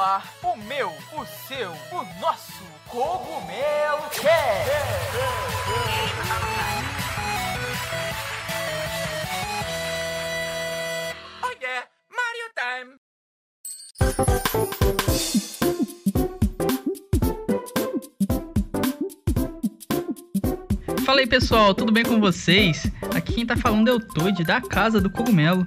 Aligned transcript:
ar 0.00 0.32
o 0.42 0.56
meu, 0.56 0.88
o 0.90 1.26
seu, 1.46 1.70
o 1.70 2.20
nosso 2.20 2.62
Cogumelo 2.88 4.08
Cast. 4.10 4.70
Oh 11.42 11.50
yeah, 11.60 11.86
Mario 12.10 12.50
Time. 12.54 12.96
Fala 21.04 21.20
aí 21.20 21.26
pessoal, 21.26 21.74
tudo 21.74 21.90
bem 21.90 22.04
com 22.04 22.20
vocês? 22.20 22.86
Aqui 23.16 23.34
quem 23.34 23.46
tá 23.46 23.56
falando 23.56 23.88
é 23.88 23.92
o 23.92 23.98
Toad 24.00 24.44
da 24.44 24.60
Casa 24.60 25.00
do 25.00 25.10
Cogumelo. 25.10 25.66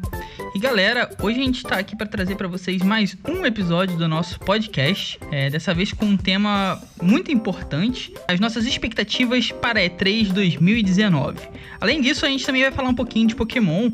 Galera, 0.61 1.09
hoje 1.19 1.39
a 1.39 1.43
gente 1.43 1.63
tá 1.63 1.79
aqui 1.79 1.95
para 1.95 2.05
trazer 2.05 2.35
para 2.35 2.47
vocês 2.47 2.83
mais 2.83 3.17
um 3.27 3.43
episódio 3.43 3.97
do 3.97 4.07
nosso 4.07 4.39
podcast. 4.39 5.19
É, 5.31 5.49
dessa 5.49 5.73
vez 5.73 5.91
com 5.91 6.05
um 6.05 6.15
tema 6.15 6.79
muito 7.01 7.31
importante: 7.31 8.13
as 8.27 8.39
nossas 8.39 8.67
expectativas 8.67 9.51
para 9.51 9.79
E3 9.79 10.31
2019. 10.31 11.39
Além 11.79 11.99
disso, 11.99 12.27
a 12.27 12.29
gente 12.29 12.45
também 12.45 12.61
vai 12.61 12.71
falar 12.71 12.89
um 12.89 12.93
pouquinho 12.93 13.27
de 13.27 13.35
Pokémon, 13.35 13.89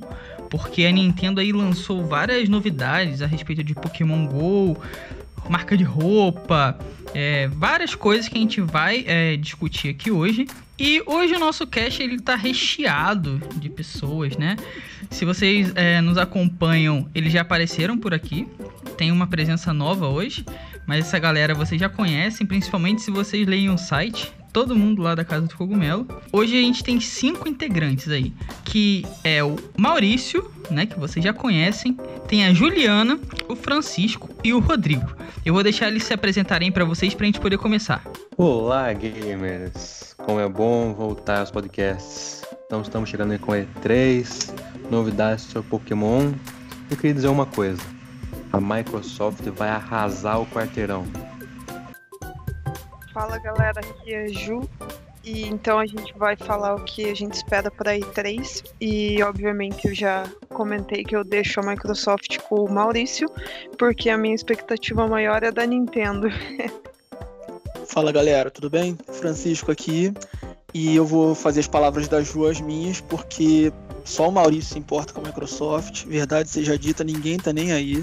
porque 0.50 0.84
a 0.84 0.92
Nintendo 0.92 1.40
aí 1.40 1.54
lançou 1.54 2.06
várias 2.06 2.50
novidades 2.50 3.22
a 3.22 3.28
respeito 3.28 3.64
de 3.64 3.74
Pokémon 3.74 4.28
Go, 4.28 4.78
marca 5.48 5.78
de 5.78 5.86
roupa, 5.86 6.78
é, 7.14 7.48
várias 7.48 7.96
coisas 7.96 8.28
que 8.28 8.38
a 8.38 8.42
gente 8.42 8.60
vai 8.60 9.06
é, 9.08 9.38
discutir 9.38 9.88
aqui 9.88 10.12
hoje. 10.12 10.46
E 10.80 11.02
hoje 11.08 11.34
o 11.34 11.40
nosso 11.40 11.66
cast 11.66 12.02
ele 12.04 12.20
tá 12.20 12.36
recheado 12.36 13.42
de 13.56 13.68
pessoas, 13.68 14.38
né? 14.38 14.56
Se 15.10 15.26
vocês 15.26 15.72
é, 15.76 16.02
nos 16.02 16.18
acompanham, 16.18 17.10
eles 17.16 17.34
já 17.34 17.42
apareceram 17.42 17.98
por 17.98 18.14
aqui. 18.14 18.48
Tem 18.96 19.12
uma 19.12 19.26
presença 19.26 19.74
nova 19.74 20.08
hoje, 20.08 20.46
mas 20.86 21.06
essa 21.06 21.18
galera 21.18 21.56
vocês 21.56 21.82
já 21.82 21.90
conhecem, 21.90 22.46
principalmente 22.46 23.02
se 23.02 23.10
vocês 23.10 23.48
leem 23.48 23.70
o 23.72 23.78
site. 23.78 24.32
Todo 24.58 24.76
mundo 24.76 25.04
lá 25.04 25.14
da 25.14 25.24
Casa 25.24 25.46
do 25.46 25.56
Cogumelo. 25.56 26.08
Hoje 26.34 26.58
a 26.58 26.62
gente 26.64 26.84
tem 26.84 27.00
cinco 27.00 27.48
integrantes 27.48 28.10
aí, 28.10 28.34
que 28.66 29.06
é 29.24 29.44
o 29.44 29.56
Maurício, 29.78 30.52
né, 30.72 30.88
que 30.88 31.00
vocês 31.00 31.24
já 31.24 31.32
conhecem, 31.32 31.96
tem 32.28 32.44
a 32.44 32.52
Juliana, 32.52 33.20
o 33.48 33.56
Francisco 33.56 34.28
e 34.44 34.56
o 34.56 34.60
Rodrigo. 34.60 35.16
Eu 35.46 35.54
vou 35.54 35.62
deixar 35.62 35.90
eles 35.90 36.06
se 36.06 36.12
apresentarem 36.12 36.72
para 36.72 36.84
vocês 36.86 37.14
pra 37.14 37.28
gente 37.28 37.40
poder 37.40 37.60
começar. 37.60 38.04
Olá, 38.36 38.92
gamers! 38.94 40.16
Como 40.18 40.40
é 40.40 40.50
bom 40.50 40.92
voltar 40.92 41.42
aos 41.42 41.52
podcasts. 41.52 42.42
Então 42.66 42.82
estamos 42.82 43.12
chegando 43.12 43.34
aí 43.34 43.38
com 43.38 43.52
E3, 43.52 44.56
novidades 44.90 45.44
sobre 45.44 45.70
Pokémon. 45.70 46.32
Eu 46.90 46.98
queria 46.98 47.14
dizer 47.14 47.28
uma 47.28 47.46
coisa. 47.46 47.84
A 48.52 48.60
Microsoft 48.60 49.44
vai 49.56 49.70
arrasar 49.70 50.42
o 50.42 50.48
quarteirão. 50.48 51.06
Fala 53.18 53.40
galera, 53.40 53.80
aqui 53.80 54.14
é 54.14 54.28
Ju. 54.28 54.70
E 55.24 55.48
então 55.48 55.80
a 55.80 55.88
gente 55.88 56.16
vai 56.16 56.36
falar 56.36 56.76
o 56.76 56.84
que 56.84 57.10
a 57.10 57.16
gente 57.16 57.34
espera 57.34 57.72
para 57.72 57.98
E3. 57.98 58.64
E 58.80 59.24
obviamente 59.24 59.88
eu 59.88 59.96
já 59.96 60.24
comentei 60.50 61.04
que 61.04 61.16
eu 61.16 61.24
deixo 61.24 61.60
a 61.60 61.64
Microsoft 61.64 62.38
com 62.48 62.64
o 62.64 62.72
Maurício, 62.72 63.28
porque 63.76 64.12
a 64.12 64.20
minha 64.20 64.36
expectativa 64.36 65.08
maior 65.08 65.42
é 65.42 65.52
da 65.52 65.66
Nintendo. 65.66 66.28
Fala 67.90 68.12
galera, 68.12 68.52
tudo 68.52 68.70
bem? 68.70 68.96
Francisco 69.12 69.72
aqui. 69.72 70.14
E 70.72 70.96
eu 70.96 71.04
vou 71.04 71.34
fazer 71.34 71.62
as 71.62 71.68
palavras 71.68 72.08
da 72.08 72.22
Ju 72.22 72.46
as 72.46 72.62
minhas, 72.62 73.02
porque 73.02 73.74
só 74.08 74.30
o 74.30 74.32
Maurício 74.32 74.74
se 74.74 74.80
importa 74.80 75.12
com 75.12 75.20
a 75.20 75.24
Microsoft. 75.26 76.06
Verdade 76.06 76.50
seja 76.50 76.78
dita, 76.78 77.04
ninguém 77.04 77.38
tá 77.38 77.52
nem 77.52 77.74
aí. 77.74 78.02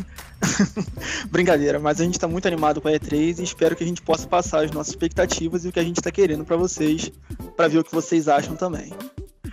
Brincadeira, 1.33 1.79
mas 1.79 1.99
a 1.99 2.05
gente 2.05 2.19
tá 2.19 2.29
muito 2.29 2.47
animado 2.47 2.79
com 2.79 2.89
a 2.89 2.93
E3 2.93 3.39
e 3.39 3.43
espero 3.43 3.75
que 3.75 3.83
a 3.83 3.87
gente 3.87 4.03
possa 4.03 4.29
passar 4.29 4.65
as 4.65 4.71
nossas 4.71 4.91
expectativas 4.91 5.65
e 5.65 5.69
o 5.69 5.73
que 5.73 5.81
a 5.81 5.83
gente 5.83 6.03
tá 6.03 6.11
querendo 6.11 6.45
para 6.45 6.57
vocês, 6.57 7.11
para 7.57 7.69
ver 7.69 7.79
o 7.79 7.85
que 7.85 7.95
vocês 7.95 8.29
acham 8.29 8.55
também. 8.55 8.93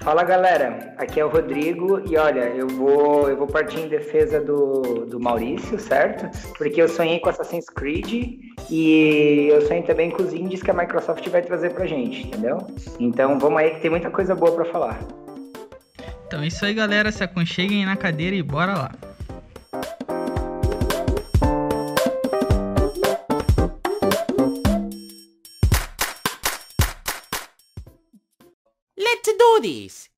Fala 0.01 0.23
galera, 0.23 0.93
aqui 0.97 1.21
é 1.21 1.25
o 1.25 1.29
Rodrigo 1.29 2.01
e 2.09 2.17
olha, 2.17 2.49
eu 2.49 2.67
vou, 2.67 3.29
eu 3.29 3.37
vou 3.37 3.47
partir 3.47 3.79
em 3.79 3.87
defesa 3.87 4.41
do, 4.41 5.05
do 5.05 5.19
Maurício, 5.21 5.79
certo? 5.79 6.27
Porque 6.57 6.81
eu 6.81 6.89
sonhei 6.89 7.19
com 7.19 7.29
Assassin's 7.29 7.69
Creed 7.69 8.39
e 8.69 9.47
eu 9.49 9.61
sonhei 9.61 9.83
também 9.83 10.11
com 10.11 10.21
os 10.23 10.33
indies 10.33 10.61
que 10.61 10.71
a 10.71 10.73
Microsoft 10.73 11.25
vai 11.29 11.43
trazer 11.43 11.73
pra 11.73 11.85
gente, 11.85 12.27
entendeu? 12.27 12.57
Então 12.99 13.39
vamos 13.39 13.59
aí 13.59 13.75
que 13.75 13.81
tem 13.81 13.91
muita 13.91 14.09
coisa 14.09 14.35
boa 14.35 14.51
para 14.51 14.65
falar. 14.65 14.99
Então 16.31 16.41
é 16.41 16.47
isso 16.47 16.65
aí, 16.65 16.73
galera. 16.73 17.11
Se 17.11 17.25
aconcheguem 17.25 17.85
na 17.85 17.97
cadeira 17.97 18.33
e 18.33 18.41
bora 18.41 18.73
lá. 18.73 18.91
Let's 28.97 29.37
do 29.37 29.61
this. 29.61 30.09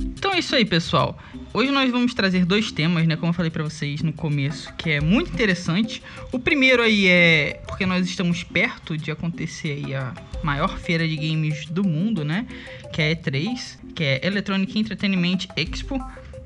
Então 0.00 0.32
é 0.32 0.40
isso 0.40 0.56
aí, 0.56 0.64
pessoal. 0.64 1.16
Hoje 1.56 1.72
nós 1.72 1.90
vamos 1.90 2.12
trazer 2.12 2.44
dois 2.44 2.70
temas, 2.70 3.06
né, 3.06 3.16
como 3.16 3.30
eu 3.30 3.32
falei 3.32 3.50
para 3.50 3.64
vocês 3.64 4.02
no 4.02 4.12
começo, 4.12 4.70
que 4.74 4.90
é 4.90 5.00
muito 5.00 5.32
interessante. 5.32 6.02
O 6.30 6.38
primeiro 6.38 6.82
aí 6.82 7.06
é 7.06 7.62
porque 7.66 7.86
nós 7.86 8.06
estamos 8.06 8.42
perto 8.44 8.94
de 8.94 9.10
acontecer 9.10 9.82
aí 9.82 9.94
a 9.94 10.12
maior 10.42 10.78
feira 10.78 11.08
de 11.08 11.16
games 11.16 11.64
do 11.64 11.82
mundo, 11.82 12.22
né, 12.22 12.46
que 12.92 13.00
é 13.00 13.12
a 13.12 13.16
E3, 13.16 13.78
que 13.94 14.04
é 14.04 14.20
Electronic 14.22 14.78
Entertainment 14.78 15.46
Expo, 15.56 15.98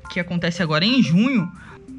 que 0.09 0.17
acontece 0.17 0.63
agora 0.63 0.85
em 0.85 1.03
junho. 1.03 1.51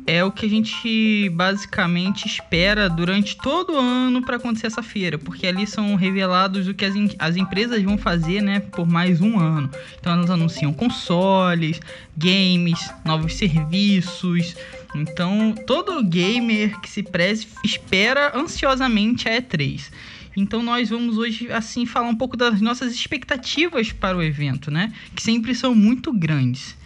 É 0.06 0.24
o 0.24 0.32
que 0.32 0.46
a 0.46 0.48
gente 0.48 1.28
basicamente 1.30 2.26
espera 2.26 2.88
durante 2.88 3.36
todo 3.36 3.74
o 3.74 3.78
ano 3.78 4.22
para 4.22 4.36
acontecer 4.36 4.66
essa 4.66 4.82
feira, 4.82 5.16
porque 5.16 5.46
ali 5.46 5.64
são 5.66 5.94
revelados 5.94 6.66
o 6.66 6.74
que 6.74 6.84
as, 6.84 6.94
as 7.18 7.36
empresas 7.36 7.80
vão 7.82 7.96
fazer, 7.96 8.42
né, 8.42 8.58
por 8.58 8.86
mais 8.86 9.20
um 9.20 9.38
ano. 9.38 9.70
Então 9.98 10.12
elas 10.12 10.28
anunciam 10.28 10.72
consoles, 10.72 11.80
games, 12.16 12.90
novos 13.04 13.34
serviços. 13.34 14.56
Então 14.94 15.54
todo 15.66 16.02
gamer 16.02 16.80
que 16.80 16.90
se 16.90 17.02
preze 17.02 17.46
espera 17.64 18.36
ansiosamente 18.36 19.28
a 19.28 19.40
E3. 19.40 19.90
Então 20.36 20.62
nós 20.62 20.90
vamos 20.90 21.16
hoje 21.16 21.52
assim 21.52 21.86
falar 21.86 22.08
um 22.08 22.16
pouco 22.16 22.36
das 22.36 22.60
nossas 22.60 22.92
expectativas 22.92 23.92
para 23.92 24.16
o 24.16 24.22
evento, 24.22 24.68
né, 24.68 24.92
que 25.14 25.22
sempre 25.22 25.54
são 25.54 25.76
muito 25.76 26.12
grandes. 26.12 26.76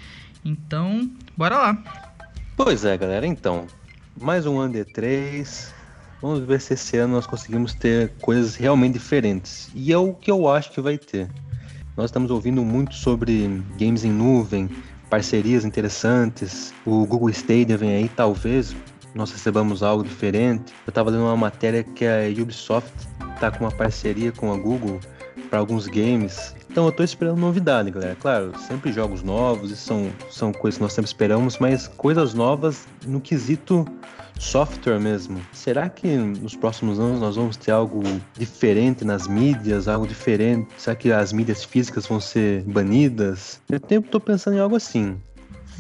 Então, 0.45 1.11
bora 1.37 1.57
lá. 1.57 2.06
Pois 2.57 2.87
é, 2.87 2.97
galera, 2.97 3.27
então. 3.27 3.67
Mais 4.19 4.47
um 4.47 4.59
ano 4.59 4.73
de 4.73 4.79
E3. 4.83 5.69
Vamos 6.23 6.41
ver 6.41 6.59
se 6.59 6.73
esse 6.73 6.97
ano 6.97 7.13
nós 7.13 7.27
conseguimos 7.27 7.75
ter 7.75 8.15
coisas 8.23 8.57
realmente 8.57 8.95
diferentes. 8.95 9.69
E 9.75 9.93
é 9.93 9.99
o 9.99 10.15
que 10.15 10.31
eu 10.31 10.49
acho 10.49 10.71
que 10.73 10.81
vai 10.81 10.97
ter. 10.97 11.29
Nós 11.95 12.07
estamos 12.07 12.31
ouvindo 12.31 12.65
muito 12.65 12.95
sobre 12.95 13.63
games 13.79 14.05
em 14.05 14.11
nuvem, 14.11 14.71
parcerias 15.11 15.67
interessantes. 15.67 16.73
O 16.87 17.05
Google 17.05 17.29
Stadia 17.29 17.77
vem 17.77 17.95
aí, 17.95 18.09
talvez 18.09 18.75
nós 19.15 19.31
recebamos 19.31 19.83
algo 19.83 20.03
diferente. 20.03 20.73
Eu 20.87 20.91
estava 20.91 21.11
lendo 21.11 21.25
uma 21.25 21.37
matéria 21.37 21.85
que 21.85 22.07
a 22.07 22.23
Ubisoft 22.41 22.91
está 23.35 23.51
com 23.51 23.65
uma 23.65 23.71
parceria 23.71 24.33
com 24.33 24.51
a 24.51 24.57
Google 24.57 24.99
para 25.51 25.59
alguns 25.59 25.87
games. 25.89 26.56
Então 26.77 26.85
eu 26.85 26.93
tô 26.93 27.03
esperando 27.03 27.39
novidade, 27.39 27.91
galera. 27.91 28.15
Claro, 28.17 28.53
sempre 28.59 28.93
jogos 28.93 29.23
novos, 29.23 29.71
e 29.71 29.77
são, 29.77 30.13
são 30.31 30.53
coisas 30.53 30.77
que 30.77 30.83
nós 30.83 30.93
sempre 30.93 31.09
esperamos, 31.09 31.57
mas 31.59 31.89
coisas 31.89 32.35
novas 32.35 32.87
no 33.07 33.19
quesito 33.19 33.87
software 34.39 35.01
mesmo. 35.01 35.41
Será 35.55 35.89
que 35.89 36.07
nos 36.07 36.55
próximos 36.55 37.01
anos 37.01 37.19
nós 37.19 37.37
vamos 37.37 37.57
ter 37.57 37.71
algo 37.71 38.03
diferente 38.35 39.07
nas 39.07 39.27
mídias, 39.27 39.89
algo 39.89 40.07
diferente? 40.07 40.69
Será 40.77 40.95
que 40.95 41.11
as 41.11 41.33
mídias 41.33 41.65
físicas 41.65 42.07
vão 42.07 42.21
ser 42.21 42.63
banidas? 42.65 43.59
Eu 43.71 43.81
tempo 43.81 44.11
tô 44.11 44.21
pensando 44.21 44.59
em 44.59 44.61
algo 44.61 44.77
assim. 44.77 45.19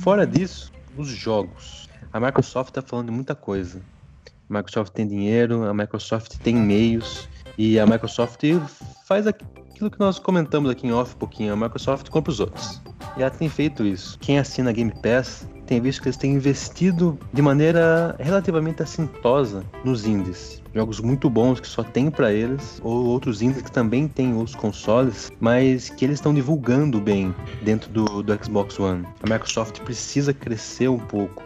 Fora 0.03 0.27
disso, 0.27 0.73
os 0.97 1.09
jogos. 1.09 1.91
A 2.11 2.19
Microsoft 2.19 2.73
tá 2.73 2.81
falando 2.81 3.09
de 3.09 3.13
muita 3.13 3.35
coisa. 3.35 3.83
A 4.49 4.57
Microsoft 4.57 4.95
tem 4.95 5.07
dinheiro, 5.07 5.69
a 5.69 5.75
Microsoft 5.75 6.39
tem 6.39 6.55
meios 6.57 7.29
e 7.59 7.79
a 7.79 7.87
Microsoft 7.87 8.41
faz 9.07 9.27
aquilo 9.77 9.91
que 9.91 10.01
nós 10.01 10.19
comentamos 10.19 10.71
aqui 10.71 10.87
em 10.87 10.93
off 10.93 11.15
um 11.15 11.19
pouquinho, 11.19 11.53
a 11.53 11.57
Microsoft 11.57 12.09
compra 12.09 12.33
os 12.33 12.41
outros. 12.41 12.81
E 13.15 13.21
ela 13.21 13.31
tem 13.31 13.47
feito 13.47 13.85
isso. 13.85 14.19
Quem 14.21 14.39
assina 14.39 14.73
Game 14.73 14.93
Pass 15.03 15.47
tem 15.67 15.81
visto 15.83 16.01
que 16.01 16.09
eles 16.09 16.17
têm 16.17 16.33
investido 16.33 17.19
de 17.31 17.43
maneira 17.43 18.17
relativamente 18.19 18.83
assintosa 18.83 19.63
nos 19.85 20.07
indies. 20.07 20.63
Jogos 20.75 21.01
muito 21.01 21.29
bons 21.29 21.61
que 21.61 21.67
só 21.67 21.83
tem 21.83 22.11
para 22.11 22.33
eles, 22.33 22.81
ou 22.83 23.05
outros 23.07 23.43
indies 23.43 23.61
que 23.61 23.71
também 23.71 24.09
têm 24.09 24.35
os 24.41 24.55
consoles, 24.55 25.31
mas 25.41 25.91
que 25.91 26.07
eles 26.07 26.17
estão 26.17 26.33
divulgando 26.33 26.99
bem 26.99 27.35
dentro 27.61 27.91
do, 27.91 28.23
do 28.23 28.45
Xbox 28.45 28.81
One. 28.81 29.07
A 29.23 29.31
Microsoft 29.31 29.81
precisa 29.81 30.33
crescer 30.33 30.89
um 30.89 30.99
pouco 30.99 31.45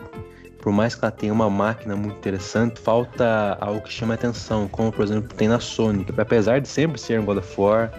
por 0.60 0.72
mais 0.74 0.94
que 0.94 1.02
ela 1.02 1.10
tenha 1.10 1.32
uma 1.32 1.48
máquina 1.48 1.96
muito 1.96 2.16
interessante, 2.16 2.78
falta 2.80 3.56
algo 3.62 3.80
que 3.80 3.90
chama 3.90 4.12
atenção, 4.12 4.68
como 4.68 4.92
por 4.92 5.02
exemplo 5.02 5.34
tem 5.34 5.48
na 5.48 5.58
Sony, 5.58 6.04
que 6.04 6.20
apesar 6.20 6.60
de 6.60 6.68
sempre 6.68 7.00
ser 7.00 7.18
um 7.18 7.24
God 7.24 7.38
of 7.38 7.58
War, 7.58 7.90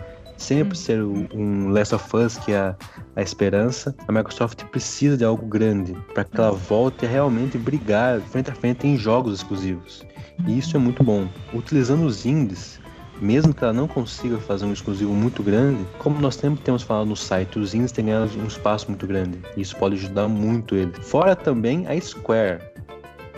sempre 0.41 0.77
ser 0.77 1.01
um 1.03 1.69
Last 1.69 1.95
of 1.95 2.17
Us, 2.17 2.37
que 2.37 2.53
a, 2.53 2.75
a 3.15 3.21
esperança, 3.21 3.95
a 4.07 4.11
Microsoft 4.11 4.63
precisa 4.65 5.15
de 5.15 5.23
algo 5.23 5.45
grande 5.45 5.93
para 6.13 6.23
que 6.23 6.37
ela 6.37 6.51
volte 6.51 7.05
a 7.05 7.09
realmente 7.09 7.57
brigar 7.57 8.19
frente 8.21 8.49
a 8.49 8.55
frente 8.55 8.87
em 8.87 8.97
jogos 8.97 9.35
exclusivos. 9.35 10.03
E 10.47 10.57
isso 10.57 10.75
é 10.75 10.79
muito 10.79 11.03
bom. 11.03 11.27
Utilizando 11.53 12.05
os 12.05 12.25
indies, 12.25 12.79
mesmo 13.21 13.53
que 13.53 13.63
ela 13.63 13.71
não 13.71 13.87
consiga 13.87 14.37
fazer 14.39 14.65
um 14.65 14.73
exclusivo 14.73 15.13
muito 15.13 15.43
grande, 15.43 15.85
como 15.99 16.19
nós 16.19 16.35
sempre 16.35 16.63
temos 16.63 16.81
falado 16.81 17.05
no 17.05 17.15
site, 17.15 17.59
os 17.59 17.75
indies 17.75 17.91
têm 17.91 18.05
ganhado 18.05 18.31
um 18.39 18.47
espaço 18.47 18.87
muito 18.87 19.05
grande. 19.05 19.39
E 19.55 19.61
isso 19.61 19.75
pode 19.77 19.95
ajudar 19.95 20.27
muito 20.27 20.75
ele. 20.75 20.91
Fora 21.01 21.35
também 21.35 21.85
a 21.87 21.99
Square. 22.01 22.59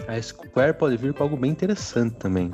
A 0.07 0.21
Square 0.21 0.73
pode 0.75 0.95
vir 0.95 1.13
com 1.13 1.23
algo 1.23 1.35
bem 1.35 1.51
interessante 1.51 2.15
também. 2.15 2.50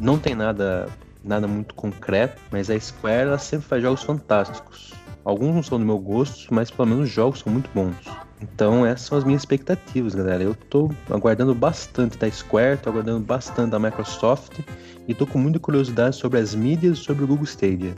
Não 0.00 0.18
tem 0.18 0.34
nada 0.34 0.88
nada 1.24 1.46
muito 1.46 1.74
concreto, 1.74 2.40
mas 2.50 2.70
a 2.70 2.78
Square 2.78 3.28
ela 3.28 3.38
sempre 3.38 3.66
faz 3.66 3.82
jogos 3.82 4.02
fantásticos. 4.02 4.92
Alguns 5.24 5.54
não 5.54 5.62
são 5.62 5.78
do 5.78 5.84
meu 5.84 5.98
gosto, 5.98 6.52
mas 6.52 6.70
pelo 6.70 6.88
menos 6.88 7.04
os 7.04 7.10
jogos 7.10 7.40
são 7.40 7.52
muito 7.52 7.70
bons. 7.72 7.94
Então 8.40 8.84
essas 8.84 9.06
são 9.06 9.18
as 9.18 9.24
minhas 9.24 9.42
expectativas, 9.42 10.14
galera. 10.14 10.42
Eu 10.42 10.54
tô 10.54 10.90
aguardando 11.08 11.54
bastante 11.54 12.18
da 12.18 12.28
Square, 12.28 12.78
tô 12.78 12.90
aguardando 12.90 13.20
bastante 13.20 13.70
da 13.70 13.78
Microsoft 13.78 14.60
e 15.06 15.14
tô 15.14 15.26
com 15.26 15.38
muita 15.38 15.60
curiosidade 15.60 16.16
sobre 16.16 16.40
as 16.40 16.54
mídias 16.54 16.98
e 16.98 17.00
sobre 17.02 17.22
o 17.22 17.26
Google 17.26 17.44
Stadia. 17.44 17.94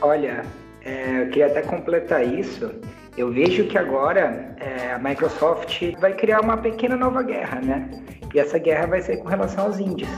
Olha, 0.00 0.44
é, 0.84 1.22
eu 1.22 1.26
queria 1.30 1.46
até 1.46 1.62
completar 1.62 2.24
isso. 2.24 2.70
Eu 3.16 3.32
vejo 3.32 3.64
que 3.64 3.76
agora 3.76 4.54
é, 4.58 4.92
a 4.92 4.98
Microsoft 5.00 5.82
vai 5.98 6.14
criar 6.14 6.40
uma 6.40 6.56
pequena 6.56 6.96
nova 6.96 7.20
guerra, 7.24 7.60
né? 7.60 7.90
E 8.34 8.38
essa 8.38 8.58
guerra 8.58 8.86
vai 8.86 9.00
ser 9.00 9.18
com 9.18 9.28
relação 9.28 9.64
aos 9.64 9.78
índios. 9.78 10.08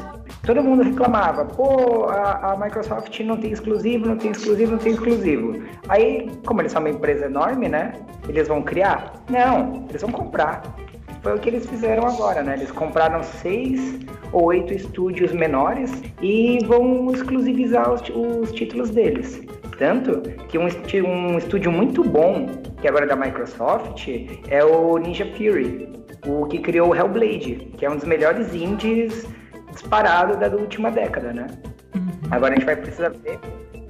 Todo 0.45 0.63
mundo 0.63 0.83
reclamava, 0.83 1.45
pô, 1.45 2.07
a, 2.07 2.53
a, 2.53 2.57
Microsoft 2.57 3.21
não 3.21 3.37
tem 3.37 3.53
exclusivo, 3.53 4.07
não 4.07 4.17
tem 4.17 4.31
exclusivo, 4.31 4.73
não 4.73 4.79
tem 4.79 4.93
exclusivo. 4.93 5.63
Aí, 5.89 6.31
como 6.47 6.61
eles 6.61 6.73
são 6.73 6.81
uma 6.81 6.91
empresa 6.91 7.27
enorme, 7.27 7.69
né? 7.69 7.93
Eles 8.29 8.49
vão 8.49 8.63
criar? 8.63 9.23
Não, 9.29 9.87
eles 9.89 10.01
vão 10.01 10.11
comprar. 10.11 10.63
Foi 11.23 11.35
o 11.35 11.39
que 11.39 11.51
eles 11.51 11.67
fizeram 11.67 12.07
agora, 12.07 12.43
né? 12.43 12.55
Eles 12.55 12.71
compraram 12.71 13.23
seis 13.23 14.01
ou 14.33 14.45
oito 14.47 14.73
estúdios 14.73 15.33
menores 15.33 16.03
e 16.23 16.59
vão 16.65 17.11
exclusivizar 17.13 17.93
os, 17.93 18.03
os 18.09 18.53
títulos 18.53 18.91
deles. 18.91 19.43
Tanto 19.79 20.21
que 20.49 20.59
um, 20.59 20.69
um 21.07 21.39
estúdio 21.39 21.71
muito 21.71 22.03
bom, 22.03 22.47
que 22.81 22.89
agora 22.89 23.05
é 23.05 23.09
da 23.09 23.17
Microsoft, 23.17 24.09
é 24.49 24.65
o 24.65 24.99
Ninja 24.99 25.27
Fury, 25.37 25.89
o 26.27 26.47
que 26.47 26.59
criou 26.59 26.91
o 26.91 26.95
Hellblade, 26.95 27.73
que 27.77 27.85
é 27.85 27.91
um 27.91 27.97
dos 27.97 28.05
melhores 28.05 28.55
indies 28.55 29.27
disparado 29.73 30.37
da 30.37 30.49
última 30.49 30.91
década, 30.91 31.33
né? 31.33 31.47
Uhum. 31.95 32.11
Agora 32.31 32.53
a 32.53 32.57
gente 32.57 32.67
vai 32.67 32.77
precisar 32.77 33.11
ver 33.11 33.39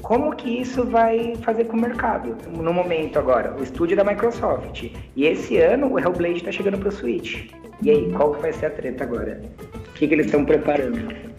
como 0.03 0.35
que 0.35 0.61
isso 0.61 0.85
vai 0.85 1.37
fazer 1.43 1.65
com 1.65 1.77
o 1.77 1.81
mercado. 1.81 2.37
No 2.49 2.73
momento 2.73 3.19
agora, 3.19 3.55
o 3.59 3.62
estúdio 3.62 3.97
da 3.97 4.05
Microsoft. 4.05 4.91
E 5.15 5.27
esse 5.27 5.59
ano 5.59 5.93
o 5.93 5.99
Hellblade 5.99 6.38
está 6.38 6.53
chegando 6.53 6.79
para 6.79 6.88
o 6.88 6.93
Switch. 6.93 7.50
E 7.82 7.91
aí, 7.91 8.12
qual 8.12 8.35
que 8.35 8.43
vai 8.43 8.53
ser 8.53 8.67
a 8.67 8.71
treta 8.71 9.05
agora? 9.05 9.41
O 9.75 9.93
que, 9.94 10.06
que 10.09 10.15
eles 10.15 10.27
estão 10.27 10.44
preparando? 10.44 11.30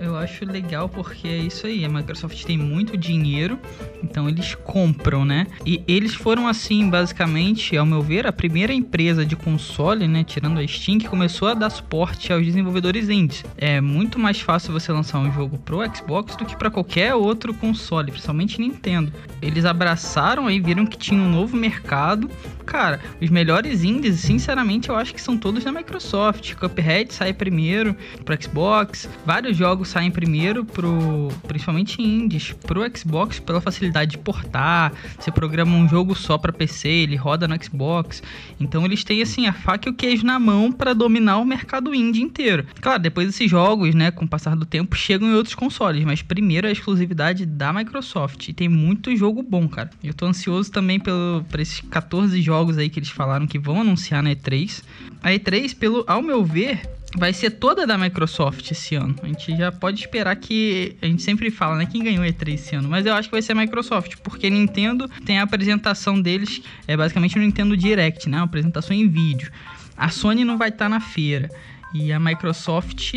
Eu 0.00 0.16
acho 0.16 0.44
legal 0.44 0.88
porque 0.88 1.26
é 1.26 1.38
isso 1.38 1.66
aí, 1.66 1.84
a 1.84 1.88
Microsoft 1.88 2.44
tem 2.44 2.58
muito 2.58 2.96
dinheiro, 2.96 3.58
então 4.02 4.28
eles 4.28 4.54
compram, 4.54 5.24
né? 5.24 5.46
E 5.64 5.82
eles 5.88 6.14
foram 6.14 6.46
assim, 6.46 6.88
basicamente, 6.90 7.76
ao 7.76 7.86
meu 7.86 8.02
ver, 8.02 8.26
a 8.26 8.32
primeira 8.32 8.72
empresa 8.72 9.24
de 9.24 9.34
console, 9.34 10.06
né, 10.06 10.22
tirando 10.22 10.58
a 10.58 10.66
Steam, 10.66 10.98
que 10.98 11.08
começou 11.08 11.48
a 11.48 11.54
dar 11.54 11.70
suporte 11.70 12.32
aos 12.32 12.44
desenvolvedores 12.44 13.08
indies. 13.08 13.44
É 13.56 13.80
muito 13.80 14.18
mais 14.18 14.40
fácil 14.40 14.72
você 14.72 14.92
lançar 14.92 15.18
um 15.18 15.32
jogo 15.32 15.58
pro 15.58 15.78
Xbox 15.94 16.36
do 16.36 16.44
que 16.44 16.56
para 16.56 16.70
qualquer 16.70 17.14
outro 17.14 17.54
console, 17.54 18.10
principalmente 18.10 18.60
Nintendo. 18.60 19.12
Eles 19.40 19.64
abraçaram 19.64 20.46
aí, 20.46 20.60
viram 20.60 20.86
que 20.86 20.98
tinha 20.98 21.20
um 21.20 21.30
novo 21.30 21.56
mercado. 21.56 22.30
Cara, 22.66 23.00
os 23.22 23.30
melhores 23.30 23.84
indies, 23.84 24.18
sinceramente, 24.20 24.88
eu 24.88 24.96
acho 24.96 25.14
que 25.14 25.22
são 25.22 25.38
todos 25.38 25.62
da 25.62 25.70
Microsoft. 25.70 26.54
Cuphead 26.56 27.14
sai 27.14 27.32
primeiro 27.32 27.96
pro 28.24 28.36
Xbox, 28.42 29.08
vários 29.24 29.56
jogos 29.56 29.88
saem 29.88 30.10
primeiro 30.10 30.64
pro, 30.64 31.28
principalmente 31.46 32.02
indies, 32.02 32.52
pro 32.52 32.82
Xbox 32.94 33.38
pela 33.38 33.60
facilidade 33.60 34.12
de 34.12 34.18
portar. 34.18 34.92
Você 35.18 35.30
programa 35.30 35.76
um 35.76 35.88
jogo 35.88 36.14
só 36.14 36.36
para 36.36 36.52
PC, 36.52 36.88
ele 36.88 37.14
roda 37.14 37.46
no 37.46 37.62
Xbox. 37.62 38.22
Então 38.58 38.84
eles 38.84 39.04
têm 39.04 39.22
assim 39.22 39.46
a 39.46 39.52
faca 39.52 39.88
e 39.88 39.92
o 39.92 39.94
queijo 39.94 40.26
na 40.26 40.38
mão 40.38 40.72
para 40.72 40.92
dominar 40.92 41.38
o 41.38 41.44
mercado 41.44 41.94
indie 41.94 42.20
inteiro. 42.20 42.66
Claro, 42.80 43.00
depois 43.00 43.28
esses 43.28 43.48
jogos, 43.48 43.94
né, 43.94 44.10
com 44.10 44.24
o 44.24 44.28
passar 44.28 44.56
do 44.56 44.66
tempo, 44.66 44.96
chegam 44.96 45.28
em 45.28 45.34
outros 45.34 45.54
consoles, 45.54 46.04
mas 46.04 46.20
primeiro 46.20 46.66
é 46.66 46.70
a 46.70 46.72
exclusividade 46.72 47.46
da 47.46 47.72
Microsoft. 47.72 48.48
E 48.48 48.52
tem 48.52 48.68
muito 48.68 49.14
jogo 49.16 49.40
bom, 49.40 49.68
cara. 49.68 49.90
Eu 50.02 50.12
tô 50.12 50.26
ansioso 50.26 50.72
também 50.72 50.98
pelo 50.98 51.44
por 51.48 51.60
esses 51.60 51.80
14 51.80 52.40
jogos 52.42 52.55
aí 52.78 52.88
que 52.88 52.98
eles 52.98 53.10
falaram 53.10 53.46
que 53.46 53.58
vão 53.58 53.80
anunciar 53.80 54.22
na 54.22 54.30
E3. 54.30 54.82
A 55.22 55.30
E3, 55.30 55.76
pelo 55.76 56.04
ao 56.06 56.22
meu 56.22 56.44
ver, 56.44 56.80
vai 57.16 57.32
ser 57.32 57.50
toda 57.50 57.86
da 57.86 57.96
Microsoft 57.98 58.70
esse 58.70 58.94
ano. 58.94 59.14
A 59.22 59.26
gente 59.26 59.56
já 59.56 59.72
pode 59.72 60.00
esperar 60.00 60.36
que. 60.36 60.96
A 61.00 61.06
gente 61.06 61.22
sempre 61.22 61.50
fala, 61.50 61.76
né? 61.76 61.86
Quem 61.86 62.02
ganhou 62.02 62.24
E3 62.24 62.54
esse 62.54 62.76
ano. 62.76 62.88
Mas 62.88 63.06
eu 63.06 63.14
acho 63.14 63.28
que 63.28 63.34
vai 63.34 63.42
ser 63.42 63.52
a 63.52 63.54
Microsoft, 63.56 64.16
porque 64.22 64.48
Nintendo 64.48 65.08
tem 65.24 65.38
a 65.38 65.42
apresentação 65.42 66.20
deles, 66.20 66.62
é 66.86 66.96
basicamente 66.96 67.38
o 67.38 67.40
Nintendo 67.40 67.76
Direct, 67.76 68.28
né? 68.28 68.38
Uma 68.38 68.44
apresentação 68.44 68.96
em 68.96 69.08
vídeo. 69.08 69.50
A 69.96 70.08
Sony 70.08 70.44
não 70.44 70.58
vai 70.58 70.68
estar 70.68 70.86
tá 70.86 70.88
na 70.88 71.00
feira. 71.00 71.48
E 71.94 72.12
a 72.12 72.20
Microsoft 72.20 73.14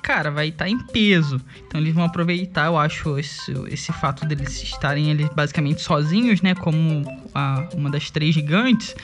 cara, 0.00 0.30
vai 0.30 0.48
estar 0.48 0.64
tá 0.64 0.70
em 0.70 0.78
peso. 0.78 1.40
Então 1.66 1.80
eles 1.80 1.94
vão 1.94 2.04
aproveitar, 2.04 2.66
eu 2.66 2.78
acho, 2.78 3.18
esse, 3.18 3.52
esse 3.68 3.92
fato 3.92 4.26
deles 4.26 4.62
estarem 4.62 5.10
eles 5.10 5.28
basicamente 5.30 5.80
sozinhos, 5.80 6.42
né? 6.42 6.54
Como 6.54 7.04
a, 7.34 7.68
uma 7.74 7.90
das 7.90 8.10
três 8.10 8.34
gigantes 8.34 8.94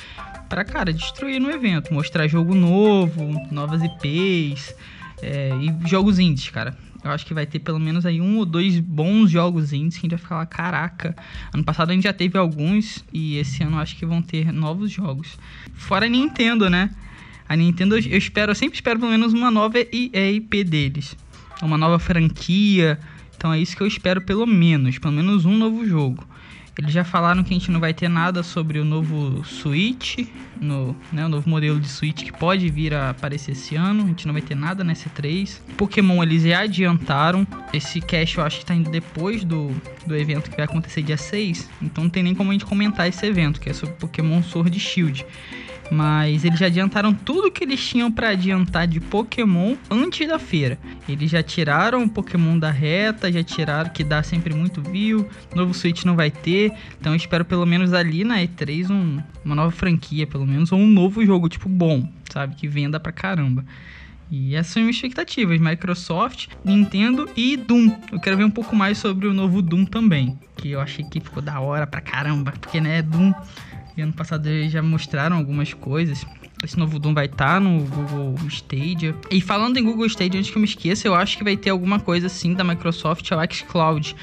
para 0.49 0.65
cara, 0.65 0.93
destruir 0.93 1.41
no 1.41 1.51
evento, 1.51 1.93
mostrar 1.93 2.29
jogo 2.29 2.55
novo, 2.55 3.41
novas 3.51 3.83
IPs 3.83 4.75
é, 5.23 5.51
e 5.61 5.89
jogos 5.89 6.19
indies, 6.19 6.51
cara. 6.51 6.77
Eu 7.03 7.11
acho 7.11 7.27
que 7.27 7.35
vai 7.35 7.45
ter 7.45 7.59
pelo 7.59 7.79
menos 7.79 8.07
aí 8.07 8.19
um 8.19 8.39
ou 8.39 8.47
dois 8.47 8.81
bons 8.81 9.31
jogos 9.31 9.75
indies 9.75 9.99
que 9.99 10.07
a 10.07 10.09
gente 10.09 10.13
vai 10.13 10.19
ficar 10.19 10.37
lá, 10.37 10.47
caraca. 10.47 11.15
Ano 11.53 11.63
passado 11.63 11.91
a 11.91 11.93
gente 11.93 12.05
já 12.05 12.15
teve 12.15 12.39
alguns 12.39 13.05
e 13.13 13.37
esse 13.37 13.63
ano 13.63 13.77
eu 13.77 13.81
acho 13.81 13.95
que 13.97 14.07
vão 14.07 14.23
ter 14.23 14.51
novos 14.51 14.91
jogos. 14.91 15.37
Fora 15.75 16.09
Nintendo, 16.09 16.71
né? 16.71 16.91
A 17.49 17.57
Nintendo 17.57 17.97
eu 17.97 18.19
espero, 18.19 18.53
eu 18.53 18.55
sempre 18.55 18.77
espero 18.77 18.99
pelo 18.99 19.11
menos 19.11 19.33
uma 19.33 19.51
nova 19.51 19.79
IP 19.79 20.65
deles. 20.65 21.17
Uma 21.63 21.77
nova 21.77 21.99
franquia. 21.99 22.99
Então 23.37 23.53
é 23.53 23.61
isso 23.61 23.77
que 23.77 23.83
eu 23.83 23.87
espero 23.87 24.23
pelo 24.23 24.47
menos, 24.47 24.99
pelo 24.99 25.13
menos 25.13 25.45
um 25.45 25.57
novo 25.57 25.87
jogo. 25.87 26.27
Eles 26.77 26.93
já 26.93 27.05
falaram 27.05 27.45
que 27.45 27.55
a 27.55 27.57
gente 27.57 27.71
não 27.71 27.79
vai 27.79 27.95
ter 27.95 28.09
nada 28.09 28.43
sobre 28.43 28.81
o 28.81 28.85
novo 28.85 29.45
Switch, 29.45 30.27
no, 30.61 30.97
né, 31.13 31.25
o 31.25 31.29
novo 31.29 31.49
modelo 31.49 31.79
de 31.79 31.89
Switch 31.89 32.25
que 32.25 32.33
pode 32.33 32.69
vir 32.69 32.93
a 32.93 33.11
aparecer 33.11 33.53
esse 33.53 33.77
ano. 33.77 34.03
A 34.03 34.07
gente 34.09 34.27
não 34.27 34.33
vai 34.33 34.43
ter 34.43 34.57
nada 34.57 34.83
nessa 34.83 35.09
3. 35.11 35.63
Pokémon 35.77 36.21
eles 36.23 36.43
já 36.43 36.61
adiantaram. 36.61 37.47
Esse 37.73 38.01
cash 38.01 38.37
eu 38.37 38.45
acho 38.45 38.57
que 38.57 38.65
está 38.65 38.75
indo 38.75 38.91
depois 38.91 39.45
do, 39.45 39.71
do 40.05 40.17
evento 40.17 40.51
que 40.51 40.57
vai 40.57 40.65
acontecer 40.65 41.03
dia 41.03 41.17
6. 41.17 41.71
Então 41.81 42.05
não 42.05 42.11
tem 42.11 42.25
nem 42.25 42.35
como 42.35 42.51
a 42.51 42.53
gente 42.53 42.67
comentar 42.67 43.09
esse 43.09 43.25
evento, 43.25 43.61
que 43.61 43.71
é 43.71 43.73
sobre 43.73 43.95
Pokémon 43.95 44.43
Sword 44.43 44.77
Shield. 44.81 45.25
Mas 45.91 46.45
eles 46.45 46.59
já 46.59 46.67
adiantaram 46.67 47.13
tudo 47.13 47.51
que 47.51 47.65
eles 47.65 47.87
tinham 47.87 48.11
para 48.11 48.31
adiantar 48.31 48.87
de 48.87 49.01
Pokémon 49.01 49.77
antes 49.91 50.27
da 50.27 50.39
feira. 50.39 50.79
Eles 51.09 51.31
já 51.31 51.43
tiraram 51.43 52.05
o 52.05 52.09
Pokémon 52.09 52.59
da 52.59 52.71
reta, 52.71 53.31
já 53.31 53.43
tiraram 53.43 53.91
que 53.91 54.03
dá 54.03 54.23
sempre 54.23 54.55
muito 54.55 54.81
view. 54.83 55.29
Novo 55.55 55.75
Switch 55.75 56.05
não 56.05 56.17
vai 56.17 56.31
ter. 56.31 56.73
Então 57.01 57.15
espero 57.15 57.45
pelo 57.45 57.67
menos 57.67 57.93
ali 57.93 58.25
na 58.25 58.39
E3 58.39 58.91
um, 58.91 59.23
uma 59.45 59.55
nova 59.55 59.71
franquia, 59.71 60.27
pelo 60.27 60.47
menos, 60.47 60.73
ou 60.73 60.79
um 60.79 60.89
novo 60.89 61.25
jogo, 61.25 61.49
tipo, 61.49 61.69
bom, 61.69 62.09
sabe? 62.31 62.55
Que 62.55 62.67
venda 62.67 62.99
pra 62.99 63.13
caramba. 63.13 63.65
E 64.31 64.55
essas 64.57 64.73
são 64.73 64.83
minhas 64.83 64.97
expectativas: 64.97 65.61
Microsoft, 65.61 66.49
Nintendo 66.65 67.29
e 67.37 67.57
Doom. 67.57 67.95
Eu 68.11 68.19
quero 68.19 68.37
ver 68.37 68.45
um 68.45 68.51
pouco 68.51 68.75
mais 68.75 68.99
sobre 68.99 69.29
o 69.29 69.35
novo 69.35 69.61
Doom 69.61 69.85
também. 69.85 70.39
Que 70.57 70.71
eu 70.71 70.81
achei 70.81 71.05
que 71.05 71.21
ficou 71.21 71.43
da 71.43 71.61
hora 71.61 71.87
pra 71.87 72.01
caramba. 72.01 72.53
Porque, 72.53 72.81
né, 72.81 73.03
Doom 73.03 73.33
e 73.97 74.03
ano 74.03 74.13
passado 74.13 74.47
eles 74.47 74.73
já 74.73 74.83
mostraram 74.83 75.37
algumas 75.37 75.73
coisas. 75.73 76.27
Esse 76.63 76.79
novo 76.79 76.99
Doom 76.99 77.15
vai 77.15 77.27
estar 77.27 77.55
tá 77.55 77.61
no 77.61 77.81
Google 77.85 78.35
Stadia. 78.49 79.15
E 79.31 79.41
falando 79.41 79.77
em 79.77 79.85
Google 79.85 80.07
Stadia, 80.07 80.39
antes 80.39 80.51
que 80.51 80.57
eu 80.57 80.61
me 80.61 80.67
esqueça, 80.67 81.07
eu 81.07 81.15
acho 81.15 81.37
que 81.37 81.45
vai 81.45 81.57
ter 81.57 81.71
alguma 81.71 82.01
coisa 82.01 82.27
assim 82.27 82.55
da 82.55 82.65
Microsoft, 82.65 83.31
o 83.31 83.55
xCloud 83.55 84.17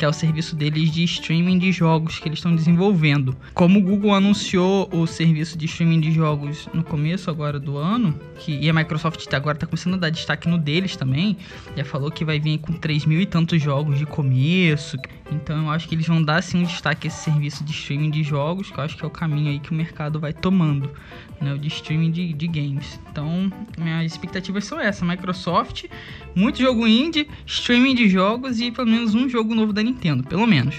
que 0.00 0.04
é 0.06 0.08
o 0.08 0.14
serviço 0.14 0.56
deles 0.56 0.90
de 0.90 1.04
streaming 1.04 1.58
de 1.58 1.70
jogos 1.70 2.18
que 2.18 2.26
eles 2.26 2.38
estão 2.38 2.56
desenvolvendo. 2.56 3.36
Como 3.52 3.80
o 3.80 3.82
Google 3.82 4.14
anunciou 4.14 4.88
o 4.90 5.06
serviço 5.06 5.58
de 5.58 5.66
streaming 5.66 6.00
de 6.00 6.10
jogos 6.10 6.66
no 6.72 6.82
começo 6.82 7.28
agora 7.28 7.60
do 7.60 7.76
ano, 7.76 8.18
que, 8.38 8.58
e 8.58 8.70
a 8.70 8.72
Microsoft 8.72 9.30
agora 9.34 9.58
está 9.58 9.66
começando 9.66 9.94
a 9.94 9.98
dar 9.98 10.08
destaque 10.08 10.48
no 10.48 10.56
deles 10.56 10.96
também, 10.96 11.36
já 11.76 11.84
falou 11.84 12.10
que 12.10 12.24
vai 12.24 12.40
vir 12.40 12.56
com 12.60 12.72
3 12.72 13.04
mil 13.04 13.20
e 13.20 13.26
tantos 13.26 13.60
jogos 13.60 13.98
de 13.98 14.06
começo. 14.06 14.96
Então 15.30 15.64
eu 15.64 15.70
acho 15.70 15.86
que 15.86 15.94
eles 15.94 16.06
vão 16.06 16.22
dar 16.22 16.42
sim 16.42 16.60
um 16.60 16.64
destaque 16.64 17.06
a 17.06 17.08
esse 17.08 17.22
serviço 17.22 17.62
de 17.62 17.72
streaming 17.72 18.10
de 18.10 18.22
jogos, 18.22 18.70
que 18.70 18.78
eu 18.78 18.84
acho 18.84 18.96
que 18.96 19.04
é 19.04 19.06
o 19.06 19.10
caminho 19.10 19.50
aí 19.50 19.60
que 19.60 19.70
o 19.70 19.74
mercado 19.74 20.18
vai 20.18 20.32
tomando, 20.32 20.90
né? 21.40 21.52
O 21.52 21.58
de 21.58 21.68
streaming 21.68 22.10
de, 22.10 22.32
de 22.32 22.46
games. 22.48 22.98
Então, 23.10 23.52
minhas 23.78 24.10
expectativas 24.10 24.64
são 24.64 24.80
essas: 24.80 25.06
Microsoft, 25.06 25.84
muito 26.34 26.58
jogo 26.58 26.86
indie, 26.86 27.28
streaming 27.46 27.94
de 27.94 28.08
jogos 28.08 28.60
e 28.60 28.72
pelo 28.72 28.88
menos 28.88 29.14
um 29.14 29.28
jogo 29.28 29.54
novo 29.54 29.72
da 29.72 29.82
Nintendo, 29.90 30.24
pelo 30.24 30.46
menos. 30.46 30.76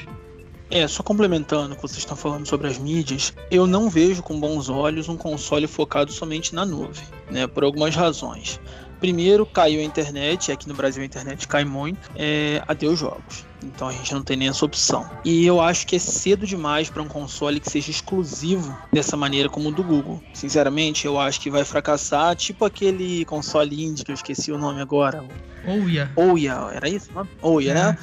É, 0.69 0.87
só 0.87 1.03
complementando 1.03 1.73
o 1.73 1.75
que 1.75 1.81
vocês 1.81 1.97
estão 1.97 2.15
falando 2.15 2.47
sobre 2.47 2.67
as 2.67 2.77
mídias, 2.77 3.33
eu 3.51 3.67
não 3.67 3.89
vejo 3.89 4.23
com 4.23 4.39
bons 4.39 4.69
olhos 4.69 5.09
um 5.09 5.17
console 5.17 5.67
focado 5.67 6.13
somente 6.13 6.55
na 6.55 6.65
nuvem, 6.65 7.03
né? 7.29 7.45
Por 7.45 7.65
algumas 7.65 7.93
razões. 7.93 8.57
Primeiro, 9.01 9.45
caiu 9.45 9.81
a 9.81 9.83
internet, 9.83 10.51
aqui 10.51 10.69
no 10.69 10.75
Brasil 10.75 11.01
a 11.01 11.05
internet 11.05 11.47
cai 11.47 11.65
muito, 11.65 12.09
é, 12.15 12.63
adeus 12.67 12.99
jogos. 12.99 13.45
Então 13.63 13.87
a 13.87 13.91
gente 13.91 14.13
não 14.13 14.21
tem 14.21 14.37
nem 14.37 14.47
essa 14.47 14.63
opção. 14.63 15.09
E 15.25 15.45
eu 15.45 15.59
acho 15.59 15.85
que 15.85 15.95
é 15.95 15.99
cedo 15.99 16.45
demais 16.45 16.89
para 16.89 17.01
um 17.01 17.07
console 17.07 17.59
que 17.59 17.69
seja 17.69 17.91
exclusivo 17.91 18.77
dessa 18.93 19.17
maneira 19.17 19.49
como 19.49 19.69
o 19.69 19.71
do 19.71 19.83
Google. 19.83 20.23
Sinceramente, 20.33 21.05
eu 21.05 21.19
acho 21.19 21.41
que 21.41 21.49
vai 21.49 21.65
fracassar, 21.65 22.35
tipo 22.35 22.63
aquele 22.63 23.25
console 23.25 23.83
indie 23.83 24.05
que 24.05 24.11
eu 24.11 24.15
esqueci 24.15 24.51
o 24.51 24.57
nome 24.57 24.79
agora. 24.79 25.25
Ouya. 25.65 26.11
Ouya, 26.15 26.69
era 26.71 26.87
isso? 26.87 27.09
Ouya, 27.41 27.73
né? 27.73 27.97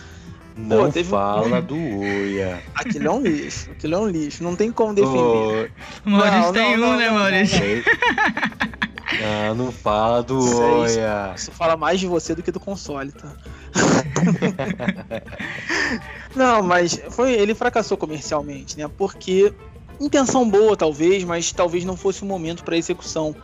Não 0.59 0.87
Pô, 0.87 0.93
teve 0.93 1.09
fala 1.09 1.63
do 1.63 1.77
Oia. 1.77 2.61
Aquilo 2.75 3.07
é 3.07 3.11
um 3.13 3.23
lixo. 3.23 3.71
Aquilo 3.71 3.95
é 3.95 3.99
um 3.99 4.09
lixo. 4.09 4.43
Não 4.43 4.57
tem 4.57 4.73
como 4.73 4.93
defender. 4.93 5.71
O 6.05 6.11
Maurício 6.11 6.41
Não, 6.41 6.53
tem 6.53 6.77
não, 6.77 6.89
um, 6.89 6.91
não, 6.91 6.99
né, 6.99 7.11
Maurício? 7.11 7.61
Ah, 9.23 9.55
não 9.55 9.73
fala 9.73 10.23
do 10.23 10.39
Isso 10.39 10.63
é 10.63 10.85
isso. 10.85 10.99
Oia. 10.99 11.33
Isso 11.37 11.53
fala 11.53 11.77
mais 11.77 12.01
de 12.01 12.07
você 12.07 12.35
do 12.35 12.43
que 12.43 12.51
do 12.51 12.61
console, 12.61 13.13
tá? 13.13 13.33
Não, 16.37 16.63
mas 16.63 17.01
foi, 17.11 17.33
ele 17.33 17.55
fracassou 17.55 17.97
comercialmente, 17.97 18.79
né? 18.79 18.89
Porque 18.99 19.53
intenção 20.01 20.49
boa 20.49 20.77
talvez, 20.77 21.25
mas 21.25 21.53
talvez 21.53 21.85
não 21.85 21.97
fosse 21.97 22.23
o 22.23 22.27
momento 22.27 22.63
para 22.63 22.77
execução. 22.77 23.35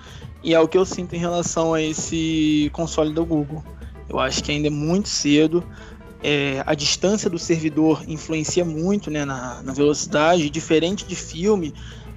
E 0.42 0.54
é 0.54 0.60
o 0.60 0.68
que 0.68 0.76
eu 0.76 0.84
sinto 0.84 1.16
em 1.16 1.18
relação 1.18 1.72
a 1.72 1.80
esse 1.80 2.70
console 2.72 3.12
do 3.12 3.24
Google. 3.24 3.64
Eu 4.08 4.18
acho 4.18 4.44
que 4.44 4.52
ainda 4.52 4.68
é 4.68 4.70
muito 4.70 5.08
cedo. 5.08 5.64
É, 6.26 6.62
a 6.64 6.74
distância 6.74 7.28
do 7.28 7.38
servidor 7.38 8.02
influencia 8.08 8.64
muito 8.64 9.10
né, 9.10 9.26
na, 9.26 9.62
na 9.62 9.72
velocidade. 9.74 10.48
Diferente 10.48 11.04
de 11.04 11.14
filme, 11.14 11.74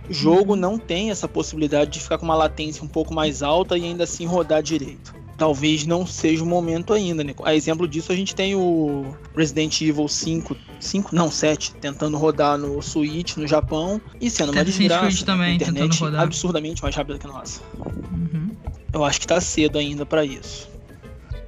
jogo 0.09 0.55
não 0.55 0.77
tem 0.77 1.11
essa 1.11 1.27
possibilidade 1.27 1.91
de 1.91 1.99
ficar 1.99 2.17
com 2.17 2.23
uma 2.23 2.35
latência 2.35 2.83
um 2.83 2.87
pouco 2.87 3.13
mais 3.13 3.43
alta 3.43 3.77
e 3.77 3.83
ainda 3.83 4.05
assim 4.05 4.25
rodar 4.25 4.63
direito. 4.63 5.13
Talvez 5.37 5.85
não 5.85 6.07
seja 6.07 6.41
o 6.41 6.47
momento 6.47 6.93
ainda, 6.93 7.23
né? 7.23 7.35
A 7.43 7.53
exemplo 7.53 7.87
disso, 7.87 8.11
a 8.11 8.15
gente 8.15 8.33
tem 8.33 8.55
o 8.55 9.13
Resident 9.35 9.81
Evil 9.81 10.07
5, 10.07 10.55
5 10.79 11.13
não, 11.13 11.29
7, 11.29 11.75
tentando 11.75 12.17
rodar 12.17 12.57
no 12.57 12.81
Switch, 12.81 13.35
no 13.35 13.45
Japão, 13.45 14.01
e 14.19 14.31
sendo 14.31 14.51
uma 14.51 14.65
desgraça. 14.65 15.05
Creed 15.05 15.21
também, 15.23 15.55
internet 15.55 16.03
absurdamente 16.17 16.81
mais 16.81 16.95
rápida 16.95 17.19
que 17.19 17.27
a 17.27 17.29
nossa. 17.29 17.61
Uhum. 18.11 18.49
Eu 18.91 19.03
acho 19.03 19.19
que 19.19 19.27
tá 19.27 19.39
cedo 19.39 19.77
ainda 19.77 20.05
pra 20.07 20.25
isso. 20.25 20.76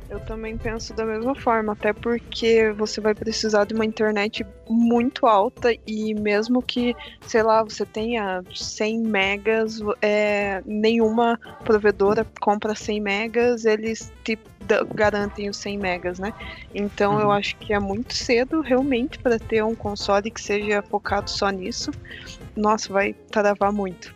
Eu 0.10 0.20
também 0.22 0.58
penso 0.58 0.92
da 0.96 1.06
mesma 1.06 1.36
forma, 1.36 1.74
até 1.74 1.94
porque 1.94 2.72
você 2.76 3.00
vai 3.00 3.14
precisar 3.14 3.66
de 3.66 3.76
uma 3.76 3.86
internet 3.86 4.44
muito 4.68 5.28
alta 5.28 5.72
e 5.86 6.16
mesmo 6.16 6.64
que, 6.64 6.96
sei 7.22 7.44
lá, 7.44 7.64
você 7.64 7.86
tenha 7.86 8.44
100 8.54 9.00
megas, 9.02 9.80
é, 10.02 10.64
nenhuma 10.66 11.40
provedora 11.64 12.26
compra 12.42 12.74
100 12.74 13.00
megas, 13.00 13.66
eles 13.66 14.12
te 14.24 14.38
garantem 14.96 15.48
os 15.50 15.58
100 15.58 15.78
megas, 15.78 16.18
né? 16.18 16.34
Então 16.74 17.20
eu 17.20 17.28
Uhum. 17.28 17.34
acho 17.34 17.56
que 17.58 17.72
é 17.74 17.80
muito 17.80 18.14
cedo 18.14 18.62
realmente 18.62 19.20
para 19.20 19.38
ter 19.38 19.64
um 19.64 19.76
console 19.76 20.32
que 20.32 20.42
seja 20.42 20.82
focado 20.82 21.30
só 21.30 21.50
nisso. 21.52 21.92
Nossa, 22.56 22.92
vai 22.92 23.14
travar 23.32 23.72
muito. 23.72 24.14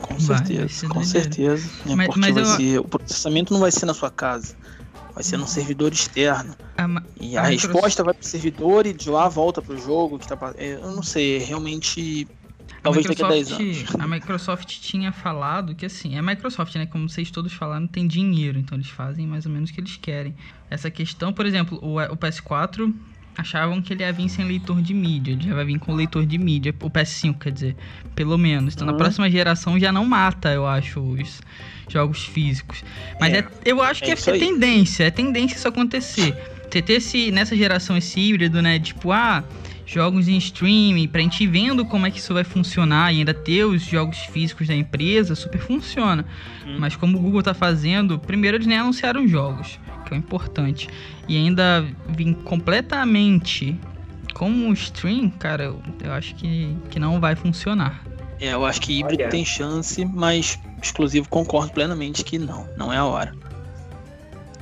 Com 0.00 0.14
Vai, 0.18 0.26
vai 0.26 0.46
certeza, 0.46 0.68
ser 0.68 0.88
com 0.88 0.94
doideira. 1.00 1.22
certeza. 1.22 1.70
né? 1.86 1.94
Mas- 1.96 2.06
Porque 2.06 2.20
mas 2.20 2.34
vai 2.34 2.42
eu- 2.42 2.46
ser, 2.56 2.78
o 2.80 2.84
processamento 2.84 3.52
não 3.52 3.60
vai 3.60 3.70
ser 3.72 3.86
na 3.86 3.94
sua 3.94 4.10
casa, 4.10 4.54
vai 5.14 5.22
ser 5.24 5.36
num 5.36 5.46
servidor 5.46 5.92
externo. 5.92 6.54
A 6.76 6.86
E 7.20 7.36
A 7.36 7.42
resposta 7.42 8.04
vai 8.04 8.14
pro 8.14 8.26
servidor 8.26 8.86
e 8.86 8.92
de 8.92 9.10
lá 9.10 9.28
volta 9.28 9.60
pro 9.60 9.76
jogo. 9.76 10.18
Que 10.18 10.26
tá, 10.28 10.38
é, 10.56 10.74
eu 10.74 10.92
não 10.94 11.02
sei, 11.02 11.38
realmente. 11.38 12.26
Talvez 12.82 13.04
a 13.06 13.08
daqui 13.08 13.22
a 13.24 13.28
10 13.28 13.50
Microsoft, 13.50 13.88
anos. 13.90 14.00
a 14.00 14.06
Microsoft 14.06 14.66
tinha 14.80 15.10
falado 15.10 15.74
que 15.74 15.84
assim, 15.86 16.14
é 16.14 16.18
a 16.18 16.22
Microsoft, 16.22 16.74
né? 16.76 16.86
Como 16.86 17.08
vocês 17.08 17.28
todos 17.30 17.52
falaram, 17.52 17.86
tem 17.88 18.06
dinheiro, 18.06 18.58
então 18.58 18.76
eles 18.78 18.88
fazem 18.88 19.26
mais 19.26 19.46
ou 19.46 19.50
menos 19.52 19.70
o 19.70 19.72
que 19.72 19.80
eles 19.80 19.96
querem. 19.96 20.36
Essa 20.70 20.88
questão, 20.90 21.32
por 21.32 21.44
exemplo, 21.44 21.78
o, 21.82 21.96
o 21.98 22.16
PS4 22.16 22.94
achavam 23.38 23.80
que 23.80 23.92
ele 23.92 24.02
ia 24.02 24.12
vir 24.12 24.28
sem 24.28 24.44
leitor 24.44 24.82
de 24.82 24.92
mídia, 24.92 25.32
ele 25.32 25.44
já 25.48 25.54
vai 25.54 25.64
vir 25.64 25.78
com 25.78 25.94
leitor 25.94 26.26
de 26.26 26.36
mídia, 26.36 26.74
o 26.82 26.90
PS5, 26.90 27.38
quer 27.38 27.52
dizer, 27.52 27.76
pelo 28.14 28.36
menos. 28.36 28.74
Então 28.74 28.84
na 28.84 28.92
Uhum. 28.92 28.98
próxima 28.98 29.30
geração 29.30 29.78
já 29.78 29.92
não 29.92 30.04
mata, 30.04 30.50
eu 30.52 30.66
acho, 30.66 31.00
os 31.00 31.40
jogos 31.88 32.24
físicos. 32.24 32.82
Mas 33.20 33.32
É, 33.32 33.38
é, 33.38 33.46
eu 33.64 33.80
acho 33.80 34.02
é 34.02 34.06
que 34.06 34.10
é, 34.10 34.14
isso 34.14 34.30
aí. 34.30 34.40
tendência, 34.40 35.04
é 35.04 35.10
tendência 35.10 35.56
isso 35.56 35.68
acontecer. 35.68 36.36
Você 36.68 36.82
ter 36.82 36.94
esse, 36.94 37.30
nessa 37.30 37.56
geração 37.56 37.96
esse 37.96 38.20
híbrido, 38.20 38.60
né? 38.60 38.78
Tipo, 38.78 39.10
ah, 39.12 39.42
jogos 39.86 40.28
em 40.28 40.36
streaming, 40.36 41.08
pra 41.08 41.20
gente 41.22 41.42
ir 41.42 41.46
vendo 41.46 41.82
como 41.86 42.06
é 42.06 42.10
que 42.10 42.18
isso 42.18 42.34
vai 42.34 42.44
funcionar 42.44 43.10
e 43.14 43.18
ainda 43.20 43.32
ter 43.32 43.64
os 43.64 43.82
jogos 43.82 44.18
físicos 44.18 44.66
da 44.68 44.74
empresa, 44.74 45.34
super 45.34 45.58
funciona. 45.60 46.26
Hum. 46.66 46.76
Mas 46.78 46.94
como 46.94 47.16
o 47.16 47.20
Google 47.22 47.42
tá 47.42 47.54
fazendo, 47.54 48.18
primeiro 48.18 48.56
eles 48.58 48.66
nem 48.66 48.76
anunciaram 48.76 49.26
jogos, 49.26 49.78
que 50.08 50.14
é 50.14 50.16
o 50.16 50.18
importante. 50.18 50.88
E 51.28 51.36
ainda 51.36 51.86
vir 52.08 52.34
completamente 52.44 53.78
como 54.34 54.72
stream, 54.72 55.30
cara, 55.30 55.64
eu, 55.64 55.82
eu 56.02 56.12
acho 56.12 56.34
que, 56.36 56.76
que 56.90 56.98
não 56.98 57.20
vai 57.20 57.34
funcionar. 57.34 58.04
É, 58.40 58.52
eu 58.52 58.64
acho 58.64 58.80
que 58.80 59.00
híbrido 59.00 59.22
Olha. 59.22 59.30
tem 59.30 59.44
chance, 59.44 60.04
mas 60.04 60.58
exclusivo 60.80 61.28
concordo 61.28 61.72
plenamente 61.72 62.24
que 62.24 62.38
não. 62.38 62.68
Não 62.76 62.92
é 62.92 62.96
a 62.96 63.04
hora. 63.04 63.32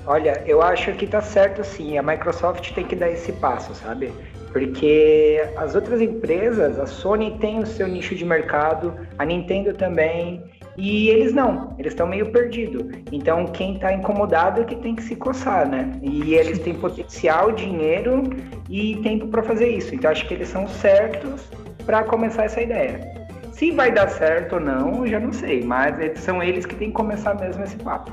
Olha, 0.06 0.42
eu 0.46 0.62
acho 0.62 0.92
que 0.92 1.06
tá 1.06 1.20
certo 1.20 1.62
sim. 1.64 1.98
A 1.98 2.02
Microsoft 2.02 2.72
tem 2.72 2.86
que 2.86 2.96
dar 2.96 3.10
esse 3.10 3.32
passo, 3.32 3.74
sabe? 3.74 4.12
Porque 4.52 5.44
as 5.56 5.74
outras 5.74 6.00
empresas, 6.00 6.78
a 6.78 6.86
Sony 6.86 7.36
tem 7.38 7.58
o 7.58 7.66
seu 7.66 7.86
nicho 7.86 8.14
de 8.14 8.24
mercado, 8.24 8.94
a 9.18 9.24
Nintendo 9.24 9.74
também, 9.74 10.42
e 10.76 11.08
eles 11.08 11.32
não, 11.32 11.74
eles 11.78 11.92
estão 11.92 12.06
meio 12.06 12.30
perdidos. 12.30 12.84
Então 13.10 13.46
quem 13.46 13.78
tá 13.78 13.92
incomodado 13.92 14.60
é 14.60 14.64
que 14.64 14.76
tem 14.76 14.94
que 14.94 15.02
se 15.02 15.16
coçar, 15.16 15.68
né? 15.68 15.98
E 16.02 16.34
eles 16.34 16.58
têm 16.58 16.74
potencial, 16.74 17.52
dinheiro 17.52 18.22
e 18.68 18.96
tempo 19.02 19.28
para 19.28 19.42
fazer 19.42 19.68
isso. 19.68 19.94
Então 19.94 20.10
acho 20.10 20.26
que 20.26 20.34
eles 20.34 20.48
são 20.48 20.68
certos 20.68 21.42
para 21.84 22.04
começar 22.04 22.44
essa 22.44 22.60
ideia. 22.60 23.26
Se 23.52 23.70
vai 23.70 23.90
dar 23.90 24.08
certo 24.08 24.56
ou 24.56 24.60
não, 24.60 25.06
eu 25.06 25.10
já 25.12 25.20
não 25.20 25.32
sei, 25.32 25.64
mas 25.64 25.96
são 26.18 26.42
eles 26.42 26.66
que 26.66 26.74
têm 26.74 26.88
que 26.88 26.94
começar 26.94 27.34
mesmo 27.34 27.64
esse 27.64 27.76
papo. 27.76 28.12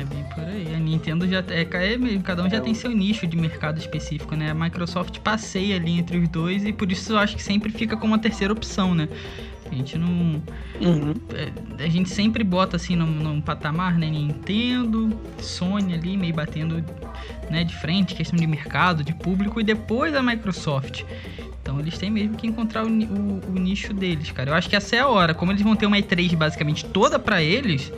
É 0.00 0.04
bem 0.06 0.24
por 0.34 0.44
aí. 0.44 0.74
A 0.74 0.78
Nintendo 0.78 1.28
já 1.28 1.44
é, 1.50 1.60
é 1.60 2.18
cada 2.22 2.42
um 2.42 2.48
já 2.48 2.56
É, 2.56 2.60
tem 2.60 2.72
seu 2.72 2.90
nicho 2.90 3.26
de 3.26 3.36
mercado 3.36 3.78
específico, 3.78 4.34
né? 4.34 4.50
A 4.50 4.54
Microsoft 4.54 5.18
passeia 5.18 5.76
ali 5.76 5.98
entre 5.98 6.16
os 6.16 6.28
dois 6.28 6.64
e 6.64 6.72
por 6.72 6.90
isso 6.90 7.12
eu 7.12 7.18
acho 7.18 7.36
que 7.36 7.42
sempre 7.42 7.70
fica 7.70 7.98
como 7.98 8.14
uma 8.14 8.18
terceira 8.18 8.52
opção, 8.52 8.94
né? 8.94 9.08
A 9.74 9.76
gente 9.76 9.98
não. 9.98 10.08
Uhum. 10.80 11.14
é, 11.78 11.84
A 11.84 11.88
gente 11.88 12.08
sempre 12.08 12.42
bota 12.44 12.76
assim 12.76 12.94
num, 12.96 13.06
num 13.06 13.40
patamar, 13.40 13.98
né? 13.98 14.08
Nintendo, 14.08 15.18
Sony 15.38 15.94
ali, 15.94 16.16
meio 16.16 16.32
batendo 16.34 16.82
né, 17.50 17.64
de 17.64 17.74
frente, 17.76 18.14
questão 18.14 18.38
de 18.38 18.46
mercado, 18.46 19.02
de 19.02 19.12
público, 19.14 19.60
e 19.60 19.64
depois 19.64 20.14
a 20.14 20.22
Microsoft. 20.22 21.02
Então 21.60 21.80
eles 21.80 21.96
têm 21.96 22.10
mesmo 22.10 22.36
que 22.36 22.46
encontrar 22.46 22.84
o, 22.84 22.88
o- 22.88 23.40
o 23.48 23.52
nicho 23.58 23.92
deles, 23.94 24.30
cara. 24.30 24.50
Eu 24.50 24.54
acho 24.54 24.68
que 24.68 24.76
essa 24.76 24.96
é 24.96 25.00
a 25.00 25.08
hora. 25.08 25.32
Como 25.34 25.50
eles 25.50 25.62
vão 25.62 25.74
ter 25.74 25.86
uma 25.86 25.96
E3 25.96 26.36
basicamente 26.36 26.84
toda 26.84 27.18
pra 27.18 27.42
eles, 27.42 27.90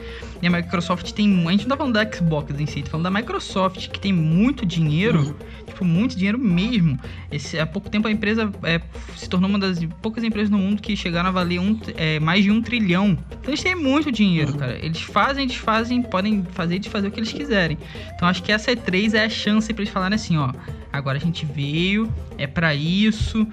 e 0.43 0.47
a 0.47 0.51
Microsoft 0.51 1.13
tem. 1.13 1.47
A 1.47 1.51
gente 1.53 1.63
não 1.67 1.77
tá 1.77 1.77
falando 1.79 1.95
da 1.95 2.11
Xbox 2.13 2.59
em 2.61 2.67
si, 2.67 2.83
tá 2.83 2.91
falando 2.91 3.05
da 3.05 3.11
Microsoft, 3.11 3.89
que 3.89 3.99
tem 4.01 4.13
muito 4.13 4.65
dinheiro, 4.67 5.21
Uhum. 5.21 5.35
tipo, 5.67 5.85
muito 5.85 6.17
dinheiro 6.17 6.39
mesmo. 6.39 6.99
Esse, 7.31 7.59
há 7.59 7.67
pouco 7.67 7.89
tempo 7.91 8.07
a 8.09 8.11
empresa 8.11 8.53
é, 8.63 8.81
se 9.17 9.29
tornou 9.29 9.49
uma 9.49 9.59
das 9.59 9.83
poucas 10.03 10.23
empresas 10.25 10.51
no 10.51 10.59
mundo 10.59 10.81
que 10.83 10.95
chegaram 10.97 11.29
a 11.29 11.33
valer 11.33 11.59
um, 11.61 11.79
é, 11.97 12.21
mais 12.21 12.45
de 12.45 12.51
um 12.51 12.61
trilhão. 12.63 13.19
Então 13.31 13.49
eles 13.51 13.63
têm 13.63 13.75
muito 13.75 14.11
dinheiro, 14.13 14.53
Uhum. 14.53 14.59
cara. 14.59 14.79
Eles 14.83 15.01
fazem, 15.01 15.47
desfazem, 15.47 16.03
podem 16.03 16.45
fazer 16.53 16.77
e 16.77 16.79
desfazer 16.79 17.09
o 17.09 17.11
que 17.11 17.19
eles 17.21 17.33
quiserem. 17.33 17.79
Então 18.15 18.29
acho 18.29 18.43
que 18.43 18.53
essa 18.53 18.71
E3 18.73 19.15
é 19.15 19.25
a 19.25 19.29
chance 19.29 19.73
pra 19.73 19.83
eles 19.83 19.93
falarem 19.93 20.15
assim, 20.17 20.37
ó. 20.37 20.53
Agora 20.93 21.19
a 21.19 21.21
gente 21.21 21.45
veio, 21.45 22.13
é 22.39 22.47
pra 22.47 22.75
isso, 22.75 23.47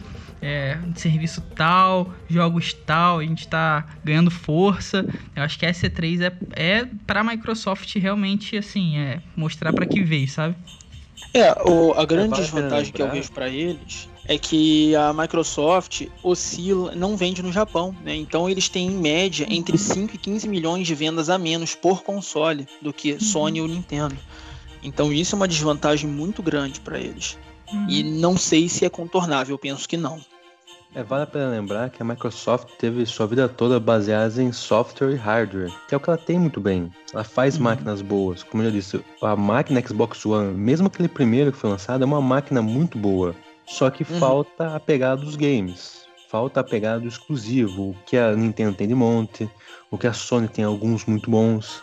é 0.43 0.77
serviço 0.95 1.41
tal, 1.55 2.13
jogos 2.29 2.73
tal, 2.73 3.19
a 3.19 3.23
gente 3.23 3.47
tá 3.47 3.85
ganhando 4.03 4.29
força. 4.29 5.05
Eu 5.35 5.43
acho 5.43 5.57
que 5.57 5.65
essa 5.65 5.87
E3 5.87 6.21
é, 6.21 6.33
é 6.55 6.85
pra 7.07 7.23
Microsoft 7.23 7.95
realmente, 7.95 8.57
assim, 8.57 8.97
é 8.97 9.21
mostrar 9.35 9.71
pra 9.73 9.85
que 9.85 10.03
veio, 10.03 10.27
sabe? 10.27 10.55
É, 11.33 11.51
o- 11.63 11.93
a 11.93 12.05
grande 12.05 12.33
a 12.33 12.35
pena 12.35 12.41
desvantagem 12.41 12.91
que 12.93 13.01
eu 13.01 13.09
vejo 13.09 13.31
para 13.31 13.49
eles 13.49 14.07
é 14.25 14.37
que 14.37 14.95
a 14.95 15.11
Microsoft 15.13 16.03
oscila, 16.21 16.93
não 16.95 17.17
vende 17.17 17.41
no 17.41 17.51
Japão, 17.51 17.95
né? 18.03 18.15
Então 18.15 18.49
eles 18.49 18.69
têm 18.69 18.87
em 18.87 18.97
média 19.01 19.47
entre 19.49 19.77
5 19.77 20.15
e 20.15 20.17
15 20.17 20.47
milhões 20.47 20.85
de 20.85 20.93
vendas 20.95 21.29
a 21.29 21.37
menos 21.37 21.73
por 21.75 22.03
console 22.03 22.67
do 22.81 22.93
que 22.93 23.19
Sony 23.19 23.61
ou 23.61 23.67
Nintendo. 23.67 24.17
Então 24.83 25.11
isso 25.11 25.33
é 25.33 25.37
uma 25.37 25.47
desvantagem 25.47 26.09
muito 26.09 26.43
grande 26.43 26.79
para 26.79 26.99
eles. 26.99 27.37
E 27.87 28.03
não 28.03 28.37
sei 28.37 28.69
se 28.69 28.85
é 28.85 28.89
contornável, 28.89 29.55
eu 29.55 29.59
penso 29.59 29.89
que 29.89 29.97
não. 29.97 30.21
É, 30.95 31.01
vale 31.01 31.23
a 31.23 31.27
pena 31.27 31.49
lembrar 31.49 31.89
que 31.89 32.01
a 32.01 32.05
Microsoft 32.05 32.67
teve 32.77 33.03
sua 33.05 33.25
vida 33.25 33.49
toda 33.49 33.79
baseada 33.79 34.41
em 34.43 34.51
software 34.51 35.11
e 35.11 35.15
hardware, 35.15 35.71
que 35.87 35.95
é 35.95 35.97
o 35.97 35.99
que 35.99 36.09
ela 36.09 36.17
tem 36.17 36.37
muito 36.39 36.61
bem. 36.61 36.91
Ela 37.11 37.23
faz 37.23 37.57
Uhum. 37.57 37.63
máquinas 37.63 38.01
boas. 38.01 38.43
Como 38.43 38.61
eu 38.61 38.67
já 38.69 38.71
disse, 38.75 39.03
a 39.21 39.35
máquina 39.35 39.81
Xbox 39.85 40.23
One, 40.25 40.53
mesmo 40.53 40.87
aquele 40.87 41.07
primeiro 41.07 41.51
que 41.51 41.57
foi 41.57 41.69
lançado, 41.71 42.03
é 42.03 42.05
uma 42.05 42.21
máquina 42.21 42.61
muito 42.61 42.97
boa. 42.97 43.35
Só 43.65 43.89
que 43.89 44.03
Uhum. 44.03 44.19
falta 44.19 44.75
a 44.75 44.79
pegada 44.79 45.21
dos 45.21 45.35
games. 45.35 46.03
Falta 46.29 46.59
a 46.59 46.63
pegada 46.63 46.99
do 46.99 47.07
exclusivo, 47.07 47.91
o 47.91 47.95
que 48.05 48.17
a 48.17 48.35
Nintendo 48.35 48.75
tem 48.75 48.87
de 48.87 48.95
monte, 48.95 49.49
o 49.89 49.97
que 49.97 50.05
a 50.07 50.13
Sony 50.13 50.47
tem 50.47 50.63
alguns 50.65 51.05
muito 51.05 51.29
bons. 51.29 51.81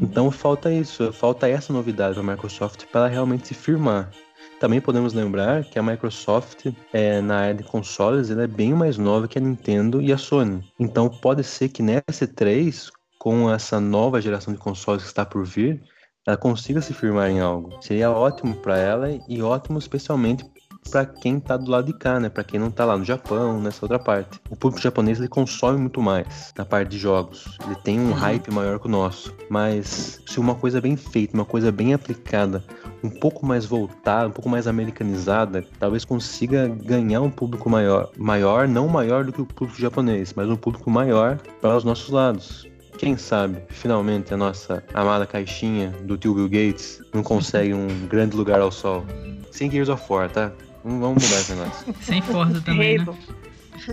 Então 0.00 0.30
falta 0.30 0.72
isso, 0.72 1.12
falta 1.12 1.48
essa 1.48 1.72
novidade 1.72 2.14
para 2.14 2.22
a 2.22 2.26
Microsoft 2.34 2.84
para 2.90 3.02
ela 3.02 3.08
realmente 3.08 3.48
se 3.48 3.54
firmar. 3.54 4.10
Também 4.60 4.80
podemos 4.80 5.12
lembrar 5.12 5.64
que 5.64 5.78
a 5.78 5.82
Microsoft, 5.82 6.66
é, 6.92 7.20
na 7.20 7.38
área 7.38 7.54
de 7.54 7.62
consoles, 7.62 8.30
ela 8.30 8.42
é 8.42 8.46
bem 8.46 8.74
mais 8.74 8.98
nova 8.98 9.28
que 9.28 9.38
a 9.38 9.40
Nintendo 9.40 10.02
e 10.02 10.12
a 10.12 10.18
Sony. 10.18 10.64
Então 10.78 11.08
pode 11.08 11.44
ser 11.44 11.68
que 11.68 11.82
nessa 11.82 12.26
E3, 12.26 12.90
com 13.18 13.50
essa 13.52 13.78
nova 13.80 14.20
geração 14.20 14.52
de 14.52 14.58
consoles 14.58 15.02
que 15.02 15.08
está 15.08 15.24
por 15.24 15.44
vir, 15.44 15.80
ela 16.26 16.36
consiga 16.36 16.80
se 16.82 16.92
firmar 16.92 17.30
em 17.30 17.40
algo. 17.40 17.80
Seria 17.80 18.10
ótimo 18.10 18.56
para 18.56 18.76
ela 18.76 19.08
e 19.28 19.40
ótimo 19.40 19.78
especialmente 19.78 20.44
para 20.90 21.04
quem 21.06 21.38
tá 21.38 21.56
do 21.56 21.70
lado 21.70 21.86
de 21.86 21.92
cá, 21.92 22.18
né? 22.18 22.28
Para 22.28 22.44
quem 22.44 22.58
não 22.58 22.70
tá 22.70 22.84
lá 22.84 22.96
no 22.96 23.04
Japão, 23.04 23.60
nessa 23.60 23.84
outra 23.84 23.98
parte. 23.98 24.40
O 24.50 24.56
público 24.56 24.82
japonês 24.82 25.18
ele 25.18 25.28
consome 25.28 25.78
muito 25.78 26.00
mais 26.02 26.52
na 26.56 26.64
parte 26.64 26.90
de 26.90 26.98
jogos. 26.98 27.58
Ele 27.66 27.74
tem 27.76 27.98
um 28.00 28.08
Uhum. 28.08 28.12
hype 28.14 28.50
maior 28.50 28.78
que 28.78 28.86
o 28.86 28.90
nosso. 28.90 29.34
Mas 29.50 30.20
se 30.26 30.40
uma 30.40 30.54
coisa 30.54 30.80
bem 30.80 30.96
feita, 30.96 31.34
uma 31.34 31.44
coisa 31.44 31.70
bem 31.70 31.94
aplicada, 31.94 32.62
um 33.02 33.10
pouco 33.10 33.44
mais 33.46 33.64
voltada, 33.64 34.28
um 34.28 34.32
pouco 34.32 34.48
mais 34.48 34.66
americanizada, 34.66 35.64
talvez 35.78 36.04
consiga 36.04 36.66
ganhar 36.68 37.20
um 37.20 37.30
público 37.30 37.68
maior, 37.70 38.10
maior, 38.16 38.66
não 38.66 38.88
maior 38.88 39.24
do 39.24 39.32
que 39.32 39.40
o 39.40 39.46
público 39.46 39.80
japonês, 39.80 40.32
mas 40.34 40.48
um 40.48 40.56
público 40.56 40.90
maior 40.90 41.38
para 41.60 41.76
os 41.76 41.84
nossos 41.84 42.10
lados. 42.10 42.66
Quem 42.96 43.16
sabe, 43.16 43.58
finalmente, 43.68 44.34
a 44.34 44.36
nossa 44.36 44.82
amada 44.92 45.24
caixinha 45.24 45.94
do 46.02 46.16
tio 46.18 46.34
Bill 46.34 46.48
Gates 46.48 47.00
não 47.14 47.22
consegue 47.22 47.72
um 47.72 47.86
grande 48.08 48.36
lugar 48.36 48.60
ao 48.60 48.72
sol. 48.72 49.04
Sem 49.52 49.70
Gears 49.70 49.88
of 49.88 50.02
War, 50.12 50.28
tá? 50.30 50.50
Vamos 50.84 51.22
mudar 51.22 51.40
esse 51.40 51.52
negócio. 51.54 51.94
Sem 52.00 52.22
Forza 52.22 52.60
também, 52.60 52.98
né? 52.98 53.06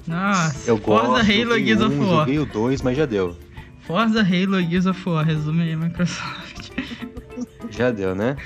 Nossa, 0.07 0.69
Eu 0.69 0.77
Forza 0.77 1.07
gosto, 1.07 1.31
Halo 1.31 1.59
Gears 1.59 1.81
of 1.81 1.95
um, 1.95 2.09
War. 2.09 2.19
joguei 2.19 2.39
o 2.39 2.45
2, 2.45 2.81
mas 2.81 2.97
já 2.97 3.05
deu. 3.05 3.35
Forza 3.81 4.21
Halo 4.21 4.61
Gears 4.61 4.85
of 4.85 5.09
War, 5.09 5.25
resume 5.25 5.63
aí, 5.63 5.75
Microsoft. 5.75 6.71
Já 7.69 7.91
deu, 7.91 8.15
né? 8.15 8.37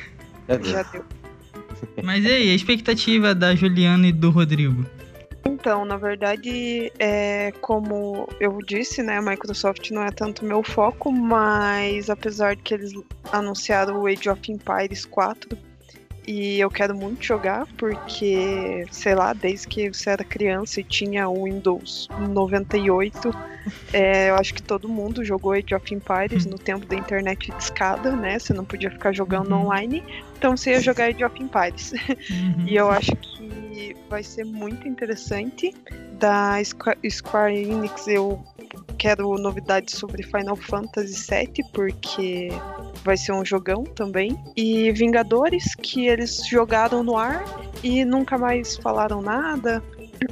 Já 0.48 0.56
deu. 0.58 0.72
Já 0.72 0.84
deu. 0.84 1.06
Mas 2.04 2.26
e 2.26 2.28
aí, 2.28 2.50
a 2.50 2.56
expectativa 2.56 3.36
da 3.36 3.54
Juliana 3.54 4.08
e 4.08 4.12
do 4.12 4.32
Rodrigo? 4.32 4.86
Então, 5.46 5.86
na 5.86 5.98
verdade, 5.98 6.92
é, 7.00 7.52
como 7.62 8.28
eu 8.40 8.58
disse, 8.66 9.04
né, 9.04 9.18
a 9.18 9.22
Microsoft 9.22 9.92
não 9.92 10.04
é 10.04 10.12
tanto 10.12 10.46
meu 10.46 10.64
foco, 10.64 11.12
mas 11.12 12.10
apesar 12.10 12.56
de 12.56 12.64
que 12.64 12.74
eles 12.74 12.92
anunciaram 13.32 14.02
o 14.02 14.08
Age 14.08 14.30
of 14.30 14.52
Empires 14.52 15.06
4, 15.06 15.58
e 16.32 16.60
eu 16.60 16.70
quero 16.70 16.96
muito 16.96 17.26
jogar, 17.26 17.66
porque, 17.76 18.86
sei 18.92 19.16
lá, 19.16 19.34
desde 19.34 19.68
que 19.68 19.92
você 19.92 20.12
era 20.12 20.24
criança 20.24 20.80
e 20.80 20.84
tinha 20.84 21.28
o 21.28 21.46
Windows 21.46 22.08
98, 22.18 23.32
é, 23.92 24.30
eu 24.30 24.36
acho 24.36 24.54
que 24.54 24.62
todo 24.62 24.88
mundo 24.88 25.26
jogou 25.26 25.54
Age 25.54 25.74
of 25.74 25.92
Empires 25.94 26.46
no 26.46 26.60
tempo 26.60 26.86
da 26.86 26.96
internet 26.96 27.52
de 27.52 27.64
escada, 27.64 28.16
né? 28.16 28.38
Você 28.38 28.54
não 28.54 28.64
podia 28.64 28.92
ficar 28.92 29.12
jogando 29.12 29.52
Uhum. 29.56 29.62
online, 29.66 30.04
então 30.38 30.56
você 30.56 30.72
ia 30.72 30.80
jogar 30.82 31.06
Age 31.06 31.24
of 31.26 31.36
Empires. 31.42 31.92
Uhum. 32.30 32.66
E 32.68 32.76
eu 32.76 32.92
acho 32.92 33.12
que 33.16 33.96
vai 34.08 34.22
ser 34.22 34.46
muito 34.46 34.88
interessante. 34.88 35.74
Da 36.20 36.60
Squa- 36.64 36.98
Square 37.10 37.56
Enix, 37.56 38.06
eu 38.08 38.44
quero 39.00 39.34
novidades 39.36 39.96
sobre 39.96 40.22
Final 40.22 40.58
Fantasy 40.58 41.26
VII, 41.28 41.66
porque 41.74 42.50
vai 43.04 43.18
ser 43.18 43.32
um 43.32 43.44
jogão 43.44 43.84
também. 43.84 44.38
E 44.56 44.92
Vingadores, 44.92 45.74
que 45.74 46.06
eles 46.06 46.46
jogaram 46.48 47.02
no 47.02 47.18
ar 47.18 47.44
e 47.82 48.04
nunca 48.06 48.38
mais 48.38 48.76
falaram 48.78 49.22
nada. 49.22 49.82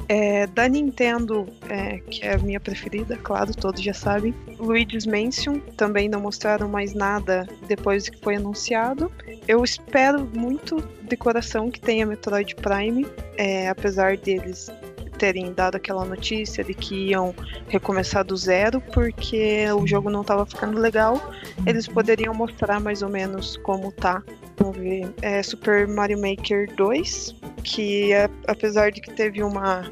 É, 0.06 0.46
da 0.48 0.68
Nintendo, 0.68 1.46
é, 1.66 1.96
que 2.10 2.22
é 2.22 2.34
a 2.34 2.38
minha 2.38 2.60
preferida, 2.60 3.16
claro, 3.16 3.54
todos 3.54 3.80
já 3.80 3.94
sabem. 3.94 4.34
Luigi's 4.58 5.06
Mansion, 5.06 5.60
também 5.78 6.10
não 6.10 6.20
mostraram 6.20 6.68
mais 6.68 6.92
nada 6.92 7.48
depois 7.66 8.06
que 8.06 8.20
foi 8.20 8.36
anunciado. 8.36 9.10
Eu 9.46 9.64
espero 9.64 10.28
muito 10.34 10.86
de 11.00 11.16
coração 11.16 11.70
que 11.70 11.80
tenha 11.80 12.04
Metroid 12.04 12.54
Prime, 12.56 13.06
é, 13.38 13.70
apesar 13.70 14.18
deles 14.18 14.70
terem 15.18 15.52
dado 15.52 15.74
aquela 15.76 16.04
notícia 16.04 16.62
de 16.62 16.72
que 16.72 17.08
iam 17.10 17.34
recomeçar 17.68 18.24
do 18.24 18.36
zero, 18.36 18.80
porque 18.92 19.66
o 19.72 19.86
jogo 19.86 20.08
não 20.08 20.22
estava 20.22 20.46
ficando 20.46 20.78
legal. 20.78 21.20
Eles 21.66 21.86
poderiam 21.88 22.32
mostrar 22.32 22.80
mais 22.80 23.02
ou 23.02 23.08
menos 23.08 23.56
como 23.58 23.90
tá. 23.92 24.22
Vamos 24.56 24.76
ver. 24.76 25.12
É 25.20 25.42
Super 25.42 25.86
Mario 25.88 26.18
Maker 26.20 26.72
2, 26.74 27.34
que 27.64 28.12
é- 28.12 28.30
apesar 28.46 28.90
de 28.92 29.00
que 29.00 29.10
teve 29.12 29.42
uma, 29.42 29.90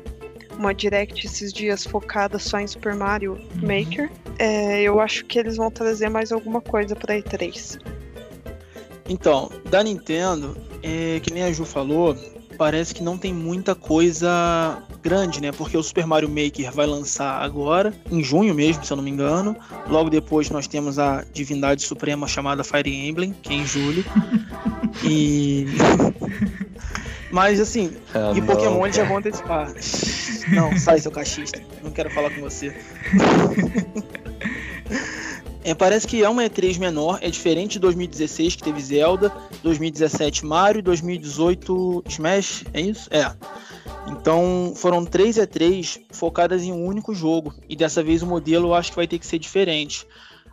uma 0.59 0.73
direct 0.73 1.27
esses 1.27 1.53
dias 1.53 1.85
focada 1.85 2.39
só 2.39 2.59
em 2.59 2.67
Super 2.67 2.95
Mario 2.95 3.39
Maker, 3.57 4.11
é, 4.39 4.83
eu 4.83 5.01
acho 5.01 5.25
que 5.25 5.39
eles 5.39 5.57
vão 5.57 5.71
trazer 5.71 6.09
mais 6.09 6.33
alguma 6.33 6.61
coisa 6.61 6.95
pra 6.95 7.17
E3. 7.17 7.79
Então, 9.09 9.51
da 9.71 9.83
Nintendo, 9.83 10.57
é, 10.83 11.21
que 11.21 11.33
nem 11.33 11.45
a 11.45 11.53
Ju 11.53 11.65
falou, 11.65 12.17
parece 12.57 12.95
que 12.95 13.03
não 13.03 13.17
tem 13.19 13.33
muita 13.33 13.75
coisa 13.75 14.83
grande, 15.03 15.41
né? 15.41 15.53
Porque 15.53 15.77
o 15.77 15.83
Super 15.83 16.07
Mario 16.07 16.29
Maker 16.29 16.73
vai 16.73 16.87
lançar 16.87 17.43
agora, 17.43 17.93
em 18.11 18.23
junho 18.23 18.55
mesmo, 18.55 18.85
se 18.85 18.93
eu 18.93 18.97
não 18.97 19.05
me 19.05 19.11
engano. 19.11 19.57
Logo 19.89 20.11
depois 20.11 20.51
nós 20.51 20.67
temos 20.67 20.99
a 20.99 21.25
divindade 21.33 21.83
suprema 21.83 22.27
chamada 22.27 22.65
Fire 22.65 22.93
Emblem, 22.93 23.35
que 23.43 23.53
é 23.53 23.57
em 23.57 23.67
julho. 23.67 24.05
e. 25.05 25.67
Mas 27.31 27.61
assim, 27.61 27.91
Ah, 28.15 28.33
e 28.35 28.41
não, 28.41 28.47
Pokémon 28.47 28.85
eles 28.87 28.97
já 28.97 29.05
vão 29.05 29.19
antecipar. 29.19 29.73
Não, 30.53 30.79
sai 30.79 31.01
seu 31.01 31.11
cachista. 31.11 31.61
Não 31.83 31.91
quero 31.91 32.09
falar 32.11 32.31
com 32.31 32.41
você. 32.41 32.73
É, 35.67 35.75
parece 35.75 36.07
que 36.07 36.23
é 36.23 36.29
uma 36.29 36.45
E3 36.45 36.79
menor, 36.79 37.19
é 37.21 37.29
diferente 37.29 37.73
de 37.73 37.81
2016 37.81 38.55
que 38.55 38.63
teve 38.63 38.81
Zelda, 38.81 39.33
2017 39.65 40.47
Mario, 40.47 40.81
2018 40.81 42.05
Smash, 42.07 42.65
é 42.73 42.81
isso? 42.81 43.13
É. 43.13 43.35
Então 44.07 44.75
foram 44.77 45.05
três 45.05 45.35
E3 45.35 46.03
focadas 46.13 46.63
em 46.63 46.71
um 46.71 46.87
único 46.87 47.13
jogo 47.13 47.53
e 47.69 47.75
dessa 47.75 48.01
vez 48.01 48.23
o 48.23 48.29
modelo 48.29 48.69
eu 48.69 48.75
acho 48.75 48.91
que 48.91 48.97
vai 48.97 49.09
ter 49.09 49.19
que 49.19 49.27
ser 49.27 49.41
diferente. 49.41 50.07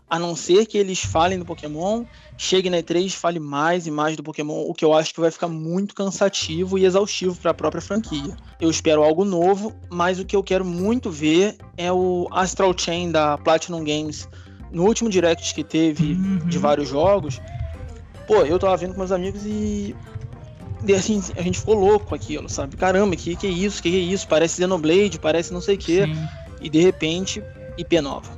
A 0.09 0.17
não 0.17 0.35
ser 0.35 0.65
que 0.65 0.79
eles 0.79 1.05
falem 1.05 1.37
do 1.37 1.45
Pokémon, 1.45 2.05
chegue 2.35 2.71
na 2.71 2.77
E3 2.77 3.05
e 3.05 3.09
fale 3.11 3.39
mais 3.39 3.85
e 3.85 3.91
mais 3.91 4.17
do 4.17 4.23
Pokémon, 4.23 4.65
o 4.67 4.73
que 4.73 4.83
eu 4.83 4.95
acho 4.95 5.13
que 5.13 5.21
vai 5.21 5.29
ficar 5.29 5.47
muito 5.47 5.93
cansativo 5.93 6.75
e 6.75 6.85
exaustivo 6.85 7.35
para 7.35 7.51
a 7.51 7.53
própria 7.53 7.81
franquia. 7.83 8.35
Eu 8.59 8.71
espero 8.71 9.03
algo 9.03 9.23
novo, 9.23 9.75
mas 9.91 10.19
o 10.19 10.25
que 10.25 10.35
eu 10.35 10.41
quero 10.41 10.65
muito 10.65 11.11
ver 11.11 11.55
é 11.77 11.91
o 11.91 12.27
Astral 12.31 12.73
Chain 12.75 13.11
da 13.11 13.37
Platinum 13.37 13.83
Games. 13.83 14.27
No 14.73 14.83
último 14.85 15.09
direct 15.09 15.53
que 15.53 15.63
teve 15.63 16.13
Uhum. 16.13 16.39
de 16.49 16.57
vários 16.57 16.89
jogos, 16.89 17.39
pô, 18.27 18.37
eu 18.41 18.57
tava 18.59 18.75
vendo 18.75 18.91
com 18.93 18.99
meus 18.99 19.11
amigos 19.11 19.45
e. 19.45 19.95
E 20.85 20.93
assim, 20.93 21.21
a 21.37 21.41
gente 21.41 21.59
ficou 21.59 21.75
louco 21.75 22.07
com 22.07 22.15
aquilo, 22.15 22.49
sabe? 22.49 22.75
Caramba, 22.75 23.15
que 23.15 23.35
que 23.37 23.47
é 23.47 23.49
isso? 23.49 23.81
Que 23.81 23.89
que 23.89 23.95
é 23.97 24.01
isso? 24.01 24.27
Parece 24.27 24.55
Xenoblade, 24.57 25.17
parece 25.19 25.53
não 25.53 25.61
sei 25.61 25.75
o 25.75 25.77
quê. 25.77 26.05
Sim. 26.05 26.27
E 26.59 26.69
de 26.69 26.81
repente, 26.81 27.41
IP 27.77 28.01
nova. 28.01 28.37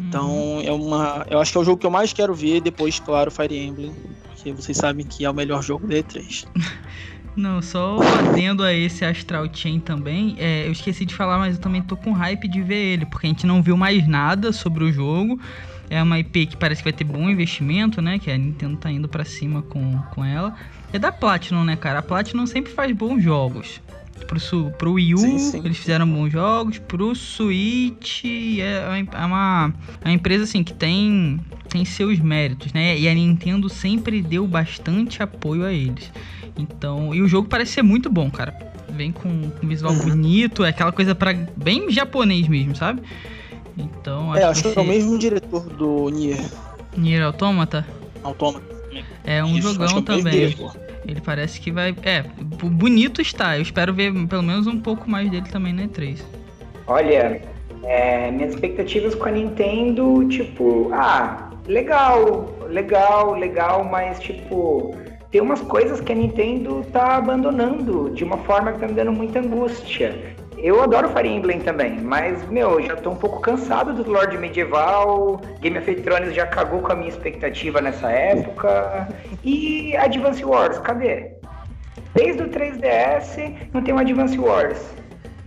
Então, 0.00 0.30
Uhum. 0.30 0.60
é 0.62 0.70
uma. 0.72 1.26
Eu 1.28 1.40
acho 1.40 1.50
que 1.50 1.58
é 1.58 1.60
o 1.60 1.64
jogo 1.64 1.78
que 1.78 1.86
eu 1.86 1.90
mais 1.90 2.12
quero 2.12 2.34
ver, 2.34 2.60
depois, 2.60 3.00
claro, 3.00 3.30
Fire 3.32 3.56
Emblem. 3.56 3.92
Porque 4.34 4.52
vocês 4.52 4.76
sabem 4.76 5.04
que 5.04 5.24
é 5.24 5.30
o 5.30 5.34
melhor 5.34 5.62
jogo 5.62 5.86
da 5.88 5.96
E3. 5.96 6.46
Não, 7.36 7.60
só 7.60 7.98
atendo 8.00 8.62
a 8.62 8.72
esse 8.72 9.04
Astral 9.04 9.46
Chain 9.52 9.78
também. 9.78 10.36
é, 10.38 10.66
eu 10.66 10.72
esqueci 10.72 11.04
de 11.04 11.14
falar, 11.14 11.38
mas 11.38 11.56
eu 11.56 11.60
também 11.60 11.82
tô 11.82 11.96
com 11.96 12.12
hype 12.12 12.48
de 12.48 12.62
ver 12.62 12.94
ele, 12.94 13.06
porque 13.06 13.26
a 13.26 13.30
gente 13.30 13.46
não 13.46 13.62
viu 13.62 13.76
mais 13.76 14.08
nada 14.08 14.52
sobre 14.52 14.84
o 14.84 14.92
jogo. 14.92 15.38
É 15.88 16.02
uma 16.02 16.18
IP 16.18 16.46
que 16.46 16.56
parece 16.56 16.82
que 16.82 16.90
vai 16.90 16.92
ter 16.92 17.04
bom 17.04 17.28
investimento, 17.28 18.00
né? 18.02 18.18
Que 18.18 18.30
a 18.30 18.36
Nintendo 18.38 18.76
tá 18.76 18.90
indo 18.90 19.06
pra 19.08 19.24
cima 19.24 19.62
com, 19.62 19.98
com 20.14 20.24
ela. 20.24 20.54
É 20.92 20.98
da 20.98 21.12
Platinum, 21.12 21.62
né, 21.62 21.76
cara? 21.76 22.00
A 22.00 22.02
Platinum 22.02 22.46
sempre 22.46 22.72
faz 22.72 22.90
bons 22.92 23.22
jogos. 23.22 23.80
Pro, 24.26 24.70
pro 24.72 24.92
Wii 24.94 25.14
U, 25.14 25.18
Sim, 25.18 25.38
sim. 25.38 25.62
eles 25.64 25.76
fizeram 25.76 26.08
bons 26.08 26.30
jogos. 26.30 26.78
Pro 26.78 27.14
Switch, 27.14 28.24
é, 28.24 29.04
é 29.12 29.24
uma, 29.26 29.72
é 30.00 30.08
uma 30.08 30.14
empresa 30.14 30.44
assim 30.44 30.64
que 30.64 30.72
tem, 30.72 31.38
tem 31.68 31.84
seus 31.84 32.18
méritos, 32.18 32.72
né? 32.72 32.98
E 32.98 33.06
a 33.06 33.14
Nintendo 33.14 33.68
sempre 33.68 34.22
deu 34.22 34.46
bastante 34.46 35.22
apoio 35.22 35.64
a 35.64 35.72
eles. 35.72 36.10
Então, 36.56 37.14
e 37.14 37.20
o 37.20 37.28
jogo 37.28 37.48
parece 37.48 37.72
ser 37.72 37.82
muito 37.82 38.08
bom, 38.10 38.30
cara. 38.30 38.54
Vem 38.88 39.12
com, 39.12 39.50
com 39.50 39.66
visual 39.66 39.92
Uhum. 39.92 39.98
bonito, 39.98 40.64
é 40.64 40.70
aquela 40.70 40.92
coisa 40.92 41.14
para 41.14 41.34
bem 41.56 41.90
japonês 41.90 42.48
mesmo, 42.48 42.74
sabe? 42.74 43.02
Então, 43.76 44.34
É, 44.34 44.44
acho 44.44 44.62
que 44.62 44.72
que 44.72 44.78
é 44.78 44.82
o 44.82 44.86
mesmo 44.86 45.18
diretor 45.18 45.68
do 45.68 46.08
Nier 46.08 46.40
Nier 46.96 47.22
Automata 47.22 47.84
Automata. 48.22 48.64
é 49.24 49.44
um 49.44 49.58
Isso, 49.58 49.68
acho 49.68 49.72
jogão 49.74 49.98
é 49.98 50.02
também. 50.02 50.56
Ele 51.06 51.20
parece 51.20 51.60
que 51.60 51.70
vai, 51.70 51.94
é, 52.02 52.22
bonito 52.42 53.20
está. 53.20 53.56
Eu 53.56 53.62
espero 53.62 53.92
ver 53.94 54.12
pelo 54.26 54.42
menos 54.42 54.66
um 54.66 54.80
pouco 54.80 55.08
mais 55.08 55.30
dele 55.30 55.46
também 55.48 55.72
na 55.72 55.84
E3. 55.84 56.18
Olha, 56.86 57.42
é, 57.84 58.30
minhas 58.30 58.54
expectativas 58.54 59.14
com 59.14 59.26
a 59.28 59.30
Nintendo, 59.30 60.26
tipo, 60.28 60.90
ah, 60.92 61.50
legal, 61.66 62.56
legal, 62.68 63.34
legal, 63.34 63.84
mas 63.84 64.18
tipo, 64.18 64.96
tem 65.30 65.40
umas 65.40 65.60
coisas 65.60 66.00
que 66.00 66.12
a 66.12 66.14
Nintendo 66.14 66.84
tá 66.92 67.16
abandonando 67.16 68.10
de 68.10 68.24
uma 68.24 68.38
forma 68.38 68.72
que 68.72 68.80
tá 68.80 68.86
me 68.86 68.94
dando 68.94 69.12
muita 69.12 69.40
angústia. 69.40 70.36
Eu 70.58 70.82
adoro 70.82 71.10
Fire 71.10 71.28
Emblem 71.28 71.60
também, 71.60 72.00
mas, 72.00 72.48
meu, 72.48 72.80
já 72.80 72.96
tô 72.96 73.10
um 73.10 73.16
pouco 73.16 73.40
cansado 73.40 73.92
do 73.92 74.10
Lord 74.10 74.38
Medieval, 74.38 75.40
Game 75.60 75.78
of 75.78 75.94
Thrones 75.96 76.34
já 76.34 76.46
cagou 76.46 76.80
com 76.80 76.92
a 76.92 76.94
minha 76.94 77.10
expectativa 77.10 77.80
nessa 77.80 78.10
época. 78.10 79.08
E 79.44 79.94
Advance 79.96 80.42
Wars, 80.42 80.78
cadê? 80.78 81.32
Desde 82.14 82.42
o 82.42 82.48
3DS 82.48 83.68
não 83.74 83.82
tem 83.82 83.92
um 83.92 83.98
Advance 83.98 84.38
Wars. 84.38 84.95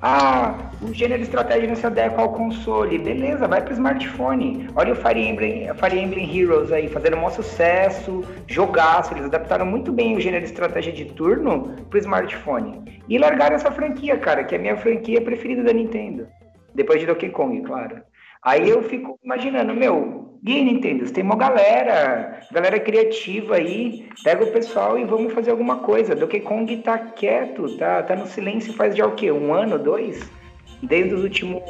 Ah, 0.01 0.71
o 0.81 0.93
gênero 0.93 1.21
estratégia 1.21 1.67
não 1.67 1.75
se 1.75 1.85
adequa 1.85 2.21
ao 2.21 2.31
console. 2.31 2.97
Beleza, 2.97 3.47
vai 3.47 3.62
pro 3.62 3.73
smartphone. 3.73 4.69
Olha 4.75 4.93
o 4.93 4.95
Fire 4.95 5.19
Emblem, 5.19 5.67
Fire 5.75 5.99
Emblem 5.99 6.38
Heroes 6.38 6.71
aí, 6.71 6.88
fazendo 6.88 7.17
um 7.17 7.29
sucesso, 7.29 8.23
jogaço. 8.47 9.13
Eles 9.13 9.25
adaptaram 9.25 9.65
muito 9.65 9.91
bem 9.91 10.15
o 10.15 10.21
gênero 10.21 10.45
estratégia 10.45 10.93
de 10.93 11.05
turno 11.05 11.75
pro 11.89 11.99
smartphone. 11.99 13.03
E 13.09 13.17
largaram 13.17 13.55
essa 13.55 13.71
franquia, 13.71 14.17
cara, 14.17 14.43
que 14.45 14.55
é 14.55 14.57
a 14.57 14.62
minha 14.62 14.77
franquia 14.77 15.21
preferida 15.21 15.63
da 15.63 15.73
Nintendo. 15.73 16.27
Depois 16.73 17.01
de 17.01 17.05
Donkey 17.05 17.29
Kong, 17.29 17.62
claro. 17.63 18.01
Aí 18.41 18.69
eu 18.69 18.81
fico 18.83 19.19
imaginando, 19.21 19.73
meu, 19.73 20.28
e 20.43 20.63
Nintendo, 20.63 21.10
tem 21.12 21.23
uma 21.23 21.36
galera, 21.36 22.39
galera 22.52 22.80
criativa 22.80 23.56
aí, 23.56 24.08
pega 24.23 24.43
o 24.43 24.52
pessoal 24.52 24.97
e 24.97 25.04
vamos 25.04 25.34
fazer 25.34 25.52
alguma 25.52 25.78
coisa. 25.78 26.15
Donkey 26.15 26.39
Kong 26.39 26.78
tá 26.78 26.97
quieto, 26.97 27.78
tá, 27.78 28.04
tá 28.04 28.15
no 28.15 28.25
silêncio 28.25 28.73
faz 28.73 28.95
já 28.95 29.06
o 29.06 29.12
quê? 29.12 29.32
Um 29.32 29.54
ano, 29.54 29.78
dois? 29.78 30.30
Desde 30.82 31.13
o 31.13 31.21
último, 31.23 31.62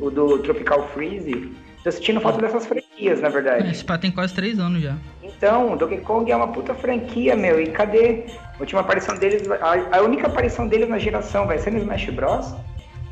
o 0.00 0.10
do 0.10 0.38
Tropical 0.38 0.88
Freeze. 0.88 1.52
Tô 1.84 1.90
sentindo 1.90 2.20
falta 2.20 2.40
dessas 2.40 2.66
franquias, 2.66 3.20
na 3.20 3.28
verdade. 3.28 3.66
É, 3.66 3.70
esse 3.70 3.84
pá 3.84 3.98
tem 3.98 4.10
quase 4.10 4.34
três 4.34 4.58
anos 4.58 4.82
já. 4.82 4.96
Então, 5.22 5.76
Donkey 5.76 5.98
Kong 5.98 6.30
é 6.30 6.36
uma 6.36 6.48
puta 6.48 6.74
franquia, 6.74 7.36
meu. 7.36 7.60
E 7.60 7.66
cadê 7.68 8.24
a 8.56 8.60
última 8.60 8.80
aparição 8.80 9.14
deles? 9.16 9.50
A, 9.50 9.98
a 9.98 10.02
única 10.02 10.26
aparição 10.26 10.66
deles 10.66 10.88
na 10.88 10.98
geração 10.98 11.46
vai 11.46 11.58
ser 11.58 11.70
no 11.70 11.78
Smash 11.78 12.10
Bros. 12.10 12.54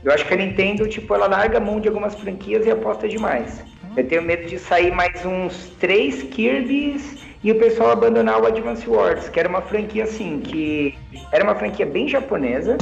Eu 0.05 0.13
acho 0.13 0.27
que 0.27 0.35
a 0.35 0.37
Nintendo, 0.37 0.87
tipo, 0.87 1.15
ela 1.15 1.27
larga 1.27 1.59
a 1.59 1.61
mão 1.61 1.81
de 1.81 1.89
algumas 1.89 2.15
franquias 2.15 2.67
e 2.67 2.71
aposta 2.71 3.09
demais. 3.09 3.65
Eu 3.97 4.07
tenho 4.07 4.23
medo 4.23 4.47
de 4.47 4.59
sair 4.59 4.93
mais 4.93 5.25
uns 5.25 5.71
três 5.79 6.23
Kirby's 6.23 7.19
e 7.43 7.53
o 7.53 7.59
pessoal 7.59 7.91
abandonar 7.91 8.41
o 8.41 8.47
Advance 8.47 8.89
Wars, 8.89 9.29
que 9.29 9.39
era 9.39 9.49
uma 9.49 9.63
franquia 9.63 10.05
assim, 10.05 10.41
que 10.41 10.97
era 11.33 11.45
uma 11.45 11.55
franquia 11.55 11.87
bem 11.87 12.09
japonesa, 12.09 12.77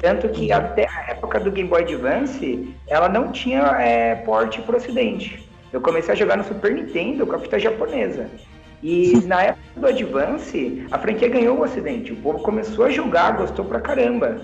tanto 0.00 0.28
que 0.28 0.50
até 0.50 0.88
a 0.88 1.10
época 1.10 1.38
do 1.40 1.50
Game 1.50 1.68
Boy 1.68 1.82
Advance, 1.82 2.74
ela 2.88 3.08
não 3.08 3.30
tinha 3.30 3.60
é, 3.80 4.14
porte 4.16 4.60
para 4.62 4.74
o 4.74 4.78
ocidente. 4.78 5.48
Eu 5.72 5.80
comecei 5.80 6.12
a 6.12 6.16
jogar 6.16 6.36
no 6.36 6.44
Super 6.44 6.72
Nintendo 6.72 7.26
com 7.26 7.36
a 7.36 7.38
fita 7.38 7.58
japonesa. 7.58 8.28
E 8.82 9.12
na 9.26 9.42
época 9.42 9.62
do 9.76 9.86
Advance, 9.86 10.86
a 10.90 10.98
franquia 10.98 11.28
ganhou 11.28 11.58
o 11.58 11.62
ocidente. 11.62 12.12
O 12.12 12.16
povo 12.16 12.38
começou 12.40 12.86
a 12.86 12.90
jogar, 12.90 13.36
gostou 13.36 13.64
pra 13.64 13.80
caramba. 13.80 14.40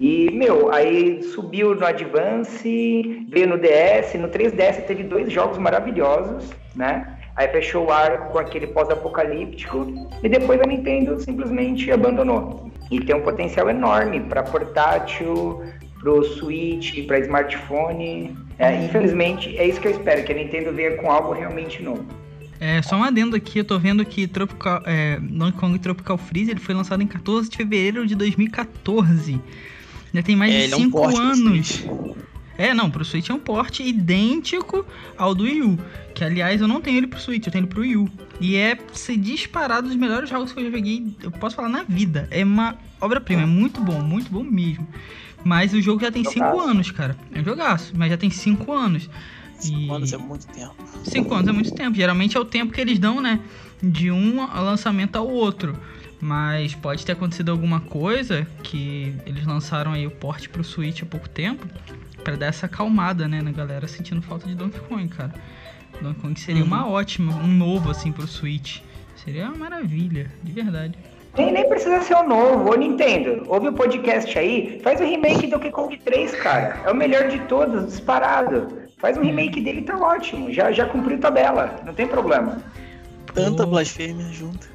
E, 0.00 0.30
meu, 0.32 0.72
aí 0.72 1.22
subiu 1.22 1.74
no 1.74 1.84
Advance, 1.84 3.26
veio 3.28 3.46
no 3.46 3.58
DS, 3.58 4.14
no 4.14 4.28
3DS 4.28 4.86
teve 4.86 5.02
dois 5.02 5.30
jogos 5.30 5.58
maravilhosos, 5.58 6.50
né? 6.74 7.18
Aí 7.36 7.46
fechou 7.48 7.86
o 7.86 7.92
arco 7.92 8.32
com 8.32 8.38
aquele 8.38 8.66
pós-apocalíptico 8.68 9.92
e 10.22 10.28
depois 10.28 10.58
a 10.60 10.66
Nintendo 10.66 11.20
simplesmente 11.20 11.92
abandonou. 11.92 12.70
E 12.90 12.98
tem 12.98 13.14
um 13.14 13.20
potencial 13.20 13.68
enorme 13.68 14.20
para 14.20 14.42
portátil, 14.42 15.62
pro 16.00 16.24
Switch, 16.24 17.06
para 17.06 17.18
smartphone. 17.20 18.34
É, 18.58 18.82
infelizmente, 18.82 19.56
é 19.58 19.68
isso 19.68 19.80
que 19.80 19.88
eu 19.88 19.92
espero, 19.92 20.24
que 20.24 20.32
a 20.32 20.34
Nintendo 20.34 20.72
venha 20.72 20.96
com 20.96 21.10
algo 21.10 21.32
realmente 21.32 21.82
novo. 21.82 22.04
É, 22.58 22.80
só 22.82 22.96
um 22.96 23.04
adendo 23.04 23.36
aqui, 23.36 23.58
eu 23.58 23.64
tô 23.64 23.78
vendo 23.78 24.04
que 24.04 24.26
Tropical, 24.26 24.82
é, 24.84 25.18
Donkey 25.20 25.58
Kong 25.58 25.78
Tropical 25.78 26.18
Freeze 26.18 26.50
ele 26.50 26.60
foi 26.60 26.74
lançado 26.74 27.02
em 27.02 27.06
14 27.06 27.48
de 27.48 27.56
fevereiro 27.56 28.06
de 28.06 28.14
2014. 28.14 29.40
Já 30.12 30.22
tem 30.22 30.36
mais 30.36 30.52
É, 30.52 30.58
de 30.58 30.62
ele 30.64 30.74
é 30.74 30.76
um 30.76 30.80
5 30.82 31.16
anos. 31.18 31.84
É, 32.58 32.74
não, 32.74 32.90
pro 32.90 33.04
Switch 33.04 33.30
é 33.30 33.34
um 33.34 33.38
porte 33.38 33.82
idêntico 33.82 34.84
ao 35.16 35.34
do 35.34 35.44
Wii 35.44 35.62
U. 35.62 35.78
Que, 36.14 36.22
aliás, 36.24 36.60
eu 36.60 36.68
não 36.68 36.80
tenho 36.80 36.98
ele 36.98 37.06
pro 37.06 37.18
Switch, 37.18 37.46
eu 37.46 37.52
tenho 37.52 37.62
ele 37.64 37.70
pro 37.70 37.80
Wii 37.80 37.96
U. 37.96 38.08
E 38.38 38.56
é 38.56 38.76
ser 38.92 39.16
disparado 39.16 39.88
dos 39.88 39.96
melhores 39.96 40.28
jogos 40.28 40.52
que 40.52 40.60
eu 40.60 40.64
já 40.64 40.70
joguei, 40.70 41.06
eu 41.22 41.30
posso 41.30 41.56
falar, 41.56 41.68
na 41.70 41.84
vida. 41.84 42.28
É 42.30 42.44
uma 42.44 42.76
obra-prima, 43.00 43.42
é 43.42 43.46
muito 43.46 43.80
bom, 43.80 44.02
muito 44.02 44.30
bom 44.30 44.42
mesmo. 44.42 44.86
Mas 45.42 45.72
o 45.72 45.80
jogo 45.80 46.02
já 46.02 46.10
tem 46.12 46.22
5 46.22 46.34
Jogaço. 46.38 46.60
anos, 46.68 46.90
cara. 46.90 47.16
É 47.34 47.40
um 47.40 47.44
jogaço, 47.44 47.92
mas 47.96 48.10
já 48.10 48.18
tem 48.18 48.28
5 48.28 48.72
anos. 48.72 49.08
Cinco 49.58 49.94
anos 49.94 50.12
é 50.12 50.16
muito 50.16 50.46
tempo. 50.46 50.74
5 51.04 51.34
anos 51.34 51.48
é 51.48 51.52
muito 51.52 51.72
tempo. 51.72 51.96
Geralmente 51.96 52.36
é 52.36 52.40
o 52.40 52.44
tempo 52.44 52.72
que 52.72 52.80
eles 52.80 52.98
dão, 52.98 53.20
né? 53.20 53.40
De 53.82 54.10
um 54.10 54.36
lançamento 54.46 55.16
ao 55.16 55.28
outro. 55.28 55.76
Mas 56.20 56.74
pode 56.74 57.04
ter 57.04 57.12
acontecido 57.12 57.50
alguma 57.50 57.80
coisa 57.80 58.46
que 58.62 59.14
eles 59.24 59.46
lançaram 59.46 59.92
aí 59.92 60.06
o 60.06 60.10
porte 60.10 60.48
pro 60.48 60.62
Switch 60.62 61.02
há 61.02 61.06
pouco 61.06 61.28
tempo. 61.28 61.66
Pra 62.22 62.36
dar 62.36 62.46
essa 62.46 62.66
acalmada, 62.66 63.26
né? 63.26 63.40
Na 63.40 63.50
galera 63.50 63.88
sentindo 63.88 64.20
falta 64.20 64.46
de 64.46 64.54
Donkey 64.54 64.80
Kong, 64.80 65.08
cara. 65.08 65.32
Donkey 66.02 66.20
Kong 66.20 66.38
seria 66.38 66.62
uma 66.62 66.86
ótima, 66.86 67.34
um 67.36 67.46
novo 67.46 67.90
assim 67.90 68.12
pro 68.12 68.26
Switch. 68.26 68.80
Seria 69.16 69.46
uma 69.46 69.56
maravilha, 69.56 70.30
de 70.42 70.52
verdade. 70.52 70.98
Nem, 71.36 71.52
nem 71.52 71.68
precisa 71.68 72.02
ser 72.02 72.14
o 72.14 72.22
novo, 72.22 72.70
ô 72.70 72.74
Nintendo. 72.74 73.44
Ouve 73.48 73.68
o 73.68 73.72
podcast 73.72 74.36
aí, 74.38 74.80
faz 74.82 75.00
o 75.00 75.04
remake 75.04 75.46
do 75.46 75.52
Donkey 75.52 75.70
Kong 75.70 75.96
3, 75.96 76.34
cara. 76.36 76.82
É 76.84 76.90
o 76.90 76.94
melhor 76.94 77.28
de 77.28 77.38
todos, 77.40 77.86
disparado. 77.86 78.68
Faz 78.98 79.16
um 79.16 79.22
remake 79.22 79.60
dele, 79.62 79.82
tá 79.82 79.96
ótimo. 79.96 80.52
Já, 80.52 80.72
já 80.72 80.86
cumpriu 80.86 81.18
tabela, 81.18 81.80
não 81.86 81.94
tem 81.94 82.06
problema. 82.06 82.62
Tanta 83.32 83.64
blasfêmia 83.64 84.26
junto. 84.32 84.68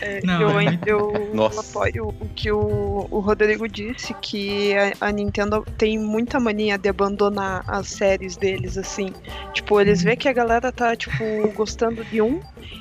É, 0.00 0.20
Não, 0.24 0.40
eu, 0.40 0.60
é- 0.60 0.78
eu 0.86 1.30
Nossa. 1.32 1.60
apoio 1.60 2.08
o 2.08 2.28
que 2.34 2.50
o, 2.50 3.06
o 3.10 3.20
Rodrigo 3.20 3.68
disse, 3.68 4.12
que 4.14 4.74
a, 4.76 5.08
a 5.08 5.12
Nintendo 5.12 5.64
tem 5.78 5.98
muita 5.98 6.38
mania 6.40 6.76
de 6.76 6.88
abandonar 6.88 7.64
as 7.66 7.88
séries 7.88 8.36
deles, 8.36 8.76
assim. 8.76 9.12
Tipo, 9.52 9.80
eles 9.80 10.02
vê 10.02 10.16
que 10.16 10.28
a 10.28 10.32
galera 10.32 10.70
tá, 10.72 10.94
tipo, 10.96 11.48
gostando 11.54 12.04
de 12.04 12.20
um, 12.20 12.40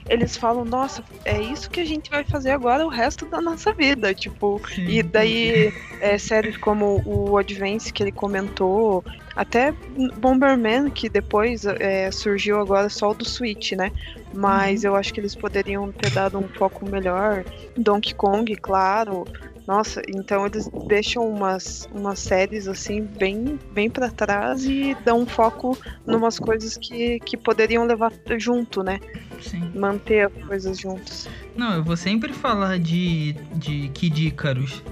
eles 0.10 0.36
falam, 0.36 0.66
nossa, 0.66 1.04
é 1.26 1.40
isso 1.42 1.70
que 1.70 1.80
a 1.80 1.86
gente 1.86 2.10
vai 2.10 2.24
fazer 2.24 2.52
agora 2.52 2.86
o 2.86 2.90
resto 2.90 3.26
da 3.26 3.42
nossa 3.42 3.74
vida, 3.74 4.14
tipo. 4.14 4.62
E 4.78 5.02
daí, 5.04 5.72
é, 6.02 6.18
séries 6.18 6.58
como 6.58 7.02
o 7.06 7.38
Advance 7.38 7.92
que 7.94 8.04
ele 8.04 8.12
comentou, 8.12 9.04
até 9.36 9.74
Bomberman, 10.18 10.90
que 10.90 11.10
depois 11.10 11.66
é, 11.66 12.12
surgiu 12.12 12.60
agora 12.60 12.90
só 12.90 13.12
o 13.12 13.14
do 13.14 13.26
Switch, 13.26 13.74
né? 13.74 13.92
Mas 14.34 14.84
eu 14.84 14.96
acho 14.96 15.14
que 15.14 15.20
eles 15.20 15.36
poderiam 15.36 15.92
ter 15.92 16.12
dado 16.12 16.38
um 16.38 16.48
foco 16.48 16.88
melhor. 16.90 17.44
Donkey 17.76 18.14
Kong, 18.14 18.56
claro. 18.56 19.26
Nossa, 19.68 20.02
então 20.10 20.46
eles 20.46 20.70
deixam 20.88 21.28
umas, 21.28 21.88
umas 21.94 22.20
séries 22.20 22.68
assim 22.68 23.02
bem, 23.02 23.58
bem 23.72 23.90
para 23.90 24.10
trás 24.10 24.66
e 24.66 24.96
dão 25.06 25.26
foco 25.26 25.78
numas 26.06 26.38
coisas 26.38 26.78
que, 26.78 27.20
que 27.22 27.38
poderiam 27.38 27.86
levar 27.86 28.12
junto, 28.38 28.84
né? 28.84 29.00
Sim. 29.42 29.72
Manter 29.74 30.28
as 30.28 30.48
coisas 30.48 30.78
juntas. 30.78 31.30
Não, 31.56 31.76
eu 31.76 31.84
vou 31.84 31.96
sempre 31.96 32.34
falar 32.34 32.78
de, 32.78 33.34
de 33.56 33.90
Kid 33.94 34.28
Icarus, 34.28 34.84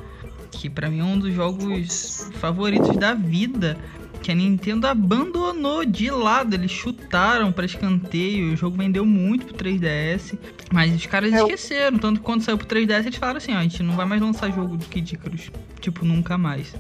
que 0.52 0.70
pra 0.70 0.90
mim 0.90 1.00
é 1.00 1.04
um 1.04 1.20
dos 1.20 1.34
jogos 1.34 2.30
favoritos 2.36 2.96
da 2.96 3.14
vida, 3.14 3.78
que 4.22 4.32
a 4.32 4.36
Nintendo 4.36 4.86
abandonou 4.88 5.84
de 5.86 6.10
lado, 6.12 6.54
eles 6.54 6.72
chutaram 6.72 7.52
pra 7.52 7.66
escanteio, 7.66 8.54
o 8.54 8.56
jogo 8.56 8.78
vendeu 8.78 9.06
muito 9.06 9.46
pro 9.48 9.56
3DS, 9.56 10.38
mas 10.72 10.94
os 10.96 11.06
caras 11.08 11.34
É, 11.34 11.38
esqueceram, 11.38 11.98
tanto 11.98 12.20
que 12.20 12.26
quando 12.26 12.42
saiu 12.44 12.58
pro 12.58 12.68
3DS 12.68 13.06
eles 13.08 13.16
falaram 13.16 13.38
assim, 13.38 13.54
ó, 13.54 13.58
a 13.58 13.64
gente 13.64 13.82
não 13.84 13.96
vai 13.96 14.06
mais 14.06 14.22
lançar 14.22 14.52
jogo 14.52 14.78
de 14.78 14.86
Kid 14.86 15.16
Icarus, 15.16 15.52
tipo, 15.80 16.06
nunca 16.06 16.38
mais. 16.38 16.74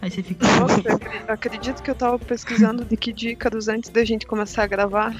Aí 0.00 0.08
você 0.12 0.22
fica, 0.22 0.46
Nossa, 0.60 0.80
acredito 1.26 1.82
que 1.82 1.90
eu 1.90 1.94
tava 1.94 2.16
pesquisando 2.20 2.84
de 2.84 2.96
Kid 2.96 3.30
Icarus 3.30 3.66
antes 3.66 3.90
da 3.90 4.04
gente 4.04 4.26
começar 4.26 4.62
a 4.62 4.66
gravar. 4.68 5.12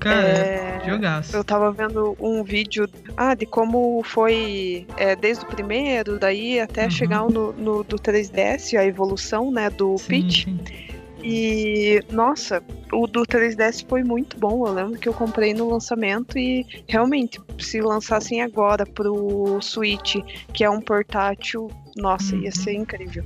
cara, 0.00 0.16
É, 0.18 0.80
jogaço. 0.84 1.36
Eu 1.36 1.44
tava 1.44 1.70
vendo 1.70 2.16
um 2.18 2.42
vídeo 2.42 2.88
ah, 3.16 3.36
de 3.36 3.46
como 3.46 4.02
foi 4.02 4.84
é, 4.96 5.14
desde 5.14 5.44
o 5.44 5.46
primeiro, 5.46 6.18
daí 6.18 6.58
até 6.58 6.84
Uhum. 6.86 6.90
chegar 6.90 7.20
no, 7.30 7.52
no 7.52 7.84
do 7.84 7.96
3DS, 8.00 8.76
a 8.76 8.84
evolução 8.84 9.52
né, 9.52 9.70
do 9.70 9.96
Sim, 9.96 10.08
Peach. 10.08 10.44
sim. 10.44 10.58
E 11.28 12.00
nossa, 12.12 12.62
o 12.92 13.06
do 13.08 13.22
3DS 13.22 13.84
foi 13.88 14.04
muito 14.04 14.38
bom. 14.38 14.66
Eu 14.66 14.72
lembro 14.72 14.98
que 14.98 15.08
eu 15.08 15.12
comprei 15.12 15.52
no 15.52 15.68
lançamento 15.68 16.38
e 16.38 16.64
realmente, 16.86 17.40
se 17.58 17.80
lançassem 17.80 18.42
agora 18.42 18.86
pro 18.86 19.58
Switch, 19.60 20.16
que 20.52 20.62
é 20.62 20.70
um 20.70 20.80
portátil, 20.80 21.68
nossa, 21.96 22.36
ia 22.36 22.44
Uhum. 22.44 22.52
ser 22.52 22.74
incrível. 22.74 23.24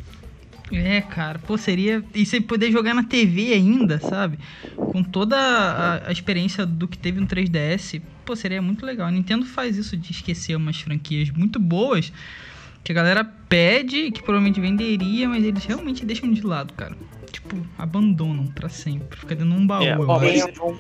É, 0.73 1.01
cara, 1.01 1.39
pô, 1.41 1.59
seria. 1.59 2.03
E 2.15 2.25
você 2.25 2.41
poder 2.41 2.71
jogar 2.71 2.95
na 2.95 3.03
TV 3.03 3.53
ainda, 3.53 3.99
sabe? 4.01 4.39
Com 4.77 5.03
toda 5.03 5.37
a, 5.37 6.09
a 6.09 6.13
experiência 6.13 6.65
do 6.65 6.87
que 6.89 6.97
teve 6.97 7.21
no 7.21 7.27
3DS, 7.27 8.01
pô, 8.25 8.35
seria 8.37 8.63
muito 8.63 8.87
legal. 8.87 9.09
A 9.09 9.11
Nintendo 9.11 9.45
faz 9.45 9.77
isso 9.77 9.97
de 9.97 10.13
esquecer 10.13 10.55
umas 10.57 10.81
franquias 10.81 11.29
muito 11.31 11.59
boas 11.59 12.13
que 12.83 12.93
a 12.93 12.95
galera 12.95 13.25
pede, 13.25 14.11
que 14.11 14.23
provavelmente 14.23 14.61
venderia, 14.61 15.29
mas 15.29 15.45
eles 15.45 15.65
realmente 15.65 16.07
deixam 16.07 16.33
de 16.33 16.41
lado, 16.41 16.73
cara. 16.75 16.97
Tipo, 17.31 17.57
abandonam 17.79 18.47
pra 18.49 18.69
sempre. 18.69 19.19
Fica 19.19 19.35
dentro 19.35 19.55
de 19.55 19.63
um 19.63 19.67
baú, 19.67 19.83
É, 19.83 19.93
eu 19.93 20.53
vão, 20.55 20.77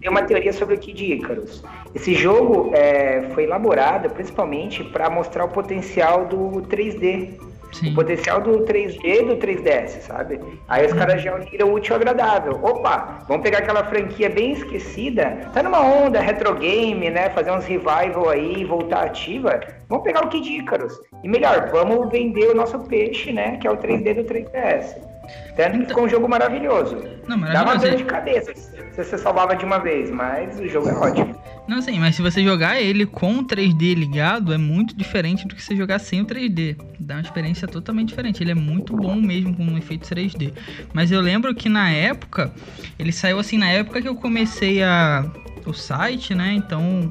tem 0.00 0.10
uma 0.10 0.22
teoria 0.22 0.52
sobre 0.52 0.74
o 0.74 0.78
Kid 0.78 1.14
Icarus. 1.14 1.62
Esse 1.94 2.14
jogo 2.14 2.70
é, 2.74 3.30
foi 3.32 3.44
elaborado 3.44 4.10
principalmente 4.10 4.84
para 4.84 5.08
mostrar 5.08 5.44
o 5.44 5.48
potencial 5.48 6.26
do 6.26 6.62
3D. 6.68 7.38
Sim. 7.72 7.90
O 7.90 7.94
potencial 7.94 8.40
do 8.40 8.60
3D 8.60 9.00
e 9.02 9.22
do 9.24 9.36
3DS, 9.36 10.02
sabe? 10.02 10.38
Aí 10.68 10.86
os 10.86 10.92
caras 10.92 11.20
já 11.20 11.34
uniram 11.34 11.70
o 11.70 11.74
útil 11.74 11.94
ao 11.94 12.00
agradável. 12.00 12.60
Opa, 12.62 13.24
vamos 13.26 13.42
pegar 13.42 13.58
aquela 13.58 13.82
franquia 13.84 14.30
bem 14.30 14.52
esquecida. 14.52 15.48
Tá 15.52 15.60
numa 15.62 15.80
onda 15.80 16.20
retro 16.20 16.54
game, 16.54 17.10
né? 17.10 17.30
Fazer 17.30 17.50
uns 17.50 17.64
revival 17.64 18.28
aí, 18.28 18.64
voltar 18.64 19.06
ativa. 19.06 19.58
Vamos 19.88 20.04
pegar 20.04 20.24
o 20.24 20.28
Kid 20.28 20.48
Icarus. 20.48 20.94
E 21.24 21.28
melhor, 21.28 21.70
vamos 21.72 22.10
vender 22.10 22.50
o 22.50 22.54
nosso 22.54 22.78
peixe, 22.80 23.32
né? 23.32 23.56
Que 23.56 23.66
é 23.66 23.70
o 23.70 23.76
3D 23.76 24.14
do 24.14 24.24
3DS. 24.24 25.13
Tanto 25.56 25.78
que 25.78 25.86
ficou 25.86 26.04
um 26.04 26.08
jogo 26.08 26.28
maravilhoso. 26.28 26.96
Não, 27.26 27.36
maravilhoso. 27.36 27.52
Dá 27.52 27.62
uma 27.62 27.76
dor 27.76 27.96
de 27.96 28.04
cabeça 28.04 28.52
se 28.94 29.04
você 29.04 29.18
salvava 29.18 29.56
de 29.56 29.64
uma 29.64 29.78
vez, 29.78 30.10
mas 30.10 30.58
o 30.60 30.68
jogo 30.68 30.88
é 30.88 30.92
ótimo. 30.94 31.34
Não, 31.66 31.82
sim, 31.82 31.98
mas 31.98 32.14
se 32.14 32.22
você 32.22 32.44
jogar 32.44 32.80
ele 32.80 33.06
com 33.06 33.38
o 33.38 33.44
3D 33.44 33.94
ligado, 33.94 34.52
é 34.52 34.58
muito 34.58 34.94
diferente 34.96 35.48
do 35.48 35.54
que 35.54 35.62
você 35.62 35.74
jogar 35.74 35.98
sem 35.98 36.20
o 36.20 36.24
3D. 36.24 36.76
Dá 37.00 37.14
uma 37.14 37.22
experiência 37.22 37.66
totalmente 37.66 38.08
diferente. 38.08 38.42
Ele 38.42 38.52
é 38.52 38.54
muito 38.54 38.94
bom 38.96 39.16
mesmo 39.16 39.56
com 39.56 39.64
um 39.64 39.78
efeito 39.78 40.06
3D. 40.08 40.52
Mas 40.92 41.10
eu 41.10 41.20
lembro 41.20 41.54
que 41.54 41.68
na 41.68 41.90
época, 41.90 42.52
ele 42.98 43.10
saiu 43.10 43.38
assim, 43.38 43.58
na 43.58 43.70
época 43.70 44.00
que 44.00 44.08
eu 44.08 44.14
comecei 44.14 44.82
a, 44.82 45.24
o 45.66 45.72
site, 45.72 46.34
né? 46.34 46.52
Então 46.52 47.10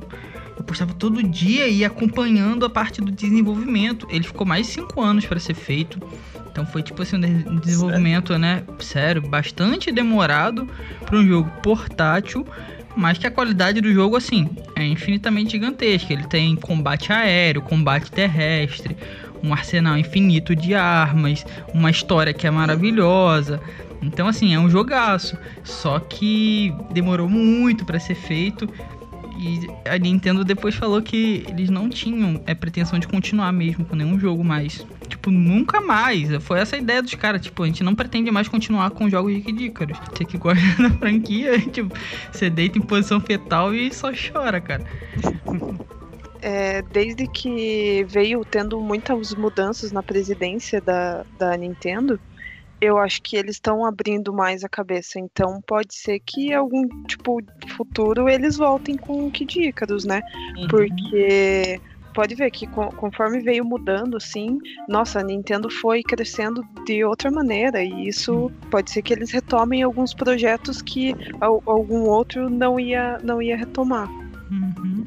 eu 0.56 0.64
postava 0.64 0.94
todo 0.94 1.24
dia 1.24 1.68
e 1.68 1.84
acompanhando 1.84 2.66
a 2.66 2.70
parte 2.70 3.02
do 3.02 3.12
desenvolvimento. 3.12 4.08
Ele 4.10 4.24
ficou 4.24 4.46
mais 4.46 4.68
de 4.68 4.74
5 4.74 5.02
anos 5.02 5.26
para 5.26 5.40
ser 5.40 5.54
feito. 5.54 6.00
Então 6.52 6.66
foi 6.66 6.84
tipo 6.84 7.02
assim 7.02 7.16
um 7.16 7.56
desenvolvimento, 7.58 8.28
Sério? 8.28 8.42
né? 8.42 8.64
Sério, 8.80 9.22
bastante 9.22 9.92
demorado 9.92 10.68
para 11.04 11.18
um 11.18 11.26
jogo 11.26 11.50
portátil, 11.64 12.46
mas 12.96 13.18
que 13.18 13.26
a 13.26 13.32
qualidade 13.32 13.82
do 13.82 13.92
jogo 13.92 14.16
assim 14.16 14.48
é 14.76 14.86
infinitamente 14.86 15.52
gigantesca. 15.52 16.14
Ele 16.14 16.26
tem 16.26 16.56
combate 16.56 17.12
aéreo, 17.12 17.62
combate 17.64 18.12
terrestre, 18.12 18.96
um 19.44 19.52
arsenal 19.52 19.98
infinito 19.98 20.56
de 20.56 20.76
armas, 20.76 21.44
uma 21.74 21.90
história 21.90 22.34
que 22.34 22.46
é 22.46 22.52
maravilhosa. 22.52 23.60
Então 24.00 24.28
assim, 24.28 24.54
é 24.54 24.60
um 24.60 24.70
jogaço, 24.70 25.36
só 25.64 25.98
que 25.98 26.72
demorou 26.92 27.28
muito 27.28 27.84
para 27.84 28.00
ser 28.00 28.16
feito. 28.16 28.70
E 29.44 29.68
a 29.90 29.98
Nintendo 29.98 30.46
depois 30.46 30.74
falou 30.74 31.02
que 31.02 31.44
eles 31.50 31.70
não 31.70 31.90
tinham 31.90 32.42
é, 32.48 32.56
pretensão 32.56 32.98
de 32.98 33.06
continuar 33.06 33.52
mesmo 33.52 33.84
com 33.84 33.94
nenhum 33.94 34.18
jogo 34.18 34.42
mais. 34.42 34.88
Tipo, 35.10 35.30
nunca 35.30 35.82
mais. 35.82 36.30
Foi 36.42 36.62
essa 36.62 36.78
a 36.78 36.80
ideia 36.80 37.02
dos 37.02 37.14
caras. 37.14 37.42
Tipo, 37.42 37.64
a 37.64 37.66
gente 37.66 37.84
não 37.84 37.94
pretende 37.94 38.32
mais 38.32 38.48
continuar 38.48 38.92
com 38.92 39.10
jogos 39.10 39.34
de 39.34 39.42
Kid. 39.42 39.74
Você 40.14 40.24
que 40.24 40.38
gosta 40.38 40.64
da 40.82 40.90
franquia, 40.92 41.60
tipo, 41.60 41.94
você 42.32 42.50
deita 42.50 42.78
em 42.78 42.82
posição 42.82 43.20
fetal 43.20 43.76
e 43.76 43.94
só 43.94 44.12
chora, 44.14 44.62
cara. 44.62 44.86
É, 46.46 46.82
desde 46.82 47.26
que 47.26 48.06
veio 48.10 48.44
tendo 48.44 48.78
muitas 48.82 49.34
mudanças 49.34 49.94
na 49.94 50.04
presidência 50.04 50.82
da, 50.82 51.26
da 51.40 51.56
Nintendo, 51.56 52.20
eu 52.82 52.98
acho 52.98 53.22
que 53.22 53.36
eles 53.36 53.56
estão 53.56 53.86
abrindo 53.86 54.34
mais 54.34 54.64
a 54.64 54.70
cabeça. 54.70 55.20
Então 55.20 55.62
pode 55.66 55.94
ser 55.96 56.20
que 56.20 56.54
algum 56.54 56.88
tipo 57.06 57.42
futuro 57.76 58.28
eles 58.28 58.58
voltem 58.58 58.98
com 58.98 59.28
o 59.28 59.32
Kid 59.32 59.62
Icarus, 59.62 60.06
né? 60.06 60.22
Uhum. 60.58 60.68
Porque 60.68 61.80
pode 62.14 62.36
ver 62.36 62.52
que 62.52 62.68
conforme 62.68 63.40
veio 63.40 63.66
mudando, 63.66 64.18
assim, 64.18 64.60
nossa, 64.88 65.20
a 65.20 65.24
Nintendo 65.24 65.70
foi 65.70 66.04
crescendo 66.04 66.64
de 66.86 67.04
outra 67.04 67.32
maneira. 67.32 67.84
E 67.84 68.08
isso 68.08 68.52
pode 68.70 68.92
ser 68.92 69.02
que 69.02 69.14
eles 69.14 69.32
retomem 69.32 69.84
alguns 69.84 70.14
projetos 70.14 70.82
que 70.82 71.16
algum 71.40 72.04
outro 72.04 72.50
não 72.50 72.80
ia, 72.80 73.18
não 73.24 73.42
ia 73.42 73.58
retomar. 73.58 74.10
Uhum. 74.52 75.06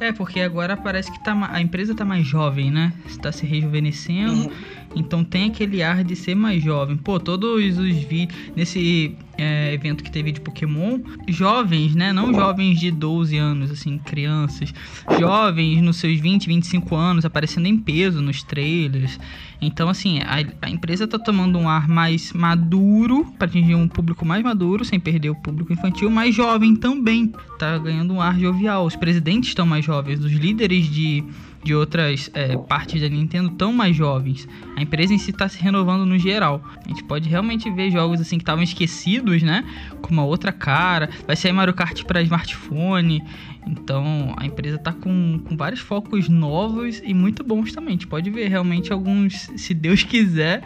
É, 0.00 0.12
porque 0.12 0.40
agora 0.40 0.76
parece 0.76 1.10
que 1.10 1.22
tá, 1.22 1.34
a 1.50 1.60
empresa 1.60 1.94
tá 1.94 2.04
mais 2.04 2.26
jovem, 2.26 2.70
né? 2.70 2.92
Está 3.06 3.30
se 3.30 3.46
rejuvenescendo. 3.46 4.44
Uhum. 4.44 4.85
Então 4.96 5.22
tem 5.22 5.50
aquele 5.50 5.82
ar 5.82 6.02
de 6.02 6.16
ser 6.16 6.34
mais 6.34 6.62
jovem. 6.62 6.96
Pô, 6.96 7.20
todos 7.20 7.78
os 7.78 7.94
vídeos. 7.96 8.34
Nesse 8.56 9.14
é, 9.36 9.74
evento 9.74 10.02
que 10.02 10.10
teve 10.10 10.32
de 10.32 10.40
Pokémon, 10.40 10.98
jovens, 11.28 11.94
né? 11.94 12.12
Não 12.12 12.32
jovens 12.32 12.80
de 12.80 12.90
12 12.90 13.36
anos, 13.36 13.70
assim, 13.70 13.98
crianças. 13.98 14.72
Jovens 15.20 15.82
nos 15.82 15.98
seus 15.98 16.18
20, 16.18 16.46
25 16.46 16.96
anos, 16.96 17.24
aparecendo 17.26 17.66
em 17.66 17.76
peso 17.76 18.22
nos 18.22 18.42
trailers. 18.42 19.20
Então, 19.60 19.88
assim, 19.90 20.20
a, 20.20 20.66
a 20.66 20.70
empresa 20.70 21.06
tá 21.06 21.18
tomando 21.18 21.58
um 21.58 21.68
ar 21.68 21.86
mais 21.86 22.32
maduro, 22.32 23.26
para 23.38 23.46
atingir 23.46 23.74
um 23.74 23.88
público 23.88 24.24
mais 24.24 24.42
maduro, 24.42 24.84
sem 24.84 24.98
perder 24.98 25.30
o 25.30 25.34
público 25.34 25.72
infantil, 25.72 26.10
mais 26.10 26.34
jovem 26.34 26.74
também. 26.74 27.32
Tá 27.58 27.76
ganhando 27.76 28.14
um 28.14 28.20
ar 28.20 28.38
jovial. 28.38 28.86
Os 28.86 28.96
presidentes 28.96 29.50
estão 29.50 29.66
mais 29.66 29.84
jovens, 29.84 30.24
os 30.24 30.32
líderes 30.32 30.88
de 30.88 31.22
de 31.66 31.74
outras 31.74 32.30
é, 32.32 32.56
partes 32.56 33.00
da 33.00 33.08
Nintendo 33.08 33.50
tão 33.50 33.72
mais 33.72 33.96
jovens. 33.96 34.46
A 34.76 34.82
empresa 34.82 35.12
em 35.12 35.18
si 35.18 35.32
está 35.32 35.48
se 35.48 35.60
renovando 35.60 36.06
no 36.06 36.16
geral. 36.16 36.62
A 36.84 36.88
gente 36.88 37.02
pode 37.02 37.28
realmente 37.28 37.68
ver 37.72 37.90
jogos 37.90 38.20
assim 38.20 38.38
que 38.38 38.42
estavam 38.42 38.62
esquecidos, 38.62 39.42
né? 39.42 39.64
Com 40.00 40.12
uma 40.12 40.24
outra 40.24 40.52
cara. 40.52 41.10
Vai 41.26 41.34
sair 41.34 41.50
Mario 41.50 41.74
Kart 41.74 42.04
para 42.04 42.22
smartphone. 42.22 43.20
Então 43.66 44.32
a 44.36 44.46
empresa 44.46 44.76
está 44.76 44.92
com, 44.92 45.40
com 45.44 45.56
vários 45.56 45.80
focos 45.80 46.28
novos 46.28 47.02
e 47.04 47.12
muito 47.12 47.42
bons 47.42 47.72
também. 47.72 47.88
A 47.88 47.92
gente 47.92 48.06
pode 48.06 48.30
ver 48.30 48.46
realmente 48.46 48.92
alguns, 48.92 49.50
se 49.56 49.74
Deus 49.74 50.04
quiser, 50.04 50.62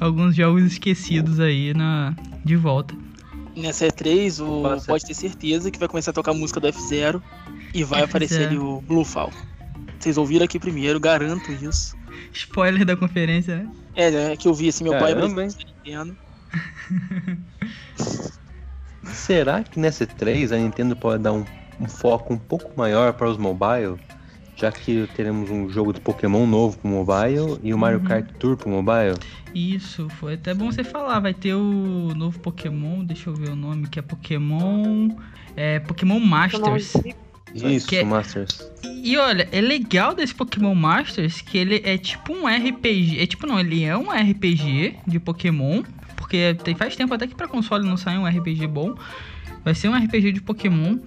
alguns 0.00 0.34
jogos 0.34 0.64
esquecidos 0.64 1.38
aí 1.38 1.72
na, 1.72 2.12
de 2.44 2.56
volta. 2.56 2.92
Nessa 3.54 3.86
E3, 3.86 4.44
o, 4.44 4.84
pode 4.84 5.06
ter 5.06 5.14
certeza 5.14 5.70
que 5.70 5.78
vai 5.78 5.86
começar 5.86 6.10
a 6.10 6.14
tocar 6.14 6.32
a 6.32 6.34
música 6.34 6.58
do 6.58 6.66
F0 6.66 7.22
e 7.72 7.84
vai 7.84 8.00
F0. 8.00 8.04
aparecer 8.04 8.48
ali 8.48 8.58
o 8.58 8.80
Bluefall. 8.80 9.32
Vocês 10.00 10.16
ouviram 10.16 10.46
aqui 10.46 10.58
primeiro, 10.58 10.98
garanto 10.98 11.52
isso. 11.52 11.94
Spoiler 12.32 12.86
da 12.86 12.96
conferência, 12.96 13.58
né? 13.58 13.70
É, 13.94 14.10
né? 14.10 14.36
Que 14.36 14.48
eu 14.48 14.54
vi 14.54 14.70
assim, 14.70 14.82
meu 14.82 14.94
Caramba, 14.94 15.34
pai 15.34 15.48
Nintendo. 15.84 16.16
Será 19.04 19.62
que 19.62 19.78
nessa 19.78 20.06
3 20.06 20.52
a 20.52 20.56
Nintendo 20.56 20.96
pode 20.96 21.22
dar 21.22 21.32
um, 21.32 21.44
um, 21.78 21.86
foco 21.86 22.32
um 22.32 22.38
pouco 22.38 22.72
maior 22.76 23.12
para 23.12 23.28
os 23.28 23.36
mobile? 23.36 23.96
Já 24.56 24.72
que 24.72 25.06
teremos 25.14 25.50
um 25.50 25.68
jogo 25.68 25.92
de 25.92 26.00
Pokémon 26.00 26.46
novo 26.46 26.78
pro 26.78 26.88
mobile 26.88 27.58
e 27.62 27.74
o 27.74 27.78
Mario 27.78 27.98
uhum. 27.98 28.04
Kart 28.04 28.26
Tour 28.38 28.56
pro 28.56 28.70
mobile. 28.70 29.18
Isso, 29.54 30.08
foi 30.08 30.34
até 30.34 30.54
bom 30.54 30.72
você 30.72 30.82
falar. 30.82 31.20
Vai 31.20 31.34
ter 31.34 31.54
o 31.54 32.14
novo 32.14 32.38
Pokémon, 32.40 33.04
deixa 33.04 33.28
eu 33.28 33.34
ver 33.34 33.50
o 33.50 33.56
nome, 33.56 33.86
que 33.86 33.98
é 33.98 34.02
Pokémon. 34.02 35.10
É 35.54 35.78
Pokémon 35.80 36.20
Masters. 36.20 36.92
Pokémon 36.92 37.29
isso, 37.54 37.94
é... 37.94 38.04
Masters. 38.04 38.70
E 39.02 39.16
olha, 39.16 39.48
é 39.50 39.60
legal 39.60 40.14
desse 40.14 40.34
Pokémon 40.34 40.74
Masters 40.74 41.40
que 41.40 41.56
ele 41.56 41.80
é 41.84 41.96
tipo 41.96 42.32
um 42.32 42.46
RPG. 42.46 43.20
É 43.20 43.26
tipo, 43.26 43.46
não, 43.46 43.58
ele 43.58 43.82
é 43.84 43.96
um 43.96 44.10
RPG 44.10 44.96
de 45.06 45.18
Pokémon. 45.18 45.82
Porque 46.16 46.54
tem, 46.62 46.74
faz 46.74 46.94
tempo 46.96 47.14
até 47.14 47.26
que 47.26 47.34
pra 47.34 47.48
console 47.48 47.86
não 47.86 47.96
sai 47.96 48.18
um 48.18 48.26
RPG 48.26 48.66
bom. 48.66 48.94
Vai 49.64 49.74
ser 49.74 49.88
um 49.88 49.96
RPG 49.96 50.32
de 50.32 50.40
Pokémon. 50.40 50.98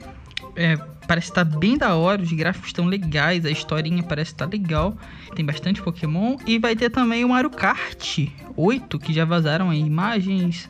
É, 0.55 0.75
parece 1.07 1.29
estar 1.29 1.45
tá 1.45 1.57
bem 1.57 1.77
da 1.77 1.95
hora, 1.95 2.21
os 2.21 2.31
gráficos 2.31 2.69
estão 2.69 2.85
legais, 2.85 3.45
a 3.45 3.51
historinha 3.51 4.03
parece 4.03 4.31
estar 4.31 4.47
tá 4.47 4.51
legal. 4.51 4.97
Tem 5.35 5.45
bastante 5.45 5.81
Pokémon. 5.81 6.37
E 6.45 6.57
vai 6.57 6.75
ter 6.75 6.89
também 6.89 7.23
o 7.23 7.29
Mario 7.29 7.51
Kart 7.51 8.19
8, 8.55 8.99
que 8.99 9.13
já 9.13 9.23
vazaram 9.23 9.69
aí 9.69 9.79
imagens, 9.79 10.69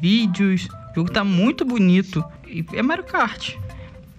vídeos. 0.00 0.68
O 0.92 0.94
jogo 0.96 1.10
tá 1.10 1.24
muito 1.24 1.64
bonito. 1.64 2.22
E 2.46 2.64
é 2.74 2.82
Mario 2.82 3.04
Kart 3.04 3.56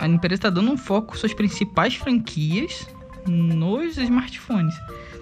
a 0.01 0.07
empresa 0.07 0.39
está 0.39 0.49
dando 0.49 0.71
um 0.71 0.77
foco 0.77 1.15
suas 1.15 1.33
principais 1.33 1.95
franquias 1.95 2.87
nos 3.27 3.97
smartphones. 3.97 4.75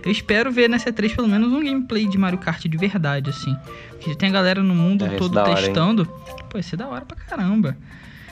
Eu 0.04 0.12
espero 0.12 0.50
ver 0.50 0.70
nessa 0.70 0.92
3 0.92 1.14
pelo 1.14 1.28
menos 1.28 1.52
um 1.52 1.62
gameplay 1.62 2.08
de 2.08 2.18
Mario 2.18 2.40
Kart 2.40 2.66
de 2.66 2.78
verdade, 2.78 3.30
assim. 3.30 3.56
Porque 3.92 4.16
tem 4.16 4.30
a 4.30 4.32
galera 4.32 4.64
no 4.64 4.74
mundo 4.74 5.06
é, 5.06 5.10
todo 5.18 5.44
testando. 5.44 6.04
Hora, 6.10 6.44
Pô, 6.50 6.58
isso 6.58 6.76
é 6.76 6.78
da 6.78 6.88
hora 6.88 7.06
pra 7.06 7.18
caramba. 7.18 7.78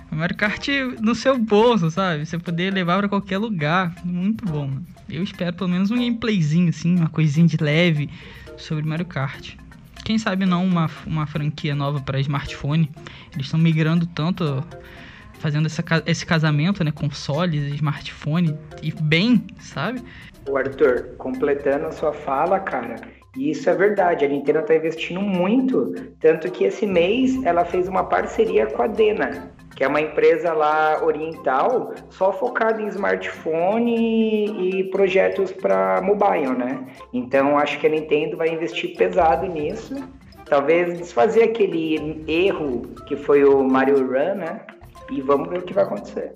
Mario 0.09 0.37
Kart 0.37 0.65
no 1.01 1.13
seu 1.13 1.37
bolso, 1.37 1.91
sabe? 1.91 2.25
Você 2.25 2.39
poder 2.39 2.73
levar 2.73 2.97
para 2.97 3.09
qualquer 3.09 3.37
lugar. 3.37 3.93
Muito 4.05 4.45
bom, 4.45 4.67
mano. 4.67 4.85
Eu 5.09 5.21
espero 5.21 5.53
pelo 5.53 5.69
menos 5.69 5.91
um 5.91 5.97
gameplayzinho, 5.97 6.69
assim, 6.69 6.95
uma 6.95 7.09
coisinha 7.09 7.45
de 7.45 7.57
leve 7.57 8.09
sobre 8.55 8.85
Mario 8.85 9.05
Kart. 9.05 9.55
Quem 10.05 10.17
sabe 10.17 10.45
não 10.45 10.65
uma, 10.65 10.89
uma 11.05 11.27
franquia 11.27 11.75
nova 11.75 11.99
para 11.99 12.21
smartphone. 12.21 12.89
Eles 13.33 13.47
estão 13.47 13.59
migrando 13.59 14.05
tanto 14.05 14.63
fazendo 15.39 15.65
essa, 15.65 15.83
esse 16.05 16.25
casamento, 16.25 16.83
né? 16.83 16.91
Consoles, 16.91 17.73
smartphone 17.75 18.57
e 18.81 18.91
bem, 18.91 19.45
sabe? 19.59 20.01
O 20.47 20.57
Arthur, 20.57 21.15
completando 21.17 21.87
a 21.87 21.91
sua 21.91 22.13
fala, 22.13 22.59
cara, 22.59 22.95
isso 23.37 23.69
é 23.69 23.75
verdade. 23.75 24.25
A 24.25 24.27
Nintendo 24.27 24.59
está 24.59 24.75
investindo 24.75 25.21
muito, 25.21 25.93
tanto 26.19 26.49
que 26.51 26.63
esse 26.63 26.85
mês 26.85 27.43
ela 27.43 27.63
fez 27.65 27.87
uma 27.87 28.03
parceria 28.03 28.65
com 28.67 28.81
a 28.81 28.87
Dena, 28.87 29.51
que 29.75 29.83
é 29.83 29.87
uma 29.87 30.01
empresa 30.01 30.53
lá 30.53 31.03
oriental, 31.03 31.93
só 32.09 32.33
focada 32.33 32.81
em 32.81 32.87
smartphone 32.87 34.79
e 34.79 34.83
projetos 34.85 35.51
para 35.51 36.01
mobile, 36.01 36.57
né? 36.57 36.87
Então 37.13 37.57
acho 37.57 37.79
que 37.79 37.85
a 37.85 37.89
Nintendo 37.89 38.37
vai 38.37 38.49
investir 38.49 38.95
pesado 38.97 39.45
nisso. 39.45 39.95
Talvez 40.45 40.97
desfazer 40.97 41.43
aquele 41.43 42.23
erro 42.27 42.83
que 43.05 43.15
foi 43.17 43.43
o 43.43 43.63
Mario 43.63 43.97
Run, 43.97 44.35
né? 44.35 44.61
E 45.09 45.21
vamos 45.21 45.49
ver 45.49 45.59
o 45.59 45.61
que 45.61 45.73
vai 45.73 45.83
acontecer. 45.83 46.33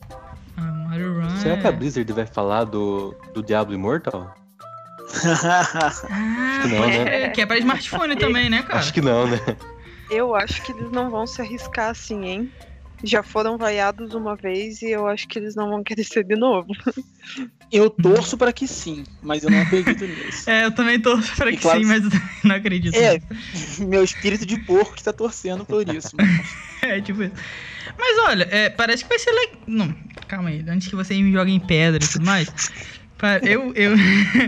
Ah. 0.57 1.37
Será 1.41 1.57
que 1.57 1.67
a 1.67 1.71
Blizzard 1.71 2.11
vai 2.13 2.25
falar 2.25 2.65
do, 2.65 3.15
do 3.33 3.41
Diablo 3.43 3.73
Immortal? 3.73 4.33
Ah, 5.23 6.59
que 6.61 6.67
não, 6.69 6.83
é, 6.85 7.29
que 7.29 7.41
é 7.41 7.45
pra 7.45 7.57
smartphone 7.57 8.15
também, 8.15 8.49
né, 8.49 8.63
cara? 8.63 8.79
Acho 8.79 8.93
que 8.93 9.01
não, 9.01 9.27
né? 9.27 9.39
Eu 10.09 10.35
acho 10.35 10.61
que 10.63 10.71
eles 10.71 10.91
não 10.91 11.09
vão 11.09 11.25
se 11.25 11.41
arriscar 11.41 11.89
assim, 11.89 12.25
hein? 12.25 12.51
Já 13.03 13.23
foram 13.23 13.57
vaiados 13.57 14.13
uma 14.13 14.35
vez 14.35 14.81
e 14.81 14.91
eu 14.91 15.07
acho 15.07 15.27
que 15.27 15.39
eles 15.39 15.55
não 15.55 15.69
vão 15.69 15.83
querer 15.83 16.03
ser 16.03 16.23
de 16.23 16.35
novo. 16.35 16.67
eu 17.71 17.89
torço 17.89 18.37
pra 18.37 18.53
que 18.53 18.67
sim, 18.67 19.03
mas 19.23 19.43
eu 19.43 19.49
não 19.49 19.59
acredito 19.61 20.05
nisso. 20.05 20.49
É, 20.49 20.65
eu 20.65 20.71
também 20.71 20.99
torço 20.99 21.35
pra 21.35 21.49
E 21.51 21.55
que 21.55 21.61
claro- 21.63 21.79
sim, 21.79 21.85
mas 21.87 22.03
eu 22.03 22.11
não 22.43 22.55
acredito. 22.55 22.95
É, 22.95 23.19
meu 23.79 24.03
espírito 24.03 24.45
de 24.45 24.57
porco 24.59 24.93
que 24.93 25.03
tá 25.03 25.11
torcendo 25.11 25.65
por 25.65 25.87
isso. 25.89 26.15
mas- 26.15 26.55
É, 26.83 26.99
tipo 27.01 27.23
isso. 27.23 27.33
Mas 27.97 28.17
olha, 28.27 28.47
é, 28.51 28.69
parece 28.69 29.03
que 29.03 29.09
vai 29.09 29.19
ser 29.19 29.31
legal. 29.31 29.55
Não, 29.67 29.95
calma 30.27 30.49
aí, 30.49 30.63
antes 30.67 30.87
que 30.87 30.95
vocês 30.95 31.19
me 31.19 31.31
joguem 31.31 31.59
pedra 31.59 32.03
e 32.03 32.07
tudo 32.07 32.25
mais. 32.25 32.47
Eu, 33.43 33.71
eu. 33.75 33.93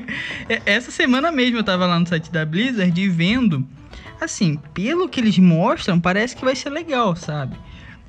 é, 0.50 0.62
Essa 0.66 0.90
semana 0.90 1.32
mesmo 1.32 1.58
eu 1.58 1.64
tava 1.64 1.86
lá 1.86 2.00
no 2.00 2.08
site 2.08 2.32
da 2.32 2.46
Blizzard 2.46 3.00
e 3.00 3.08
vendo. 3.08 3.68
Assim, 4.20 4.58
pelo 4.74 5.10
que 5.10 5.20
eles 5.20 5.38
mostram, 5.38 6.00
parece 6.00 6.36
que 6.36 6.46
vai 6.46 6.56
ser 6.56 6.70
legal, 6.70 7.16
sabe? 7.16 7.58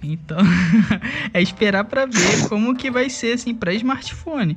Então, 0.03 0.39
é 1.33 1.43
esperar 1.43 1.85
pra 1.85 2.07
ver 2.07 2.49
como 2.49 2.77
que 2.77 2.91
vai 2.91 3.11
ser, 3.11 3.35
assim, 3.35 3.55
pra 3.55 3.75
smartphone. 3.75 4.57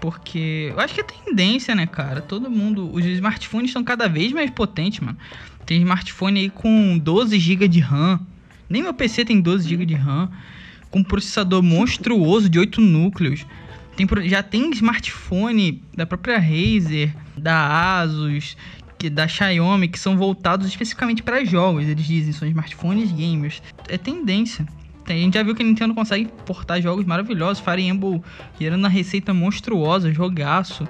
Porque 0.00 0.68
eu 0.70 0.78
acho 0.78 0.94
que 0.94 1.00
é 1.00 1.04
tendência, 1.04 1.74
né, 1.74 1.86
cara? 1.86 2.20
Todo 2.20 2.50
mundo. 2.50 2.90
Os 2.92 3.04
smartphones 3.04 3.70
estão 3.70 3.82
cada 3.82 4.08
vez 4.08 4.32
mais 4.32 4.50
potentes, 4.50 5.00
mano. 5.00 5.18
Tem 5.66 5.80
smartphone 5.80 6.40
aí 6.40 6.50
com 6.50 6.96
12 6.96 7.38
GB 7.38 7.68
de 7.68 7.80
RAM. 7.80 8.20
Nem 8.68 8.82
meu 8.82 8.92
PC 8.92 9.24
tem 9.24 9.40
12 9.40 9.68
GB 9.68 9.86
de 9.86 9.94
RAM. 9.94 10.30
Com 10.90 11.00
um 11.00 11.04
processador 11.04 11.62
monstruoso 11.62 12.48
de 12.48 12.58
8 12.58 12.80
núcleos. 12.80 13.44
Tem, 13.96 14.06
já 14.28 14.42
tem 14.42 14.70
smartphone 14.70 15.82
da 15.94 16.06
própria 16.06 16.38
Razer, 16.38 17.14
da 17.36 18.00
Asus, 18.00 18.56
que, 18.98 19.10
da 19.10 19.28
Xiaomi, 19.28 19.88
que 19.88 19.98
são 19.98 20.16
voltados 20.16 20.66
especificamente 20.66 21.22
para 21.22 21.44
jogos. 21.44 21.86
Eles 21.86 22.06
dizem, 22.06 22.32
são 22.32 22.48
smartphones 22.48 23.12
gamers. 23.12 23.62
É 23.88 23.98
tendência. 23.98 24.66
A 25.06 25.12
gente 25.12 25.34
já 25.34 25.42
viu 25.42 25.54
que 25.54 25.62
a 25.62 25.66
Nintendo 25.66 25.94
consegue 25.94 26.28
portar 26.44 26.82
jogos 26.82 27.04
maravilhosos. 27.04 27.62
Fire 27.62 27.82
Emblem 27.82 28.22
gerando 28.60 28.80
uma 28.80 28.88
receita 28.88 29.32
monstruosa, 29.32 30.12
jogaço. 30.12 30.86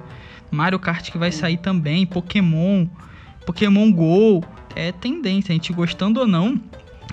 Mario 0.51 0.79
Kart 0.79 1.11
que 1.11 1.19
vai 1.19 1.31
sair 1.31 1.59
também, 1.59 2.07
Pokémon, 2.07 2.87
Pokémon 3.47 3.93
Go. 3.93 4.45
É 4.75 4.93
tendência, 4.93 5.53
a 5.53 5.55
gente 5.55 5.73
gostando 5.73 6.21
ou 6.21 6.27
não, 6.27 6.61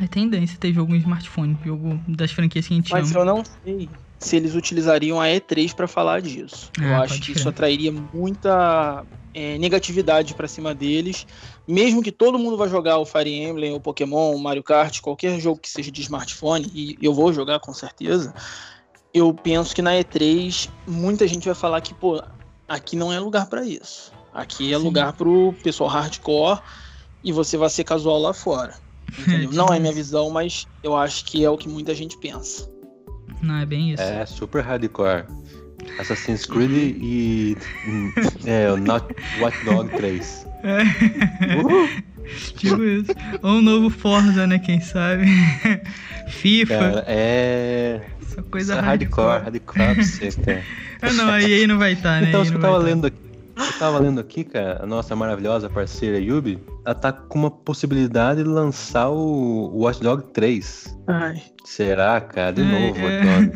é 0.02 0.08
tendência 0.08 0.58
ter 0.60 0.74
jogo 0.74 0.94
em 0.94 1.00
smartphone, 1.00 1.58
jogo 1.64 2.00
das 2.08 2.32
franquias 2.32 2.68
que 2.68 2.74
a 2.74 2.78
gente 2.78 2.92
Mas 2.92 3.12
ama. 3.12 3.20
eu 3.22 3.26
não 3.26 3.44
sei 3.64 3.90
se 4.20 4.36
eles 4.36 4.56
utilizariam 4.56 5.20
a 5.20 5.26
E3 5.26 5.74
pra 5.74 5.88
falar 5.88 6.22
disso. 6.22 6.72
Ah, 6.80 6.84
eu 6.84 6.96
acho 6.98 7.16
que 7.16 7.28
crer. 7.28 7.38
isso 7.38 7.50
atrairia 7.50 7.92
muita 7.92 9.06
é, 9.34 9.58
negatividade 9.58 10.34
pra 10.34 10.48
cima 10.48 10.74
deles. 10.74 11.28
Mesmo 11.68 12.02
que 12.02 12.12
todo 12.12 12.40
mundo 12.40 12.58
vá 12.58 12.68
jogar 12.68 12.98
o 12.98 13.06
Fire 13.06 13.32
Emblem, 13.32 13.74
o 13.74 13.80
Pokémon, 13.80 14.34
o 14.34 14.40
Mario 14.40 14.64
Kart, 14.64 15.00
qualquer 15.02 15.40
jogo 15.40 15.60
que 15.60 15.70
seja 15.70 15.92
de 15.92 16.02
smartphone, 16.02 16.70
e 16.74 16.98
eu 17.02 17.14
vou 17.14 17.34
jogar 17.34 17.60
com 17.60 17.74
certeza, 17.74 18.34
eu 19.14 19.34
penso 19.34 19.76
que 19.76 19.82
na 19.82 19.92
E3 19.92 20.70
muita 20.88 21.28
gente 21.28 21.46
vai 21.46 21.56
falar 21.56 21.82
que, 21.82 21.94
pô, 21.94 22.22
aqui 22.68 22.96
não 22.96 23.12
é 23.12 23.20
lugar 23.20 23.48
pra 23.48 23.64
isso. 23.66 24.12
Aqui 24.34 24.74
é 24.74 24.78
Sim. 24.78 24.84
lugar 24.84 25.14
pro 25.14 25.54
pessoal 25.64 25.90
hardcore 25.90 26.60
e 27.24 27.32
você 27.32 27.58
vai 27.58 27.70
ser 27.70 27.84
casual 27.84 28.20
lá 28.20 28.34
fora. 28.34 28.74
Não 29.54 29.68
é 29.68 29.80
minha 29.80 29.94
visão, 29.94 30.30
mas 30.30 30.68
eu 30.84 30.96
acho 30.96 31.26
que 31.26 31.44
é 31.44 31.50
o 31.50 31.58
que 31.58 31.70
muita 31.70 31.94
gente 31.94 32.18
pensa. 32.18 32.70
Não, 33.42 33.58
é 33.58 33.66
bem 33.66 33.94
isso. 33.94 34.02
É 34.02 34.26
super 34.26 34.64
hardcore. 34.64 35.26
Assassin's 36.00 36.46
Creed 36.46 36.98
e. 37.00 37.58
É, 38.46 38.72
o 38.72 38.78
Not 38.78 39.06
Watch 39.40 39.64
Dog 39.66 39.90
3. 39.96 40.48
Tipo 42.58 42.84
isso. 42.84 43.12
Ou 43.44 43.52
um 43.52 43.62
novo 43.62 43.90
Forza, 43.90 44.48
né? 44.48 44.58
Quem 44.58 44.82
sabe? 44.82 45.26
FIFA. 46.28 46.80
Cara, 46.80 47.06
é. 47.08 48.02
Essa 48.22 48.42
coisa 48.44 48.76
é 48.76 48.80
hardcore, 48.80 49.44
hardcore 49.44 49.78
pra 49.78 49.94
você, 49.94 50.32
cara. 50.32 50.64
Ah, 51.02 51.14
não, 51.14 51.30
aí 51.30 51.54
aí 51.54 51.68
não 51.68 51.78
vai 51.78 51.94
estar, 51.94 52.22
né? 52.22 52.30
Então, 52.30 52.44
eu 52.44 52.60
tava 52.60 52.80
tá. 52.80 52.84
lendo 52.84 53.08
aqui. 53.08 53.25
Eu 53.58 53.80
tava 53.80 54.00
lendo 54.00 54.20
aqui, 54.20 54.44
cara, 54.44 54.82
a 54.84 54.86
nossa 54.86 55.16
maravilhosa 55.16 55.70
parceira 55.70 56.20
Yubi, 56.20 56.60
ela 56.86 56.94
tá 56.96 57.12
com 57.14 57.40
uma 57.40 57.50
possibilidade 57.52 58.44
de 58.44 58.50
lançar 58.50 59.10
o 59.10 59.72
Watch 59.80 60.02
Dog 60.02 60.24
3. 60.34 60.98
Ai. 61.08 61.42
Será, 61.64 62.20
cara? 62.22 62.52
De 62.52 62.62
É, 62.62 62.66
novo, 62.66 63.00
é. 63.00 63.52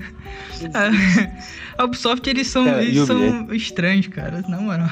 A 1.77 1.83
Ubisoft, 1.85 2.27
eles 2.29 2.47
são, 2.47 2.65
Cara, 2.65 2.81
eles 2.81 2.95
Yubi, 2.95 3.07
são 3.07 3.53
estranhos, 3.53 4.07
cara, 4.07 4.43
na 4.47 4.59
moral. 4.59 4.87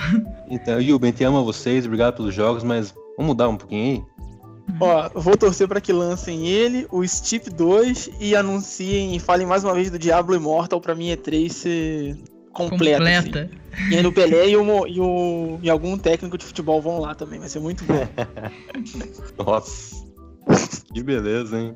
Então, 0.50 0.80
Yubi, 0.80 1.08
a 1.08 1.10
gente 1.12 1.24
ama 1.24 1.42
vocês, 1.42 1.86
obrigado 1.86 2.16
pelos 2.16 2.34
jogos, 2.34 2.64
mas 2.64 2.94
vamos 3.18 3.28
mudar 3.32 3.50
um 3.50 3.58
pouquinho 3.58 3.84
aí? 3.84 4.18
Ó, 4.80 5.10
eu 5.16 5.22
vou 5.22 5.38
torcer 5.38 5.68
pra 5.68 5.80
que 5.82 5.94
lancem 5.94 6.46
ele, 6.48 6.86
o 6.92 7.06
Steep 7.08 7.50
2 7.50 8.10
e 8.20 8.36
anunciem 8.36 9.16
e 9.16 9.20
falem 9.20 9.48
mais 9.48 9.64
uma 9.64 9.74
vez 9.74 9.90
do 9.90 9.98
Diablo 9.98 10.36
Immortal 10.36 10.80
pra 10.82 10.94
mim 10.94 11.08
E3 11.08 11.50
ser 11.50 12.18
completa. 12.58 12.98
Completa. 12.98 13.50
assim. 13.76 13.92
E 13.92 13.96
aí 13.96 14.02
no 14.04 14.12
Pelé 14.12 14.50
e, 14.50 14.58
o, 14.58 14.88
e, 14.88 15.00
o, 15.00 15.60
e 15.62 15.70
algum 15.70 15.98
técnico 15.98 16.38
de 16.38 16.44
futebol 16.46 16.82
vão 16.82 17.00
lá 17.00 17.14
também, 17.16 17.40
vai 17.40 17.48
ser 17.50 17.60
muito 17.60 17.84
bom. 17.86 18.08
Nossa. 19.38 19.96
Que 20.94 21.04
beleza, 21.04 21.60
hein? 21.60 21.76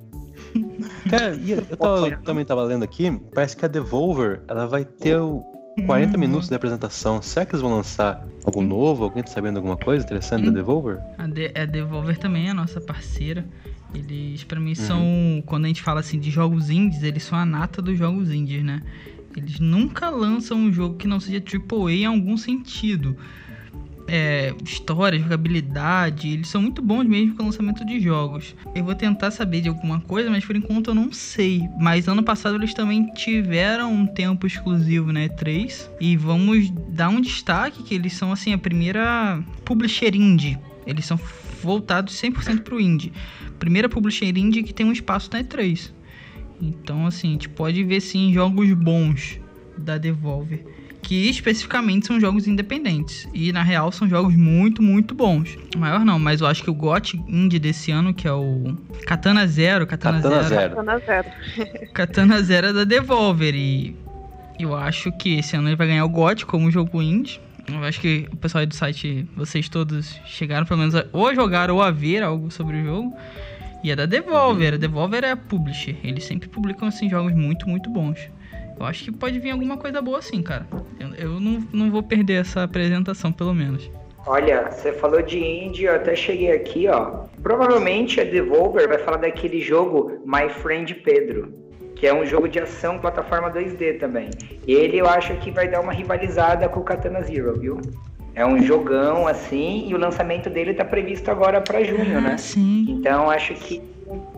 Cara, 1.09 1.35
eu, 1.35 1.77
tava- 1.77 2.07
eu 2.09 2.21
também 2.23 2.45
tava 2.45 2.63
lendo 2.63 2.83
aqui, 2.83 3.11
parece 3.33 3.55
que 3.55 3.65
a 3.65 3.67
Devolver, 3.67 4.41
ela 4.47 4.65
vai 4.67 4.83
ter 4.85 5.17
o 5.17 5.43
40 5.85 6.17
Hum. 6.17 6.19
minutos 6.19 6.49
de 6.49 6.55
apresentação. 6.55 7.21
Será 7.21 7.45
que 7.45 7.51
eles 7.53 7.61
vão 7.61 7.71
lançar 7.75 8.25
algo 8.43 8.61
novo? 8.61 9.03
Alguém 9.03 9.23
tá 9.23 9.31
sabendo 9.31 9.57
alguma 9.57 9.77
coisa 9.77 10.03
interessante 10.03 10.41
Hum. 10.43 10.45
da 10.45 10.51
Devolver? 10.51 10.99
A, 11.17 11.27
De 11.27 11.51
a 11.55 11.65
Devolver 11.65 12.17
também 12.17 12.47
é 12.47 12.51
a 12.51 12.53
nossa 12.53 12.81
parceira. 12.81 13.45
Eles, 13.93 14.43
pra 14.45 14.57
Uhum. 14.57 14.65
mim, 14.65 14.75
são. 14.75 15.43
Quando 15.45 15.65
a 15.65 15.67
gente 15.67 15.81
fala 15.81 15.99
assim 15.99 16.17
de 16.19 16.31
jogos 16.31 16.69
indies, 16.69 17.03
eles 17.03 17.23
são 17.23 17.37
a 17.37 17.45
nata 17.45 17.81
dos 17.81 17.97
jogos 17.97 18.31
indies, 18.31 18.63
né? 18.63 18.81
Eles 19.35 19.59
nunca 19.59 20.09
lançam 20.09 20.57
um 20.57 20.71
jogo 20.71 20.97
que 20.97 21.07
não 21.07 21.19
seja 21.19 21.41
AAA 21.41 21.91
em 21.91 22.05
algum 22.05 22.37
sentido. 22.37 23.15
É, 24.07 24.53
história, 24.65 25.17
jogabilidade, 25.17 26.27
eles 26.27 26.49
são 26.49 26.61
muito 26.61 26.81
bons 26.81 27.05
mesmo 27.05 27.35
com 27.35 27.43
o 27.43 27.45
lançamento 27.45 27.85
de 27.85 27.99
jogos. 27.99 28.55
Eu 28.75 28.83
vou 28.83 28.93
tentar 28.93 29.31
saber 29.31 29.61
de 29.61 29.69
alguma 29.69 30.01
coisa, 30.01 30.29
mas 30.29 30.43
por 30.43 30.55
enquanto 30.55 30.89
eu 30.89 30.95
não 30.95 31.13
sei. 31.13 31.69
Mas 31.79 32.07
ano 32.07 32.23
passado 32.23 32.55
eles 32.55 32.73
também 32.73 33.05
tiveram 33.13 33.93
um 33.93 34.05
tempo 34.05 34.45
exclusivo 34.45 35.13
na 35.13 35.21
E3 35.21 35.89
e 35.99 36.17
vamos 36.17 36.69
dar 36.89 37.09
um 37.09 37.21
destaque 37.21 37.83
que 37.83 37.95
eles 37.95 38.13
são 38.13 38.33
assim 38.33 38.51
a 38.51 38.57
primeira 38.57 39.41
publisher 39.63 40.13
indie. 40.15 40.57
Eles 40.85 41.05
são 41.05 41.17
voltados 41.61 42.13
100% 42.15 42.63
pro 42.63 42.81
indie. 42.81 43.13
Primeira 43.59 43.87
publisher 43.87 44.35
indie 44.37 44.63
que 44.63 44.73
tem 44.73 44.85
um 44.85 44.91
espaço 44.91 45.29
na 45.31 45.43
E3. 45.43 45.91
Então 46.61 47.05
assim, 47.05 47.29
a 47.29 47.31
gente 47.31 47.49
pode 47.49 47.83
ver 47.83 47.99
sim 48.01 48.33
jogos 48.33 48.71
bons 48.73 49.39
da 49.77 49.97
Devolver 49.97 50.63
que 51.01 51.29
especificamente 51.29 52.07
são 52.07 52.19
jogos 52.19 52.47
independentes. 52.47 53.27
E 53.33 53.51
na 53.51 53.63
real 53.63 53.91
são 53.91 54.07
jogos 54.07 54.35
muito, 54.35 54.81
muito 54.81 55.13
bons. 55.13 55.57
Maior 55.75 56.05
não, 56.05 56.19
mas 56.19 56.41
eu 56.41 56.47
acho 56.47 56.63
que 56.63 56.69
o 56.69 56.73
GOT 56.73 57.17
Indie 57.27 57.59
desse 57.59 57.91
ano, 57.91 58.13
que 58.13 58.27
é 58.27 58.31
o 58.31 58.77
Katana 59.05 59.45
Zero, 59.47 59.85
Katana, 59.87 60.21
Katana 60.21 60.43
Zero, 60.43 60.61
Zero. 60.61 60.75
Tô 60.75 60.83
na 60.83 60.99
zero. 60.99 61.27
Katana 61.93 62.41
Zero 62.41 62.67
é 62.67 62.73
da 62.73 62.83
Devolver 62.83 63.55
e 63.55 63.95
eu 64.59 64.75
acho 64.75 65.11
que 65.11 65.39
esse 65.39 65.55
ano 65.55 65.69
ele 65.69 65.75
vai 65.75 65.87
ganhar 65.87 66.05
o 66.05 66.09
GOT 66.09 66.45
como 66.45 66.71
jogo 66.71 67.01
indie. 67.01 67.39
Eu 67.67 67.83
acho 67.83 67.99
que 67.99 68.27
o 68.31 68.37
pessoal 68.37 68.61
aí 68.61 68.65
do 68.65 68.75
site, 68.75 69.27
vocês 69.35 69.69
todos 69.69 70.19
chegaram 70.25 70.65
pelo 70.65 70.79
menos 70.79 70.95
a, 70.95 71.05
ou 71.11 71.27
a 71.27 71.35
jogar 71.35 71.69
ou 71.69 71.81
a 71.81 71.91
ver 71.91 72.23
algo 72.23 72.49
sobre 72.51 72.77
o 72.77 72.83
jogo. 72.83 73.15
E 73.83 73.89
é 73.89 73.95
da 73.95 74.05
Devolver, 74.05 74.75
a 74.75 74.77
Devolver 74.77 75.23
é 75.23 75.31
a 75.31 75.37
publisher. 75.37 75.95
Eles 76.03 76.23
sempre 76.23 76.47
publicam 76.47 76.87
assim 76.87 77.09
jogos 77.09 77.33
muito, 77.33 77.67
muito 77.67 77.89
bons. 77.89 78.29
Eu 78.79 78.85
acho 78.85 79.03
que 79.03 79.11
pode 79.11 79.39
vir 79.39 79.51
alguma 79.51 79.77
coisa 79.77 80.01
boa 80.01 80.19
assim, 80.19 80.41
cara. 80.41 80.67
Eu, 80.99 81.13
eu 81.15 81.39
não, 81.39 81.63
não 81.71 81.91
vou 81.91 82.03
perder 82.03 82.41
essa 82.41 82.63
apresentação, 82.63 83.31
pelo 83.31 83.53
menos. 83.53 83.89
Olha, 84.25 84.69
você 84.69 84.93
falou 84.93 85.21
de 85.21 85.39
indie, 85.39 85.85
eu 85.85 85.95
até 85.95 86.15
cheguei 86.15 86.51
aqui, 86.51 86.87
ó. 86.87 87.25
Provavelmente 87.41 88.21
a 88.21 88.23
Devolver 88.23 88.87
vai 88.87 88.99
falar 88.99 89.17
daquele 89.17 89.59
jogo 89.59 90.21
My 90.25 90.47
Friend 90.47 90.93
Pedro, 90.95 91.51
que 91.95 92.05
é 92.05 92.13
um 92.13 92.23
jogo 92.25 92.47
de 92.47 92.59
ação 92.59 92.99
plataforma 92.99 93.51
2D 93.51 93.99
também. 93.99 94.29
Ele 94.67 94.97
eu 94.97 95.07
acho 95.07 95.35
que 95.37 95.49
vai 95.49 95.67
dar 95.67 95.81
uma 95.81 95.91
rivalizada 95.91 96.69
com 96.69 96.81
o 96.81 96.83
Katana 96.83 97.23
Zero, 97.23 97.59
viu? 97.59 97.81
É 98.33 98.45
um 98.45 98.61
jogão 98.61 99.27
assim, 99.27 99.87
e 99.89 99.93
o 99.93 99.97
lançamento 99.97 100.49
dele 100.49 100.73
tá 100.73 100.85
previsto 100.85 101.29
agora 101.29 101.59
para 101.59 101.83
junho, 101.83 102.21
né? 102.21 102.31
Ah, 102.33 102.37
sim. 102.37 102.85
Então 102.89 103.29
acho 103.29 103.53
que, 103.55 103.81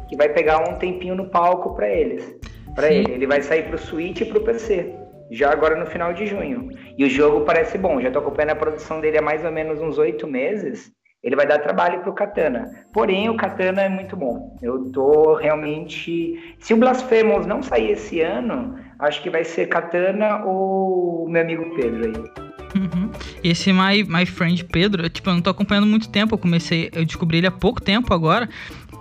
que 0.09 0.15
vai 0.15 0.29
pegar 0.29 0.67
um 0.67 0.75
tempinho 0.75 1.15
no 1.15 1.25
palco 1.25 1.75
para 1.75 1.87
eles. 1.87 2.35
Para 2.73 2.91
ele, 2.91 3.13
ele 3.13 3.27
vai 3.27 3.41
sair 3.41 3.63
pro 3.63 3.77
Switch 3.77 4.21
e 4.21 4.25
pro 4.25 4.41
PC. 4.41 4.95
Já 5.29 5.51
agora 5.51 5.75
no 5.75 5.85
final 5.85 6.11
de 6.13 6.25
junho. 6.25 6.69
E 6.97 7.05
o 7.05 7.09
jogo 7.09 7.41
parece 7.41 7.77
bom. 7.77 8.01
Já 8.01 8.09
tô 8.11 8.19
acompanhando 8.19 8.51
a 8.51 8.55
produção 8.55 8.99
dele 8.99 9.17
há 9.19 9.21
mais 9.21 9.45
ou 9.45 9.51
menos 9.51 9.79
uns 9.79 9.97
oito 9.97 10.27
meses. 10.27 10.91
ele 11.23 11.35
vai 11.35 11.47
dar 11.47 11.59
trabalho 11.59 12.01
para 12.01 12.09
o 12.09 12.13
Katana. 12.13 12.69
Porém, 12.91 13.29
o 13.29 13.37
Katana 13.37 13.83
é 13.83 13.89
muito 13.89 14.15
bom. 14.17 14.57
Eu 14.61 14.91
tô 14.91 15.35
realmente. 15.35 16.55
Se 16.59 16.73
o 16.73 16.77
Blasphemous 16.77 17.45
não 17.45 17.63
sair 17.63 17.91
esse 17.91 18.19
ano, 18.21 18.75
acho 18.99 19.21
que 19.21 19.29
vai 19.29 19.43
ser 19.43 19.67
Katana 19.67 20.43
ou 20.45 21.27
meu 21.29 21.41
amigo 21.41 21.73
Pedro 21.75 22.05
aí. 22.05 22.52
Uhum. 22.75 23.09
Esse 23.43 23.71
My, 23.71 24.03
My 24.07 24.25
Friend 24.25 24.63
Pedro, 24.65 25.03
eu, 25.03 25.09
tipo, 25.09 25.29
eu 25.29 25.33
não 25.35 25.41
tô 25.41 25.49
acompanhando 25.49 25.87
muito 25.87 26.09
tempo. 26.09 26.33
Eu 26.33 26.39
comecei, 26.39 26.89
eu 26.93 27.05
descobri 27.05 27.37
ele 27.37 27.47
há 27.47 27.51
pouco 27.51 27.81
tempo 27.81 28.13
agora. 28.13 28.49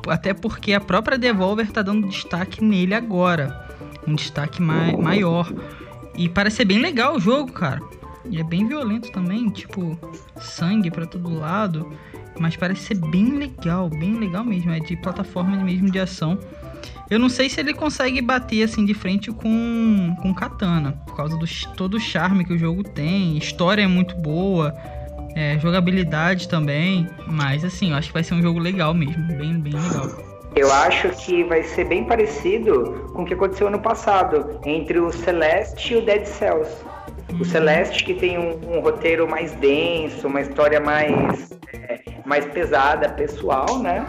Até 0.09 0.35
porque 0.35 0.73
a 0.73 0.81
própria 0.81 1.17
Devolver 1.17 1.71
tá 1.71 1.83
dando 1.83 2.09
destaque 2.09 2.63
nele 2.63 2.95
agora. 2.95 3.69
Um 4.07 4.15
destaque 4.15 4.61
mai, 4.61 4.97
maior. 4.97 5.53
E 6.17 6.29
parece 6.29 6.57
ser 6.57 6.65
bem 6.65 6.79
legal 6.79 7.17
o 7.17 7.21
jogo, 7.21 7.53
cara. 7.53 7.81
E 8.29 8.39
é 8.39 8.45
bem 8.45 8.67
violento 8.67 9.11
também, 9.11 9.49
tipo, 9.49 9.99
sangue 10.41 10.91
para 10.91 11.07
todo 11.07 11.35
lado. 11.35 11.93
Mas 12.39 12.57
parece 12.57 12.83
ser 12.83 12.95
bem 12.95 13.37
legal, 13.37 13.89
bem 13.89 14.19
legal 14.19 14.45
mesmo. 14.45 14.71
É 14.71 14.81
de 14.81 14.97
plataforma 14.97 15.57
mesmo 15.57 15.91
de 15.91 15.99
ação. 15.99 16.39
Eu 17.11 17.19
não 17.19 17.29
sei 17.29 17.49
se 17.49 17.61
ele 17.61 17.75
consegue 17.75 18.21
bater 18.21 18.63
assim 18.63 18.85
de 18.85 18.95
frente 18.95 19.31
com, 19.31 20.17
com 20.21 20.35
Katana, 20.35 20.93
por 21.07 21.17
causa 21.17 21.37
do 21.37 21.47
todo 21.77 21.95
o 21.95 22.01
charme 22.01 22.45
que 22.45 22.53
o 22.53 22.59
jogo 22.59 22.83
tem. 22.83 23.37
História 23.37 23.83
é 23.83 23.87
muito 23.87 24.17
boa, 24.17 24.75
é, 25.35 25.59
jogabilidade 25.59 26.49
também. 26.49 27.09
Mas 27.27 27.65
assim, 27.65 27.91
eu 27.91 27.97
acho 27.97 28.09
que 28.09 28.15
vai 28.15 28.25
ser 28.25 28.35
um 28.35 28.43
jogo 28.43 28.59
legal 28.59 28.95
mesmo, 28.95 29.27
bem, 29.29 29.59
bem 29.59 29.73
legal. 29.73 30.33
Eu 30.55 30.71
acho 30.71 31.09
que 31.11 31.45
vai 31.45 31.63
ser 31.63 31.87
bem 31.87 32.05
parecido 32.05 33.11
com 33.15 33.23
o 33.23 33.25
que 33.25 33.33
aconteceu 33.33 33.69
ano 33.69 33.81
passado 33.81 34.61
entre 34.67 35.01
o 35.01 35.11
Celeste 35.11 35.95
e 35.95 35.97
o 35.97 36.05
Dead 36.05 36.27
Cells. 36.27 36.71
O. 37.41 37.45
Celeste 37.45 38.05
que 38.05 38.15
tem 38.15 38.39
um, 38.39 38.77
um 38.77 38.81
roteiro 38.81 39.29
mais 39.29 39.53
denso, 39.53 40.27
uma 40.27 40.41
história 40.41 40.81
mais, 40.81 41.51
é, 41.73 42.01
mais 42.25 42.45
pesada, 42.47 43.09
pessoal, 43.11 43.79
né? 43.79 44.05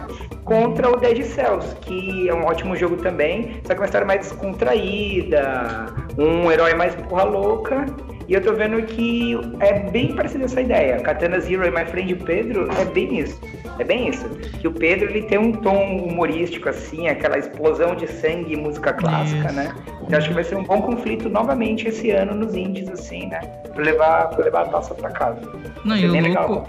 Contra 0.45 0.89
o 0.89 0.97
Dead 0.97 1.23
Cells, 1.23 1.75
que 1.81 2.29
é 2.29 2.33
um 2.33 2.45
ótimo 2.45 2.75
jogo 2.75 2.97
também, 2.97 3.61
só 3.65 3.73
que 3.73 3.79
uma 3.79 3.85
história 3.85 4.05
mais 4.05 4.21
descontraída, 4.21 5.85
um 6.17 6.51
herói 6.51 6.73
mais 6.73 6.95
porra 6.95 7.23
louca. 7.23 7.85
E 8.27 8.33
eu 8.33 8.41
tô 8.41 8.53
vendo 8.53 8.81
que 8.83 9.35
é 9.59 9.79
bem 9.89 10.15
parecida 10.15 10.45
essa 10.45 10.61
ideia. 10.61 10.99
Katana 10.99 11.39
Zero 11.39 11.65
e 11.65 11.71
My 11.71 11.85
Friend 11.85 12.15
Pedro 12.15 12.69
é 12.71 12.85
bem 12.85 13.19
isso. 13.19 13.39
É 13.79 13.83
bem 13.83 14.09
isso. 14.09 14.29
Que 14.59 14.67
o 14.67 14.71
Pedro 14.71 15.09
ele 15.09 15.23
tem 15.23 15.37
um 15.37 15.51
tom 15.51 15.97
humorístico, 15.97 16.69
assim, 16.69 17.07
aquela 17.07 17.37
explosão 17.37 17.95
de 17.95 18.07
sangue 18.07 18.53
e 18.53 18.55
música 18.55 18.93
clássica, 18.93 19.47
isso. 19.47 19.55
né? 19.55 19.75
Então 20.03 20.17
acho 20.17 20.27
que 20.27 20.33
vai 20.33 20.43
ser 20.43 20.55
um 20.55 20.63
bom 20.63 20.81
conflito 20.81 21.29
novamente 21.29 21.87
esse 21.87 22.11
ano 22.11 22.35
nos 22.35 22.55
indies, 22.55 22.89
assim, 22.89 23.27
né? 23.27 23.39
Pra 23.73 23.83
levar, 23.83 24.29
pra 24.29 24.45
levar 24.45 24.61
a 24.61 24.65
taça 24.65 24.93
pra 24.93 25.09
casa. 25.09 25.41
Não, 25.83 25.97
e 25.97 26.05
o, 26.05 26.13
louco, 26.13 26.63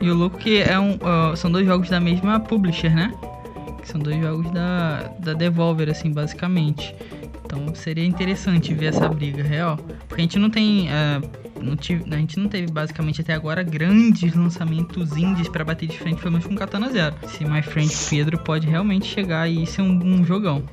e 0.00 0.10
o 0.10 0.14
louco 0.14 0.38
que 0.38 0.62
é 0.62 0.78
um, 0.78 0.94
uh, 0.94 1.36
são 1.36 1.50
dois 1.50 1.66
jogos 1.66 1.88
da 1.88 2.00
mesma 2.00 2.40
publisher, 2.40 2.94
né? 2.94 3.12
Que 3.80 3.88
são 3.88 4.00
dois 4.00 4.20
jogos 4.20 4.50
da, 4.50 5.10
da 5.18 5.32
Devolver, 5.32 5.88
assim, 5.88 6.12
basicamente. 6.12 6.94
Então 7.52 7.74
seria 7.74 8.06
interessante 8.06 8.72
ver 8.72 8.86
essa 8.86 9.06
briga 9.10 9.42
real. 9.42 9.76
Porque 10.08 10.22
a 10.22 10.24
gente 10.24 10.38
não 10.38 10.48
tem. 10.48 10.88
Uh, 10.88 11.62
não 11.62 11.76
tive, 11.76 12.02
a 12.12 12.16
gente 12.16 12.40
não 12.40 12.48
teve 12.48 12.72
basicamente 12.72 13.20
até 13.20 13.34
agora 13.34 13.62
grandes 13.62 14.34
lançamentos 14.34 15.16
indies 15.16 15.48
para 15.48 15.62
bater 15.62 15.86
de 15.86 15.98
frente, 15.98 16.18
pelo 16.20 16.32
menos 16.32 16.46
com 16.46 16.56
Katana 16.56 16.90
Zero. 16.90 17.14
Se 17.28 17.44
My 17.44 17.62
Friend 17.62 17.92
Pedro 18.08 18.38
pode 18.38 18.66
realmente 18.66 19.06
chegar 19.06 19.48
e 19.48 19.66
ser 19.66 19.82
um, 19.82 20.02
um 20.02 20.24
jogão. 20.24 20.64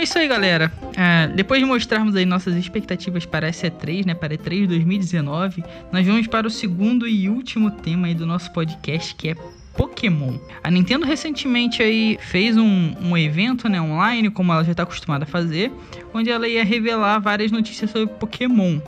É 0.00 0.02
isso 0.02 0.18
aí, 0.18 0.26
galera. 0.26 0.72
É, 0.96 1.28
depois 1.28 1.60
de 1.60 1.66
mostrarmos 1.66 2.16
aí 2.16 2.24
nossas 2.24 2.56
expectativas 2.56 3.26
para 3.26 3.48
a 3.48 3.50
E3, 3.50 4.06
né, 4.06 4.14
para 4.14 4.32
a 4.32 4.36
E3 4.36 4.66
2019, 4.66 5.62
nós 5.92 6.06
vamos 6.06 6.26
para 6.26 6.46
o 6.46 6.50
segundo 6.50 7.06
e 7.06 7.28
último 7.28 7.70
tema 7.70 8.06
aí 8.06 8.14
do 8.14 8.24
nosso 8.24 8.50
podcast, 8.50 9.14
que 9.14 9.28
é 9.28 9.36
Pokémon. 9.76 10.38
A 10.64 10.70
Nintendo 10.70 11.04
recentemente 11.04 11.82
aí 11.82 12.18
fez 12.22 12.56
um, 12.56 12.94
um 13.02 13.16
evento 13.16 13.68
né, 13.68 13.80
online, 13.80 14.30
como 14.30 14.52
ela 14.52 14.64
já 14.64 14.70
está 14.70 14.84
acostumada 14.84 15.24
a 15.24 15.26
fazer, 15.26 15.70
onde 16.14 16.30
ela 16.30 16.48
ia 16.48 16.64
revelar 16.64 17.18
várias 17.18 17.52
notícias 17.52 17.90
sobre 17.90 18.06
Pokémon. 18.14 18.80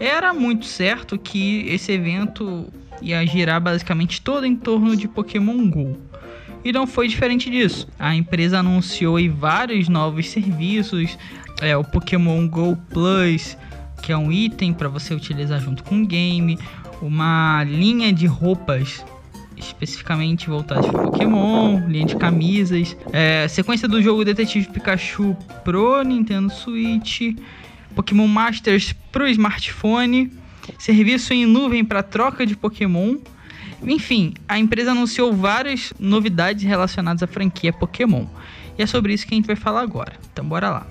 Era 0.00 0.34
muito 0.34 0.66
certo 0.66 1.16
que 1.16 1.64
esse 1.68 1.92
evento 1.92 2.66
ia 3.00 3.24
girar 3.24 3.60
basicamente 3.60 4.20
todo 4.20 4.44
em 4.44 4.56
torno 4.56 4.96
de 4.96 5.06
Pokémon 5.06 5.70
Go. 5.70 5.96
E 6.66 6.72
não 6.72 6.84
foi 6.84 7.06
diferente 7.06 7.48
disso. 7.48 7.86
A 7.96 8.16
empresa 8.16 8.58
anunciou 8.58 9.18
vários 9.32 9.88
novos 9.88 10.28
serviços, 10.28 11.16
é, 11.62 11.76
o 11.76 11.84
Pokémon 11.84 12.48
Go 12.48 12.76
Plus, 12.90 13.56
que 14.02 14.10
é 14.10 14.16
um 14.16 14.32
item 14.32 14.72
para 14.72 14.88
você 14.88 15.14
utilizar 15.14 15.60
junto 15.60 15.84
com 15.84 16.02
o 16.02 16.04
game, 16.04 16.58
uma 17.00 17.62
linha 17.62 18.12
de 18.12 18.26
roupas 18.26 19.04
especificamente 19.56 20.48
voltadas 20.48 20.86
para 20.86 21.04
Pokémon, 21.04 21.86
linha 21.86 22.04
de 22.04 22.16
camisas, 22.16 22.96
é, 23.12 23.46
sequência 23.46 23.86
do 23.86 24.02
jogo 24.02 24.24
Detetive 24.24 24.68
Pikachu 24.68 25.36
pro 25.62 26.02
Nintendo 26.02 26.52
Switch, 26.52 27.36
Pokémon 27.94 28.26
Masters 28.26 28.92
pro 29.12 29.28
smartphone, 29.28 30.32
serviço 30.80 31.32
em 31.32 31.46
nuvem 31.46 31.84
para 31.84 32.02
troca 32.02 32.44
de 32.44 32.56
Pokémon. 32.56 33.18
Enfim, 33.82 34.34
a 34.48 34.58
empresa 34.58 34.92
anunciou 34.92 35.32
várias 35.32 35.92
novidades 35.98 36.64
relacionadas 36.64 37.22
à 37.22 37.26
franquia 37.26 37.72
Pokémon. 37.72 38.26
E 38.78 38.82
é 38.82 38.86
sobre 38.86 39.12
isso 39.12 39.26
que 39.26 39.34
a 39.34 39.36
gente 39.36 39.46
vai 39.46 39.56
falar 39.56 39.80
agora. 39.80 40.12
Então 40.32 40.44
bora 40.44 40.70
lá. 40.70 40.86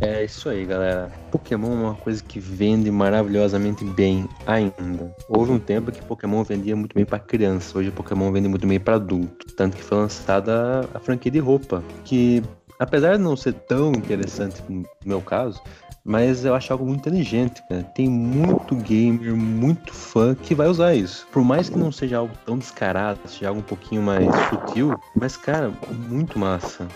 É 0.00 0.24
isso 0.24 0.48
aí, 0.48 0.64
galera. 0.64 1.12
Pokémon 1.30 1.72
é 1.72 1.74
uma 1.74 1.94
coisa 1.94 2.24
que 2.24 2.40
vende 2.40 2.90
maravilhosamente 2.90 3.84
bem 3.84 4.26
ainda. 4.46 5.14
Houve 5.28 5.52
um 5.52 5.58
tempo 5.58 5.92
que 5.92 6.02
Pokémon 6.02 6.42
vendia 6.42 6.74
muito 6.74 6.94
bem 6.94 7.04
para 7.04 7.18
criança, 7.18 7.76
hoje 7.76 7.90
Pokémon 7.90 8.32
vende 8.32 8.48
muito 8.48 8.66
bem 8.66 8.80
para 8.80 8.94
adulto. 8.94 9.46
Tanto 9.54 9.76
que 9.76 9.82
foi 9.82 9.98
lançada 9.98 10.88
a 10.94 10.98
franquia 10.98 11.30
de 11.30 11.38
roupa, 11.38 11.84
que 12.02 12.42
apesar 12.78 13.18
de 13.18 13.22
não 13.22 13.36
ser 13.36 13.52
tão 13.52 13.92
interessante 13.92 14.62
no 14.70 14.86
meu 15.04 15.20
caso, 15.20 15.60
mas 16.04 16.44
eu 16.44 16.54
acho 16.54 16.72
algo 16.72 16.86
muito 16.86 17.00
inteligente, 17.00 17.62
cara. 17.68 17.82
Tem 17.82 18.08
muito 18.08 18.74
gamer, 18.74 19.36
muito 19.36 19.92
fã 19.92 20.34
que 20.34 20.54
vai 20.54 20.68
usar 20.68 20.94
isso. 20.94 21.26
Por 21.32 21.44
mais 21.44 21.68
que 21.68 21.78
não 21.78 21.92
seja 21.92 22.18
algo 22.18 22.34
tão 22.46 22.58
descarado, 22.58 23.20
seja 23.26 23.48
algo 23.48 23.60
um 23.60 23.64
pouquinho 23.64 24.02
mais 24.02 24.34
sutil, 24.48 24.98
mas 25.14 25.36
cara, 25.36 25.72
muito 26.08 26.38
massa. 26.38 26.88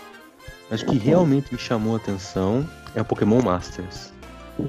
Acho 0.71 0.87
que 0.87 0.97
realmente 0.97 1.53
me 1.53 1.59
chamou 1.59 1.95
a 1.95 1.99
atenção 1.99 2.67
é 2.95 3.01
o 3.01 3.05
Pokémon 3.05 3.43
Masters. 3.43 4.14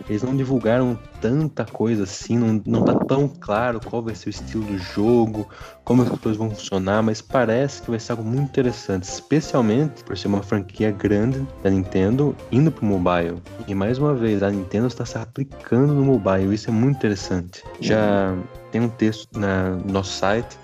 Eles 0.10 0.24
não 0.24 0.36
divulgaram 0.36 0.98
tanta 1.20 1.66
coisa 1.66 2.04
assim, 2.04 2.38
não, 2.38 2.62
não 2.66 2.84
tá 2.84 2.94
tão 2.94 3.28
claro 3.28 3.80
qual 3.80 4.02
vai 4.02 4.14
ser 4.14 4.30
o 4.30 4.32
estilo 4.32 4.64
do 4.64 4.78
jogo, 4.78 5.48
como 5.84 6.04
as 6.04 6.10
coisas 6.10 6.38
vão 6.38 6.50
funcionar, 6.50 7.02
mas 7.02 7.22
parece 7.22 7.82
que 7.82 7.90
vai 7.90 8.00
ser 8.00 8.12
algo 8.12 8.24
muito 8.24 8.44
interessante, 8.44 9.04
especialmente 9.04 10.04
por 10.04 10.18
ser 10.18 10.28
uma 10.28 10.44
franquia 10.44 10.92
grande 10.92 11.46
da 11.64 11.70
Nintendo 11.70 12.36
indo 12.52 12.72
pro 12.72 12.86
mobile. 12.86 13.42
E 13.68 13.74
mais 13.74 13.98
uma 13.98 14.14
vez, 14.14 14.44
a 14.44 14.52
Nintendo 14.52 14.88
está 14.88 15.06
se 15.06 15.18
aplicando 15.18 15.94
no 15.94 16.04
mobile, 16.04 16.54
isso 16.54 16.70
é 16.70 16.74
muito 16.74 16.98
interessante. 16.98 17.64
Já 17.80 18.36
tem 18.72 18.82
um 18.82 18.90
texto 18.90 19.40
na, 19.40 19.72
no 19.72 19.94
nosso 19.94 20.12
site 20.12 20.58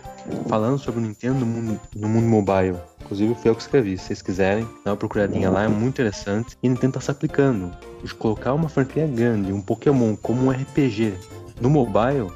falando 0.47 0.77
sobre 0.77 0.99
o 0.99 1.03
Nintendo 1.03 1.39
no 1.39 1.45
mundo, 1.45 1.79
no 1.95 2.09
mundo 2.09 2.27
mobile. 2.27 2.77
Inclusive 3.11 3.35
foi 3.35 3.51
eu 3.51 3.55
que 3.55 3.61
escrevi. 3.61 3.97
Se 3.97 4.05
vocês 4.05 4.21
quiserem, 4.21 4.65
dá 4.85 4.91
uma 4.91 4.97
procuradinha 4.97 5.49
lá, 5.49 5.63
é 5.63 5.67
muito 5.67 5.89
interessante. 5.89 6.57
E 6.63 6.69
Nintendo 6.69 6.93
tá 6.93 7.01
se 7.01 7.11
aplicando. 7.11 7.69
De 8.01 8.15
colocar 8.15 8.53
uma 8.53 8.69
franquia 8.69 9.05
grande, 9.05 9.51
um 9.51 9.59
Pokémon 9.59 10.15
como 10.15 10.45
um 10.45 10.49
RPG 10.49 11.15
no 11.59 11.69
mobile, 11.69 12.31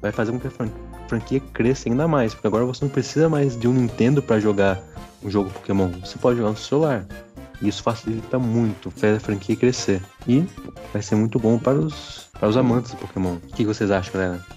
vai 0.00 0.12
fazer 0.12 0.30
com 0.30 0.38
que 0.38 0.46
a 0.46 1.08
franquia 1.08 1.40
cresça 1.52 1.88
ainda 1.88 2.06
mais. 2.06 2.32
Porque 2.32 2.46
agora 2.46 2.64
você 2.64 2.84
não 2.84 2.92
precisa 2.92 3.28
mais 3.28 3.58
de 3.58 3.66
um 3.66 3.72
Nintendo 3.72 4.22
para 4.22 4.38
jogar 4.38 4.80
um 5.24 5.28
jogo 5.28 5.50
Pokémon. 5.50 5.88
Você 6.04 6.16
pode 6.18 6.38
jogar 6.38 6.50
no 6.50 6.56
celular. 6.56 7.04
E 7.60 7.66
isso 7.66 7.82
facilita 7.82 8.38
muito, 8.38 8.92
faz 8.92 9.16
a 9.16 9.20
franquia 9.20 9.56
crescer. 9.56 10.00
E 10.28 10.46
vai 10.92 11.02
ser 11.02 11.16
muito 11.16 11.36
bom 11.40 11.58
para 11.58 11.80
os, 11.80 12.28
para 12.38 12.48
os 12.48 12.56
amantes 12.56 12.92
de 12.92 12.96
Pokémon. 12.98 13.34
O 13.34 13.40
que 13.40 13.64
vocês 13.64 13.90
acham, 13.90 14.12
galera? 14.12 14.55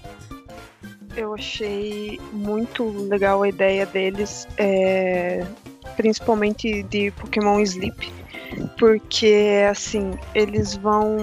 Eu 1.16 1.34
achei 1.34 2.20
muito 2.32 2.88
legal 3.08 3.42
a 3.42 3.48
ideia 3.48 3.84
deles, 3.84 4.46
é, 4.56 5.44
principalmente 5.96 6.82
de 6.84 7.10
Pokémon 7.12 7.60
Sleep, 7.60 8.12
porque 8.78 9.66
assim 9.68 10.12
eles 10.34 10.76
vão 10.76 11.16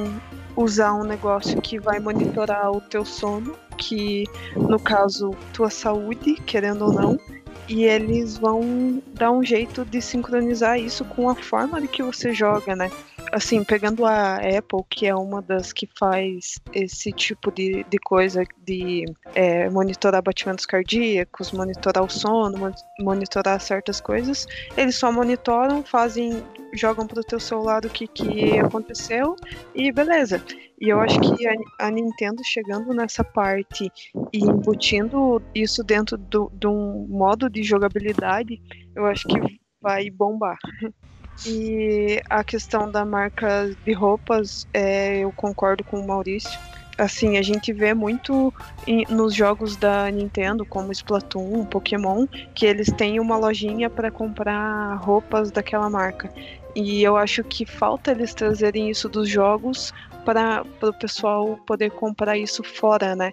usar 0.56 0.94
um 0.94 1.04
negócio 1.04 1.62
que 1.62 1.80
vai 1.80 2.00
monitorar 2.00 2.72
o 2.72 2.82
teu 2.82 3.06
sono, 3.06 3.56
que 3.78 4.26
no 4.56 4.80
caso 4.80 5.32
tua 5.54 5.70
saúde, 5.70 6.36
querendo 6.46 6.86
ou 6.86 6.94
não, 6.94 7.20
e 7.68 7.84
eles 7.84 8.38
vão 8.38 9.02
dar 9.14 9.32
um 9.32 9.44
jeito 9.44 9.86
de 9.86 10.02
sincronizar 10.02 10.80
isso 10.80 11.06
com 11.06 11.30
a 11.30 11.36
forma 11.36 11.80
de 11.82 11.88
que 11.88 12.02
você 12.02 12.34
joga, 12.34 12.76
né? 12.76 12.90
Assim, 13.32 13.64
pegando 13.64 14.06
a 14.06 14.36
Apple, 14.36 14.84
que 14.90 15.08
é 15.08 15.16
uma 15.16 15.42
das 15.42 15.74
que 15.74 15.88
faz 15.98 16.56
esse 16.74 17.12
tipo 17.12 17.52
de, 17.52 17.84
de 17.90 17.98
coisa 18.00 18.44
de 18.66 19.06
é, 19.36 19.70
monitorar 19.70 20.22
batimentos 20.22 20.66
cardíacos, 20.66 21.52
monitorar 21.52 22.04
o 22.04 22.10
sono, 22.10 22.74
monitorar 23.00 23.60
certas 23.60 24.00
coisas, 24.00 24.48
eles 24.76 24.96
só 24.96 25.12
monitoram, 25.12 25.84
fazem, 25.84 26.44
jogam 26.74 27.08
para 27.08 27.20
o 27.20 27.24
teu 27.24 27.40
celular 27.40 27.86
o 27.86 27.90
que, 27.90 28.08
que 28.08 28.60
aconteceu 28.60 29.36
e 29.74 29.92
beleza. 29.92 30.44
E 30.80 30.90
eu 30.90 31.00
acho 31.00 31.20
que 31.20 31.48
a, 31.48 31.54
a 31.80 31.92
Nintendo 31.92 32.44
chegando 32.44 32.94
nessa 32.94 33.24
parte 33.24 33.92
e 34.32 34.40
embutindo 34.40 35.42
isso 35.56 35.84
dentro 35.84 36.18
de 36.18 36.68
um 36.68 37.08
modo 37.10 37.50
de 37.50 37.64
jogabilidade, 37.64 38.62
eu 38.96 39.06
acho 39.06 39.28
que 39.28 39.60
vai 39.82 40.10
bombar. 40.10 40.58
E 41.46 42.22
a 42.30 42.44
questão 42.44 42.92
da 42.92 43.06
marca 43.06 43.72
de 43.86 43.94
roupas, 43.94 44.68
é, 44.74 45.20
eu 45.20 45.32
concordo 45.32 45.84
com 45.84 46.00
o 46.00 46.08
Maurício. 46.08 46.60
Assim, 46.98 47.38
a 47.38 47.44
gente 47.44 47.72
vê 47.72 47.94
muito 47.94 48.52
em, 48.88 49.06
nos 49.08 49.36
jogos 49.36 49.78
da 49.78 50.10
Nintendo, 50.10 50.66
como 50.66 50.92
Splatoon, 50.92 51.66
Pokémon, 51.66 52.26
que 52.56 52.66
eles 52.66 52.92
têm 52.92 53.20
uma 53.20 53.38
lojinha 53.38 53.88
para 53.88 54.10
comprar 54.10 54.96
roupas 54.96 55.52
daquela 55.52 55.90
marca. 55.90 56.32
E 56.76 57.04
eu 57.04 57.16
acho 57.16 57.44
que 57.44 57.66
falta 57.66 58.12
eles 58.12 58.34
trazerem 58.34 58.90
isso 58.90 59.08
dos 59.08 59.30
jogos 59.30 59.94
para 60.26 60.64
o 60.82 60.94
pessoal 60.94 61.58
poder 61.68 61.92
comprar 61.92 62.38
isso 62.38 62.64
fora, 62.64 63.16
né? 63.16 63.32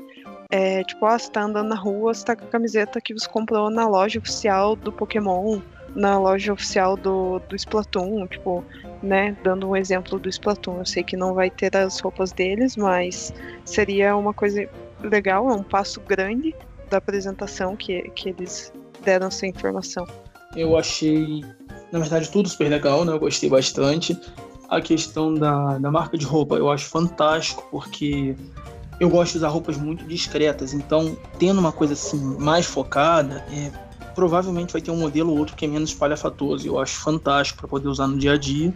É, 0.50 0.84
tipo, 0.84 1.04
ah, 1.06 1.18
você 1.18 1.30
tá 1.30 1.42
andando 1.42 1.68
na 1.68 1.74
rua, 1.74 2.14
você 2.14 2.24
tá 2.24 2.36
com 2.36 2.44
a 2.44 2.48
camiseta 2.48 3.00
que 3.00 3.12
você 3.12 3.28
comprou 3.28 3.70
na 3.70 3.88
loja 3.88 4.18
oficial 4.18 4.76
do 4.76 4.92
Pokémon, 4.92 5.60
na 5.94 6.18
loja 6.18 6.52
oficial 6.52 6.96
do, 6.96 7.38
do 7.48 7.54
Splatoon, 7.54 8.26
tipo, 8.26 8.64
né, 9.02 9.36
dando 9.42 9.68
um 9.68 9.76
exemplo 9.76 10.18
do 10.18 10.28
Splatoon. 10.28 10.78
Eu 10.78 10.86
sei 10.86 11.02
que 11.02 11.16
não 11.16 11.34
vai 11.34 11.50
ter 11.50 11.76
as 11.76 12.00
roupas 12.00 12.32
deles, 12.32 12.76
mas 12.76 13.32
seria 13.64 14.16
uma 14.16 14.32
coisa 14.34 14.68
legal, 15.02 15.48
é 15.50 15.54
um 15.54 15.62
passo 15.62 16.00
grande 16.00 16.54
da 16.90 16.98
apresentação 16.98 17.76
que, 17.76 18.02
que 18.10 18.30
eles 18.30 18.72
deram 19.04 19.28
essa 19.28 19.46
informação. 19.46 20.06
Eu 20.56 20.76
achei, 20.76 21.44
na 21.92 21.98
verdade, 21.98 22.30
tudo 22.30 22.48
super 22.48 22.68
legal, 22.68 23.04
né? 23.04 23.12
Eu 23.12 23.18
gostei 23.18 23.48
bastante. 23.48 24.18
A 24.68 24.80
questão 24.80 25.34
da, 25.34 25.78
da 25.78 25.90
marca 25.90 26.16
de 26.16 26.24
roupa 26.24 26.56
eu 26.56 26.70
acho 26.70 26.88
fantástico, 26.88 27.66
porque 27.70 28.34
eu 28.98 29.08
gosto 29.08 29.32
de 29.32 29.38
usar 29.38 29.48
roupas 29.48 29.76
muito 29.76 30.04
discretas, 30.04 30.72
então 30.72 31.16
tendo 31.38 31.58
uma 31.58 31.72
coisa 31.72 31.92
assim 31.92 32.18
mais 32.38 32.64
focada, 32.64 33.44
é, 33.50 33.70
provavelmente 34.14 34.72
vai 34.72 34.80
ter 34.80 34.90
um 34.90 34.96
modelo 34.96 35.32
ou 35.32 35.38
outro 35.38 35.56
que 35.56 35.64
é 35.64 35.68
menos 35.68 35.90
espalhafatoso. 35.90 36.66
Eu 36.66 36.78
acho 36.78 36.98
fantástico 36.98 37.60
para 37.60 37.68
poder 37.68 37.88
usar 37.88 38.06
no 38.06 38.18
dia 38.18 38.32
a 38.32 38.36
dia. 38.38 38.72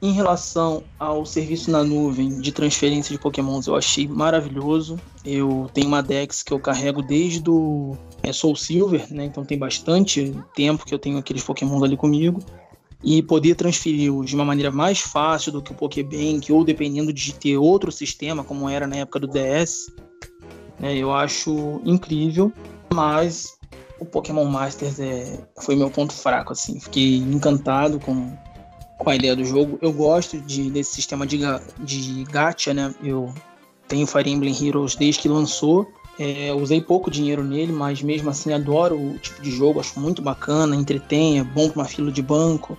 Em 0.00 0.10
relação 0.10 0.82
ao 0.98 1.24
serviço 1.24 1.70
na 1.70 1.84
nuvem 1.84 2.40
de 2.40 2.50
transferência 2.50 3.14
de 3.14 3.22
pokémons, 3.22 3.68
eu 3.68 3.76
achei 3.76 4.08
maravilhoso. 4.08 4.98
Eu 5.24 5.70
tenho 5.72 5.86
uma 5.86 6.02
Dex 6.02 6.42
que 6.42 6.52
eu 6.52 6.58
carrego 6.58 7.00
desde 7.00 7.48
o 7.48 7.96
é, 8.20 8.32
Soul 8.32 8.56
Silver, 8.56 9.06
né? 9.12 9.26
Então 9.26 9.44
tem 9.44 9.56
bastante 9.56 10.34
tempo 10.56 10.84
que 10.84 10.92
eu 10.92 10.98
tenho 10.98 11.18
aqueles 11.18 11.44
pokémons 11.44 11.84
ali 11.84 11.96
comigo. 11.96 12.40
E 13.04 13.22
poder 13.22 13.54
transferi-los 13.54 14.28
de 14.28 14.34
uma 14.34 14.44
maneira 14.44 14.72
mais 14.72 14.98
fácil 14.98 15.52
do 15.52 15.62
que 15.62 15.70
o 15.70 15.74
Pokébank, 15.74 16.52
ou 16.52 16.64
dependendo 16.64 17.12
de 17.12 17.34
ter 17.34 17.56
outro 17.56 17.92
sistema, 17.92 18.42
como 18.42 18.68
era 18.68 18.88
na 18.88 18.96
época 18.96 19.20
do 19.20 19.28
DS, 19.28 19.86
né? 20.80 20.96
eu 20.96 21.12
acho 21.12 21.80
incrível. 21.84 22.52
Mas 22.92 23.56
o 24.02 24.04
Pokémon 24.04 24.44
Masters 24.44 24.98
é, 24.98 25.38
foi 25.60 25.76
meu 25.76 25.88
ponto 25.88 26.12
fraco, 26.12 26.52
assim. 26.52 26.80
Fiquei 26.80 27.18
encantado 27.18 28.00
com, 28.00 28.36
com 28.98 29.10
a 29.10 29.14
ideia 29.14 29.36
do 29.36 29.44
jogo. 29.44 29.78
Eu 29.80 29.92
gosto 29.92 30.38
de, 30.40 30.70
desse 30.70 30.94
sistema 30.94 31.26
de, 31.26 31.38
de 31.78 32.24
gacha, 32.24 32.74
né? 32.74 32.92
Eu 33.02 33.32
tenho 33.86 34.06
Fire 34.06 34.28
Emblem 34.28 34.66
Heroes 34.66 34.96
desde 34.96 35.20
que 35.22 35.28
lançou. 35.28 35.86
É, 36.18 36.52
usei 36.52 36.80
pouco 36.80 37.10
dinheiro 37.10 37.42
nele, 37.42 37.72
mas 37.72 38.02
mesmo 38.02 38.28
assim 38.28 38.52
adoro 38.52 38.98
o 38.98 39.18
tipo 39.18 39.40
de 39.40 39.50
jogo, 39.50 39.80
acho 39.80 39.98
muito 39.98 40.20
bacana, 40.20 40.76
entretém, 40.76 41.38
é 41.38 41.44
bom 41.44 41.70
para 41.70 41.80
uma 41.80 41.88
fila 41.88 42.12
de 42.12 42.20
banco. 42.20 42.76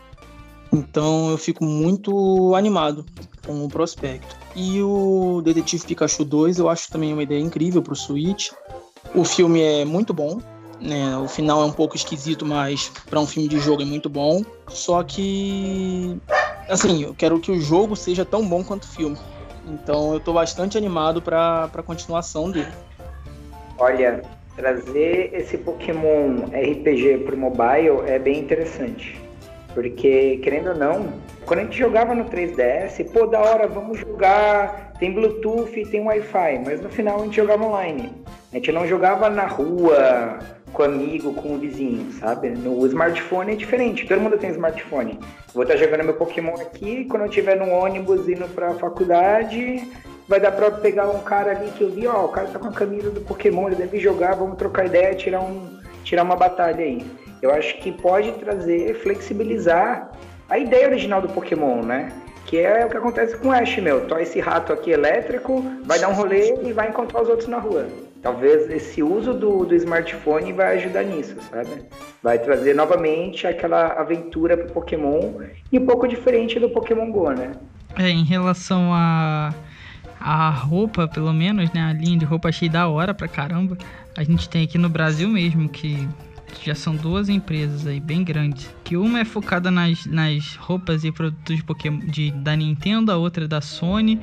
Então 0.72 1.32
eu 1.32 1.38
fico 1.38 1.64
muito 1.64 2.54
animado 2.56 3.06
com 3.46 3.66
o 3.66 3.70
prospecto. 3.70 4.36
E 4.56 4.82
o 4.82 5.42
Detetive 5.44 5.86
Pikachu 5.86 6.24
2 6.24 6.60
eu 6.60 6.70
acho 6.70 6.90
também 6.92 7.12
uma 7.12 7.24
ideia 7.24 7.40
incrível 7.40 7.82
para 7.82 7.94
o 7.94 7.96
Switch. 7.96 8.52
O 9.16 9.24
filme 9.24 9.62
é 9.62 9.84
muito 9.84 10.14
bom, 10.14 10.40
né? 10.84 11.18
O 11.18 11.28
final 11.28 11.62
é 11.62 11.66
um 11.66 11.72
pouco 11.72 11.96
esquisito, 11.96 12.46
mas 12.46 12.92
para 13.10 13.20
um 13.20 13.26
filme 13.26 13.48
de 13.48 13.60
jogo 13.60 13.82
é 13.82 13.86
muito 13.86 14.10
bom. 14.10 14.44
Só 14.68 15.02
que, 15.04 16.20
assim, 16.70 17.04
eu 17.04 17.14
quero 17.14 17.40
que 17.40 17.52
o 17.52 17.60
jogo 17.60 17.96
seja 17.96 18.26
tão 18.26 18.46
bom 18.48 18.64
quanto 18.64 18.84
o 18.84 18.88
filme. 18.88 19.18
Então 19.66 20.12
eu 20.12 20.18
estou 20.18 20.34
bastante 20.34 20.78
animado 20.78 21.22
para 21.22 21.70
a 21.74 21.84
continuação 21.84 22.52
dele. 22.52 22.72
Olha, 23.78 24.22
trazer 24.56 25.32
esse 25.34 25.58
Pokémon 25.58 26.46
RPG 26.48 27.24
pro 27.26 27.38
mobile 27.38 28.02
é 28.06 28.20
bem 28.20 28.40
interessante. 28.40 29.22
Porque, 29.74 30.38
querendo 30.44 30.70
ou 30.70 30.76
não, 30.76 31.14
quando 31.46 31.62
a 31.62 31.64
gente 31.64 31.80
jogava 31.80 32.14
no 32.14 32.26
3DS, 32.26 33.10
pô, 33.12 33.26
da 33.26 33.40
hora, 33.40 33.68
vamos 33.68 34.00
jogar, 34.00 34.94
tem 35.00 35.12
Bluetooth, 35.12 35.86
tem 35.86 36.02
Wi-Fi, 36.02 36.62
mas 36.64 36.80
no 36.80 36.90
final 36.90 37.20
a 37.20 37.24
gente 37.24 37.38
jogava 37.38 37.66
online. 37.66 38.12
A 38.52 38.56
gente 38.58 38.72
não 38.72 38.88
jogava 38.88 39.32
na 39.32 39.48
rua, 39.48 40.38
com 40.74 40.84
amigo, 40.84 41.34
com 41.36 41.54
o 41.54 41.58
vizinho, 41.58 42.12
sabe? 42.14 42.50
No 42.50 42.86
smartphone 42.88 43.54
é 43.54 43.56
diferente, 43.56 44.08
todo 44.08 44.20
mundo 44.20 44.38
tem 44.38 44.50
smartphone. 44.50 45.20
Vou 45.54 45.64
estar 45.64 45.78
jogando 45.78 46.04
meu 46.04 46.16
Pokémon 46.16 46.56
aqui, 46.56 47.06
quando 47.06 47.22
eu 47.22 47.30
estiver 47.30 47.56
no 47.56 47.70
ônibus 47.70 48.28
indo 48.28 48.48
pra 48.54 48.74
faculdade, 48.74 49.88
vai 50.28 50.40
dar 50.40 50.52
pra 50.52 50.72
pegar 50.72 51.10
um 51.10 51.20
cara 51.20 51.52
ali 51.52 51.70
que 51.72 51.82
eu 51.82 51.92
vi, 51.92 52.08
ó, 52.08 52.26
o 52.26 52.30
cara 52.30 52.48
tá 52.48 52.58
com 52.58 52.68
a 52.68 52.72
camisa 52.72 53.12
do 53.12 53.22
Pokémon, 53.22 53.68
ele 53.68 53.76
deve 53.76 54.00
jogar, 54.00 54.36
vamos 54.36 54.58
trocar 54.58 54.88
ideia, 54.88 55.14
tirar, 55.14 55.42
um, 55.42 55.80
tirar 56.04 56.24
uma 56.24 56.36
batalha 56.36 56.84
aí. 56.84 57.06
Eu 57.42 57.54
acho 57.54 57.78
que 57.80 57.92
pode 57.92 58.32
trazer, 58.34 58.96
flexibilizar 58.96 60.12
a 60.50 60.58
ideia 60.58 60.88
original 60.88 61.22
do 61.22 61.30
Pokémon, 61.30 61.84
né? 61.84 62.12
Que 62.46 62.60
é 62.60 62.86
o 62.86 62.90
que 62.90 62.98
acontece 62.98 63.38
com 63.38 63.50
o 63.50 63.52
Ash, 63.52 63.78
meu. 63.78 64.08
Tó 64.08 64.18
esse 64.18 64.40
rato 64.40 64.74
aqui 64.74 64.92
elétrico, 64.92 65.64
vai 65.84 66.00
dar 66.00 66.10
um 66.10 66.14
rolê 66.14 66.56
e 66.64 66.74
vai 66.74 66.90
encontrar 66.90 67.22
os 67.22 67.30
outros 67.30 67.48
na 67.48 67.58
rua. 67.58 67.88
Talvez 68.24 68.70
esse 68.70 69.04
uso 69.04 69.34
do, 69.34 69.66
do 69.66 69.76
smartphone 69.76 70.54
vai 70.54 70.78
ajudar 70.78 71.04
nisso, 71.04 71.36
sabe? 71.52 71.84
Vai 72.24 72.40
trazer 72.40 72.74
novamente 72.74 73.46
aquela 73.46 73.88
aventura 73.88 74.56
pro 74.56 74.74
Pokémon 74.74 75.42
e 75.70 75.78
um 75.78 75.86
pouco 75.86 76.08
diferente 76.08 76.58
do 76.58 76.70
Pokémon 76.70 77.12
Go, 77.12 77.30
né? 77.32 77.52
É, 77.98 78.10
em 78.10 78.24
relação 78.24 78.92
a 78.94 79.54
a 80.24 80.50
roupa, 80.50 81.06
pelo 81.06 81.34
menos, 81.34 81.70
né? 81.74 81.82
A 81.82 81.92
linha 81.92 82.18
de 82.18 82.24
roupa 82.24 82.48
achei 82.48 82.70
da 82.70 82.88
hora 82.88 83.14
pra 83.14 83.28
caramba. 83.28 83.78
A 84.16 84.24
gente 84.24 84.48
tem 84.48 84.64
aqui 84.64 84.78
no 84.78 84.88
Brasil 84.88 85.28
mesmo, 85.28 85.68
que 85.68 86.08
já 86.64 86.74
são 86.74 86.96
duas 86.96 87.28
empresas 87.28 87.86
aí 87.86 88.00
bem 88.00 88.24
grandes. 88.24 88.74
Que 88.86 88.96
uma 88.96 89.20
é 89.20 89.26
focada 89.26 89.70
nas, 89.70 90.06
nas 90.06 90.56
roupas 90.56 91.04
e 91.04 91.12
produtos 91.12 91.58
de 91.58 91.64
Pokémon 91.64 92.00
de, 92.00 92.32
da 92.32 92.56
Nintendo, 92.56 93.12
a 93.12 93.18
outra 93.18 93.44
é 93.44 93.48
da 93.48 93.60
Sony. 93.60 94.22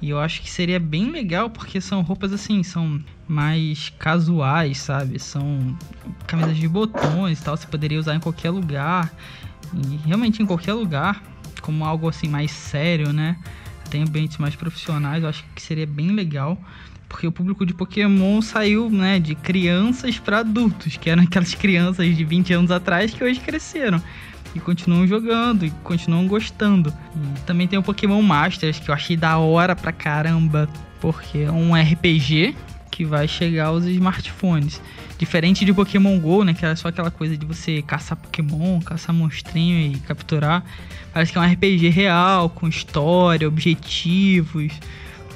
E 0.00 0.10
eu 0.10 0.18
acho 0.20 0.42
que 0.42 0.50
seria 0.50 0.78
bem 0.78 1.10
legal 1.10 1.50
porque 1.50 1.80
são 1.80 2.02
roupas 2.02 2.32
assim, 2.32 2.62
são 2.62 3.00
mais 3.26 3.92
casuais, 3.98 4.78
sabe? 4.78 5.18
São 5.18 5.76
camisas 6.26 6.56
de 6.56 6.68
botões 6.68 7.40
e 7.40 7.42
tal, 7.42 7.56
você 7.56 7.66
poderia 7.66 7.98
usar 7.98 8.14
em 8.14 8.20
qualquer 8.20 8.50
lugar. 8.50 9.12
E 9.74 9.96
realmente 10.06 10.42
em 10.42 10.46
qualquer 10.46 10.72
lugar, 10.72 11.22
como 11.60 11.84
algo 11.84 12.08
assim 12.08 12.28
mais 12.28 12.50
sério, 12.50 13.12
né? 13.12 13.36
Tem 13.90 14.02
ambientes 14.02 14.38
mais 14.38 14.54
profissionais, 14.54 15.22
eu 15.22 15.28
acho 15.28 15.44
que 15.54 15.60
seria 15.60 15.86
bem 15.86 16.12
legal. 16.12 16.56
Porque 17.08 17.26
o 17.26 17.32
público 17.32 17.64
de 17.64 17.72
Pokémon 17.72 18.42
saiu, 18.42 18.90
né, 18.90 19.18
de 19.18 19.34
crianças 19.34 20.18
para 20.18 20.40
adultos, 20.40 20.98
que 20.98 21.08
eram 21.08 21.22
aquelas 21.24 21.54
crianças 21.54 22.14
de 22.14 22.22
20 22.22 22.52
anos 22.52 22.70
atrás 22.70 23.14
que 23.14 23.24
hoje 23.24 23.40
cresceram 23.40 24.00
e 24.54 24.60
continuam 24.60 25.06
jogando 25.06 25.64
e 25.64 25.70
continuam 25.82 26.26
gostando. 26.26 26.92
E 27.14 27.40
também 27.40 27.66
tem 27.66 27.78
o 27.78 27.82
Pokémon 27.82 28.22
Masters, 28.22 28.78
que 28.78 28.90
eu 28.90 28.94
achei 28.94 29.16
da 29.16 29.38
hora 29.38 29.76
pra 29.76 29.92
caramba, 29.92 30.68
porque 31.00 31.38
é 31.38 31.50
um 31.50 31.74
RPG 31.74 32.54
que 32.90 33.04
vai 33.04 33.28
chegar 33.28 33.66
aos 33.66 33.84
smartphones. 33.84 34.82
Diferente 35.18 35.64
de 35.64 35.72
Pokémon 35.72 36.18
GO, 36.18 36.44
né? 36.44 36.54
Que 36.54 36.64
era 36.64 36.76
só 36.76 36.88
aquela 36.88 37.10
coisa 37.10 37.36
de 37.36 37.44
você 37.44 37.82
caçar 37.82 38.16
Pokémon, 38.16 38.80
caçar 38.80 39.14
monstrinho 39.14 39.92
e 39.92 39.98
capturar. 40.00 40.64
Parece 41.12 41.32
que 41.32 41.38
é 41.38 41.40
um 41.40 41.44
RPG 41.44 41.88
real, 41.90 42.48
com 42.48 42.68
história, 42.68 43.46
objetivos. 43.46 44.72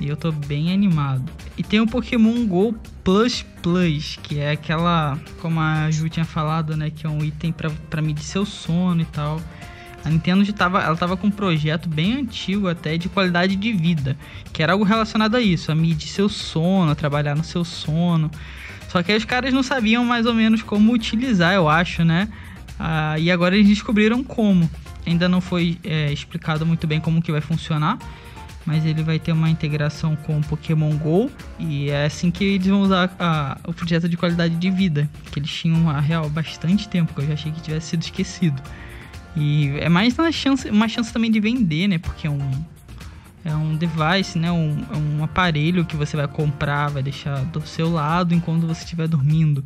E 0.00 0.08
eu 0.08 0.16
tô 0.16 0.32
bem 0.32 0.72
animado. 0.72 1.24
E 1.56 1.62
tem 1.62 1.80
o 1.80 1.86
Pokémon 1.86 2.44
GO 2.46 2.74
Plus 3.05 3.44
Plus, 3.62 4.18
que 4.22 4.38
é 4.38 4.53
aquela, 4.53 5.18
como 5.40 5.61
a 5.61 5.90
Ju 5.90 6.09
tinha 6.09 6.24
falado, 6.24 6.76
né, 6.76 6.90
que 6.90 7.07
é 7.07 7.11
um 7.11 7.22
item 7.24 7.55
para 7.90 8.03
medir 8.03 8.24
seu 8.24 8.44
sono 8.44 9.00
e 9.00 9.05
tal. 9.07 9.40
A 10.05 10.11
Nintendo 10.11 10.44
já 10.44 10.53
tava, 10.53 10.82
ela 10.82 10.96
tava 10.96 11.16
com 11.16 11.28
um 11.28 11.30
projeto 11.30 11.88
bem 11.88 12.14
antigo 12.14 12.68
até 12.68 12.96
de 12.96 13.09
qualidade 13.09 13.55
de 13.55 13.72
vida, 13.72 14.16
que 14.53 14.62
era 14.62 14.72
algo 14.72 14.84
relacionado 14.84 15.36
a 15.36 15.40
isso, 15.40 15.70
a 15.70 15.74
medir 15.74 16.09
seu 16.09 16.28
sono, 16.28 16.90
a 16.90 16.94
trabalhar 16.94 17.36
no 17.36 17.44
seu 17.44 17.64
sono. 17.64 18.30
Só 18.88 19.03
que 19.03 19.12
aí 19.12 19.18
os 19.18 19.24
caras 19.24 19.55
não 19.55 19.62
sabiam 19.62 20.05
mais 20.05 20.26
ou 20.26 20.34
menos 20.34 20.62
como 20.62 20.92
utilizar, 20.92 21.55
eu 21.55 21.68
acho, 21.68 22.05
né? 22.05 22.28
Ah, 22.78 23.16
e 23.18 23.30
agora 23.30 23.55
eles 23.55 23.68
descobriram 23.68 24.24
como. 24.24 24.68
ainda 25.07 25.28
não 25.28 25.40
foi 25.40 25.78
é, 25.84 26.12
explicado 26.12 26.66
muito 26.66 26.86
bem 26.86 27.00
como 27.00 27.22
que 27.22 27.30
vai 27.30 27.40
funcionar, 27.40 27.96
mas 28.64 28.84
ele 28.84 29.02
vai 29.02 29.18
ter 29.18 29.32
uma 29.32 29.50
integração 29.50 30.14
com 30.14 30.38
o 30.38 30.40
Pokémon 30.42 30.96
GO 30.96 31.30
e 31.58 31.90
é 31.90 32.04
assim 32.04 32.30
que 32.30 32.44
eles 32.44 32.66
vão 32.66 32.82
usar 32.82 33.14
a, 33.18 33.58
o 33.66 33.72
projeto 33.72 34.08
de 34.08 34.16
qualidade 34.16 34.54
de 34.54 34.70
vida, 34.70 35.08
que 35.30 35.38
eles 35.38 35.50
tinham 35.50 35.90
a 35.90 36.00
real 36.00 36.28
bastante 36.30 36.88
tempo, 36.88 37.12
que 37.12 37.20
eu 37.20 37.26
já 37.26 37.34
achei 37.34 37.50
que 37.50 37.60
tivesse 37.60 37.88
sido 37.88 38.02
esquecido. 38.02 38.62
E 39.36 39.70
é 39.78 39.88
mais 39.88 40.16
uma 40.18 40.30
chance, 40.30 40.68
uma 40.68 40.88
chance 40.88 41.12
também 41.12 41.30
de 41.30 41.40
vender, 41.40 41.88
né? 41.88 41.98
Porque 41.98 42.26
é 42.26 42.30
um, 42.30 42.50
é 43.44 43.54
um 43.54 43.76
device, 43.76 44.38
né? 44.38 44.52
Um, 44.52 44.84
é 44.92 44.96
um 44.96 45.24
aparelho 45.24 45.84
que 45.84 45.96
você 45.96 46.16
vai 46.16 46.28
comprar, 46.28 46.90
vai 46.90 47.02
deixar 47.02 47.42
do 47.46 47.66
seu 47.66 47.90
lado 47.90 48.34
enquanto 48.34 48.66
você 48.66 48.84
estiver 48.84 49.08
dormindo. 49.08 49.64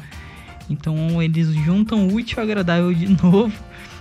Então 0.71 1.21
eles 1.23 1.49
juntam 1.49 2.07
o 2.07 2.15
útil 2.15 2.39
ao 2.39 2.45
agradável 2.45 2.93
de 2.95 3.09
novo 3.23 3.53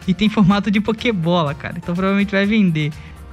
e 0.07 0.13
tem 0.13 0.29
formato 0.29 0.69
de 0.69 0.79
Pokébola, 0.79 1.53
cara. 1.53 1.77
Então 1.77 1.95
provavelmente 1.95 2.31
vai 2.31 2.45
vender. 2.45 2.91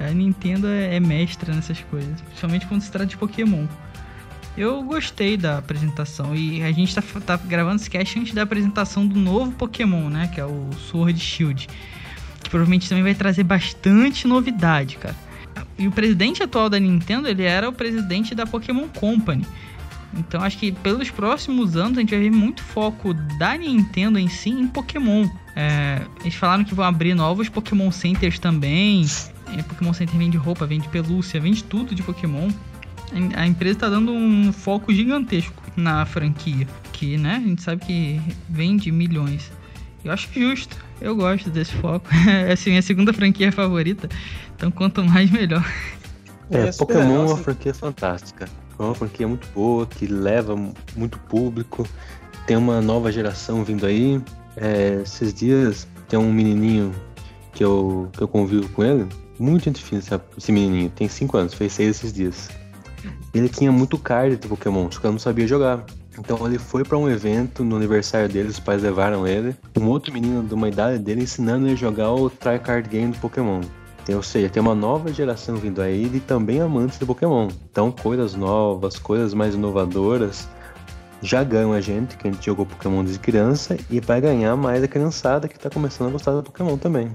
A 0.09 0.13
Nintendo 0.13 0.67
é, 0.67 0.97
é 0.97 1.01
mestra 1.01 1.55
nessas 1.55 1.81
coisas, 1.81 2.21
principalmente 2.21 2.67
quando 2.67 2.81
se 2.81 2.91
trata 2.91 3.07
de 3.07 3.17
Pokémon. 3.17 3.67
Eu 4.57 4.83
gostei 4.83 5.37
da 5.37 5.59
apresentação 5.59 6.35
e 6.35 6.63
a 6.63 6.71
gente 6.73 6.95
tá, 6.95 7.03
tá 7.25 7.37
gravando 7.39 7.77
esse 7.77 7.89
cast 7.89 8.19
antes 8.19 8.35
da 8.35 8.43
apresentação 8.43 9.07
do 9.07 9.19
novo 9.19 9.53
Pokémon, 9.53 10.11
né? 10.11 10.31
Que 10.33 10.41
é 10.41 10.45
o 10.45 10.69
Sword 10.91 11.19
Shield. 11.19 11.69
Que 12.43 12.51
provavelmente 12.51 12.89
também 12.89 13.03
vai 13.03 13.15
trazer 13.15 13.45
bastante 13.45 14.27
novidade, 14.27 14.99
cara. 14.99 15.17
E 15.79 15.89
o 15.89 15.93
presidente 15.93 16.43
atual 16.43 16.69
da 16.69 16.79
Nintendo, 16.79 17.29
ele 17.29 17.45
era 17.45 17.69
o 17.69 17.73
presidente 17.73 18.35
da 18.35 18.45
Pokémon 18.45 18.89
Company. 18.89 19.47
Então 20.15 20.43
acho 20.43 20.59
que 20.59 20.71
pelos 20.71 21.11
próximos 21.11 21.75
anos 21.77 21.97
a 21.97 22.01
gente 22.01 22.11
vai 22.11 22.21
ver 22.21 22.31
muito 22.31 22.63
foco 22.63 23.15
da 23.39 23.57
Nintendo 23.57 24.19
em 24.19 24.29
si 24.29 24.51
em 24.51 24.69
Pokémon. 24.69 25.27
É, 25.57 26.03
eles 26.21 26.35
falaram 26.35 26.65
que 26.65 26.75
vão 26.75 26.85
abrir 26.85 27.15
novos 27.15 27.49
Pokémon 27.49 27.91
Centers 27.91 28.39
também. 28.39 29.07
É, 29.57 29.63
Pokémon 29.63 29.93
Center 29.93 30.17
vende 30.17 30.37
roupa, 30.37 30.67
vende 30.67 30.89
pelúcia, 30.89 31.41
vende 31.41 31.63
tudo 31.65 31.95
de 31.95 32.03
Pokémon. 32.03 32.51
A 33.37 33.47
empresa 33.47 33.77
está 33.77 33.89
dando 33.91 34.11
um 34.11 34.53
foco 34.53 34.93
gigantesco 34.93 35.63
na 35.77 36.07
franquia, 36.07 36.67
que 36.93 37.19
né, 37.19 37.43
a 37.45 37.49
gente 37.49 37.63
sabe 37.63 37.85
que 37.85 38.23
vende 38.49 38.91
milhões. 38.91 39.53
Eu 40.03 40.13
acho 40.13 40.29
justo, 40.33 40.77
eu 41.01 41.15
gosto 41.15 41.51
desse 41.51 41.73
foco. 41.73 42.09
é 42.27 42.53
assim, 42.53 42.71
minha 42.71 42.83
segunda 42.83 43.13
franquia 43.13 43.53
favorita, 43.53 44.09
então 44.57 44.71
quanto 44.71 45.05
mais 45.05 45.31
melhor. 45.31 45.65
É, 46.51 46.73
Pokémon 46.73 47.15
é 47.15 47.27
uma 47.27 47.37
franquia 47.37 47.75
fantástica. 47.75 48.49
É 48.79 48.83
uma 48.83 48.95
franquia 48.95 49.29
muito 49.29 49.47
boa, 49.55 49.87
que 49.87 50.07
leva 50.07 50.57
muito 50.97 51.19
público. 51.19 51.87
Tem 52.47 52.57
uma 52.57 52.81
nova 52.81 53.13
geração 53.13 53.63
vindo 53.63 53.87
aí. 53.87 54.21
É, 54.57 55.01
esses 55.03 55.33
dias 55.33 55.87
tem 56.09 56.19
um 56.19 56.33
menininho 56.33 56.93
que 57.53 57.63
eu, 57.63 58.09
que 58.13 58.23
eu 58.23 58.29
convivo 58.29 58.69
com 58.71 58.83
ele. 58.85 59.07
Muito 59.39 59.65
gente 59.65 59.83
fina 59.83 60.01
esse 60.37 60.53
menininho. 60.53 60.91
Tem 60.91 61.09
5 61.09 61.37
anos, 61.37 61.55
fez 61.55 61.73
6 61.73 61.91
esses 61.91 62.13
dias. 62.13 62.49
Ele 63.35 63.49
tinha 63.49 63.73
muito 63.73 63.99
card 63.99 64.37
de 64.37 64.47
Pokémon, 64.47 64.91
só 64.91 65.01
que 65.01 65.07
eu 65.07 65.13
não 65.13 65.19
sabia 65.19 65.47
jogar. 65.47 65.85
Então 66.19 66.47
ele 66.47 66.59
foi 66.59 66.85
para 66.85 66.99
um 66.99 67.09
evento 67.09 67.65
no 67.65 67.77
aniversário 67.77 68.29
dele, 68.29 68.49
os 68.49 68.61
pais 68.61 68.83
levaram 68.83 69.27
ele. 69.27 69.57
Um 69.79 69.87
outro 69.87 70.13
menino 70.13 70.43
de 70.43 70.53
uma 70.53 70.69
idade 70.69 70.99
dele 70.99 71.23
ensinando 71.23 71.67
ele 71.67 71.73
a 71.73 71.77
jogar 71.77 72.13
o 72.13 72.29
Tricard 72.29 72.89
Game 72.89 73.13
do 73.13 73.19
Pokémon. 73.19 73.63
Ou 74.15 74.23
seja, 74.23 74.49
tem 74.49 74.61
uma 74.61 74.75
nova 74.75 75.13
geração 75.13 75.57
vindo 75.57 75.81
aí 75.81 76.11
e 76.13 76.21
também 76.21 76.61
amantes 76.61 76.99
de 76.99 77.07
Pokémon. 77.07 77.49
Então, 77.71 77.91
coisas 77.91 78.35
novas, 78.35 78.99
coisas 78.99 79.33
mais 79.33 79.55
inovadoras 79.55 80.49
já 81.23 81.45
ganham 81.45 81.73
a 81.73 81.81
gente, 81.81 82.17
que 82.17 82.27
a 82.27 82.31
gente 82.33 82.45
jogou 82.45 82.67
Pokémon 82.67 83.05
desde 83.05 83.21
criança, 83.21 83.77
e 83.89 84.01
vai 84.01 84.21
ganhar 84.21 84.57
mais 84.57 84.83
a 84.83 84.89
criançada 84.89 85.47
que 85.47 85.57
está 85.57 85.71
começando 85.71 86.09
a 86.09 86.11
gostar 86.11 86.33
do 86.33 86.43
Pokémon 86.43 86.77
também. 86.77 87.13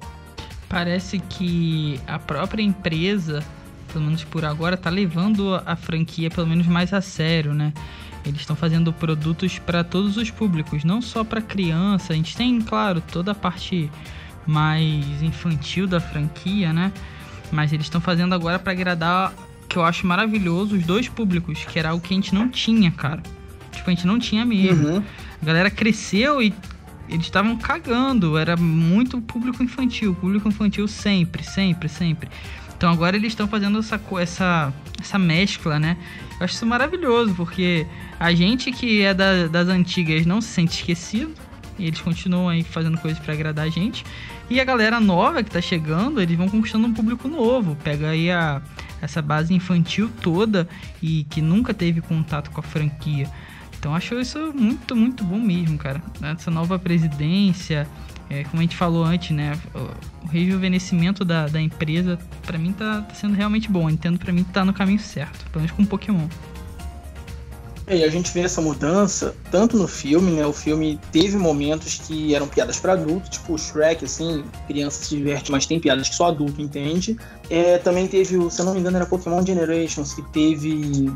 Parece 0.69 1.19
que 1.19 1.99
a 2.05 2.19
própria 2.19 2.61
empresa, 2.61 3.43
pelo 3.91 4.05
menos 4.05 4.23
por 4.23 4.43
agora, 4.43 4.75
está 4.75 4.89
levando 4.89 5.55
a 5.65 5.75
franquia 5.75 6.29
pelo 6.29 6.47
menos 6.47 6.67
mais 6.67 6.93
a 6.93 7.01
sério, 7.01 7.53
né? 7.53 7.73
Eles 8.25 8.41
estão 8.41 8.55
fazendo 8.55 8.91
produtos 8.91 9.57
para 9.59 9.83
todos 9.83 10.17
os 10.17 10.29
públicos, 10.29 10.83
não 10.83 11.01
só 11.01 11.23
para 11.23 11.41
criança. 11.41 12.11
A 12.11 12.15
gente 12.15 12.35
tem, 12.35 12.59
claro, 12.59 13.01
toda 13.01 13.31
a 13.31 13.35
parte 13.35 13.89
mais 14.45 15.21
infantil 15.21 15.87
da 15.87 16.01
franquia, 16.01 16.73
né? 16.73 16.91
Mas 17.51 17.71
eles 17.71 17.85
estão 17.85 18.01
fazendo 18.01 18.35
agora 18.35 18.59
para 18.59 18.73
agradar, 18.73 19.33
que 19.69 19.77
eu 19.77 19.85
acho 19.85 20.05
maravilhoso, 20.05 20.75
os 20.75 20.85
dois 20.85 21.07
públicos, 21.07 21.63
que 21.63 21.79
era 21.79 21.89
algo 21.89 22.03
que 22.03 22.13
a 22.13 22.17
gente 22.17 22.35
não 22.35 22.49
tinha, 22.49 22.91
cara. 22.91 23.23
Tipo, 23.71 23.89
a 23.89 23.93
gente 23.93 24.05
não 24.05 24.19
tinha 24.19 24.43
mesmo. 24.43 24.87
Uhum. 24.87 25.03
A 25.41 25.45
galera 25.45 25.69
cresceu 25.69 26.41
e 26.41 26.53
eles 27.09 27.25
estavam 27.25 27.55
cagando. 27.57 28.37
Era 28.37 28.55
muito 28.55 29.21
público 29.21 29.63
infantil, 29.63 30.15
público 30.15 30.47
infantil 30.47 30.87
sempre, 30.87 31.43
sempre, 31.43 31.87
sempre. 31.89 32.29
Então 32.75 32.91
agora 32.91 33.15
eles 33.15 33.31
estão 33.31 33.47
fazendo 33.47 33.79
essa, 33.79 33.99
essa, 34.19 34.73
essa 34.99 35.17
mescla, 35.17 35.79
né? 35.79 35.97
Eu 36.39 36.45
acho 36.45 36.53
isso 36.53 36.65
maravilhoso, 36.65 37.33
porque 37.33 37.87
a 38.19 38.31
gente 38.33 38.71
que 38.71 39.01
é 39.01 39.13
da, 39.13 39.47
das 39.47 39.67
antigas 39.67 40.25
não 40.25 40.41
se 40.41 40.49
sente 40.49 40.75
esquecido. 40.75 41.33
Eles 41.79 42.01
continuam 42.01 42.49
aí 42.49 42.63
fazendo 42.63 42.97
coisas 42.99 43.19
para 43.19 43.33
agradar 43.33 43.65
a 43.65 43.69
gente. 43.69 44.05
E 44.49 44.59
a 44.59 44.63
galera 44.63 44.99
nova 44.99 45.43
que 45.43 45.51
tá 45.51 45.61
chegando, 45.61 46.21
eles 46.21 46.37
vão 46.37 46.47
conquistando 46.47 46.87
um 46.87 46.93
público 46.93 47.27
novo. 47.27 47.75
Pega 47.83 48.09
aí 48.09 48.31
a, 48.31 48.61
essa 49.01 49.21
base 49.21 49.53
infantil 49.53 50.09
toda 50.21 50.67
e 51.01 51.23
que 51.29 51.41
nunca 51.41 51.73
teve 51.73 52.01
contato 52.01 52.51
com 52.51 52.59
a 52.59 52.63
franquia. 52.63 53.29
Então 53.79 53.95
acho 53.95 54.19
isso 54.19 54.53
muito, 54.53 54.95
muito 54.95 55.23
bom 55.23 55.39
mesmo, 55.39 55.77
cara. 55.77 56.01
Essa 56.21 56.49
nova 56.49 56.79
presidência, 56.79 57.87
é, 58.29 58.43
como 58.43 58.59
a 58.59 58.61
gente 58.61 58.75
falou 58.75 59.03
antes, 59.03 59.31
né? 59.31 59.57
O 59.73 60.27
rejuvenescimento 60.27 61.23
da, 61.23 61.47
da 61.47 61.61
empresa, 61.61 62.19
para 62.45 62.57
mim, 62.57 62.73
tá, 62.73 63.01
tá, 63.01 63.13
sendo 63.13 63.35
realmente 63.35 63.69
bom. 63.69 63.87
A 63.87 63.91
Nintendo, 63.91 64.19
pra 64.19 64.33
mim, 64.33 64.43
tá 64.43 64.65
no 64.65 64.73
caminho 64.73 64.99
certo. 64.99 65.45
Pelo 65.51 65.61
menos 65.61 65.71
com 65.71 65.85
Pokémon. 65.85 66.27
E 67.89 68.03
a 68.03 68.09
gente 68.09 68.33
vê 68.33 68.41
essa 68.41 68.59
mudança 68.59 69.33
tanto 69.49 69.77
no 69.77 69.87
filme, 69.87 70.31
né? 70.31 70.45
O 70.45 70.51
filme 70.51 70.99
teve 71.09 71.37
momentos 71.37 72.01
que 72.05 72.35
eram 72.35 72.45
piadas 72.45 72.77
para 72.81 72.93
adulto, 72.93 73.29
tipo 73.29 73.53
o 73.53 73.57
Shrek, 73.57 74.03
assim, 74.03 74.43
criança 74.67 75.05
se 75.05 75.15
diverte, 75.15 75.49
mas 75.49 75.65
tem 75.65 75.79
piadas 75.79 76.09
que 76.09 76.15
só 76.15 76.27
adulto 76.27 76.61
entende. 76.61 77.17
É, 77.49 77.77
também 77.77 78.05
teve, 78.05 78.37
se 78.51 78.59
eu 78.59 78.65
não 78.65 78.73
me 78.73 78.81
engano, 78.81 78.97
era 78.97 79.05
Pokémon 79.05 79.45
Generations, 79.45 80.13
que 80.13 80.21
teve. 80.33 81.09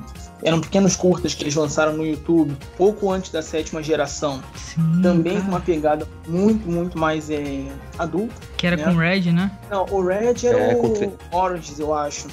Eram 0.44 0.60
pequenos 0.60 0.96
curtas 0.96 1.34
que 1.34 1.44
eles 1.44 1.56
lançaram 1.56 1.94
no 1.94 2.06
YouTube, 2.06 2.58
pouco 2.78 3.12
antes 3.12 3.32
da 3.32 3.42
sétima 3.42 3.82
geração. 3.84 4.42
Sim, 4.56 5.02
também 5.02 5.34
cara. 5.34 5.46
com 5.46 5.52
uma 5.52 5.60
pegada 5.62 6.08
muito, 6.28 6.70
muito 6.70 6.98
mais 6.98 7.30
é, 7.30 7.66
adulta. 7.98 8.34
Que 8.58 8.68
era 8.68 8.78
né? 8.78 8.84
com 8.84 8.92
o 8.92 8.98
Red, 8.98 9.32
né? 9.32 9.52
Não, 9.70 9.86
o 9.86 10.02
Red 10.04 10.46
era 10.46 10.60
é, 10.60 10.76
o 10.76 11.36
Oranges, 11.36 11.80
eu 11.80 11.94
acho. 11.94 12.28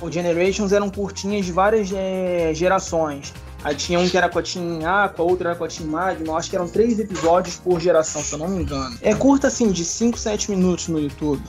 O 0.00 0.10
Generations 0.10 0.72
eram 0.72 0.88
curtinhas 0.88 1.44
de 1.44 1.52
várias 1.52 1.92
é, 1.92 2.52
gerações. 2.54 3.34
Aí 3.62 3.74
tinha 3.74 3.98
um 3.98 4.08
que 4.08 4.16
era 4.16 4.28
com 4.28 4.38
a 4.38 4.42
Team 4.42 4.86
Aqua, 4.86 5.24
outro 5.24 5.46
era 5.46 5.54
com 5.54 5.64
a 5.64 5.68
Team 5.68 5.88
Magma. 5.88 6.36
Acho 6.36 6.48
que 6.48 6.56
eram 6.56 6.68
três 6.68 6.98
episódios 6.98 7.56
por 7.56 7.78
geração, 7.78 8.22
se 8.22 8.32
eu 8.32 8.38
não 8.38 8.48
me 8.48 8.62
engano. 8.62 8.96
É 9.02 9.14
curta 9.14 9.48
assim, 9.48 9.70
de 9.70 9.84
5, 9.84 10.18
7 10.18 10.50
minutos 10.50 10.88
no 10.88 10.98
YouTube. 10.98 11.42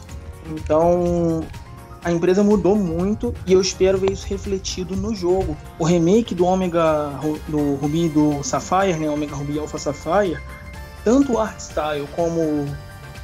Então, 0.47 1.41
a 2.03 2.11
empresa 2.11 2.43
mudou 2.43 2.75
muito 2.75 3.33
e 3.45 3.53
eu 3.53 3.61
espero 3.61 3.97
ver 3.97 4.11
isso 4.11 4.27
refletido 4.27 4.95
no 4.95 5.13
jogo. 5.13 5.55
O 5.77 5.83
remake 5.83 6.33
do 6.33 6.45
Omega 6.45 7.11
do 7.47 7.75
Ruby 7.75 8.09
do 8.09 8.43
Sapphire, 8.43 8.97
né, 8.97 9.09
Omega 9.09 9.35
Ruby 9.35 9.59
Alpha 9.59 9.77
Sapphire, 9.77 10.39
tanto 11.03 11.33
o 11.33 11.39
art 11.39 11.59
style 11.59 12.07
como 12.15 12.67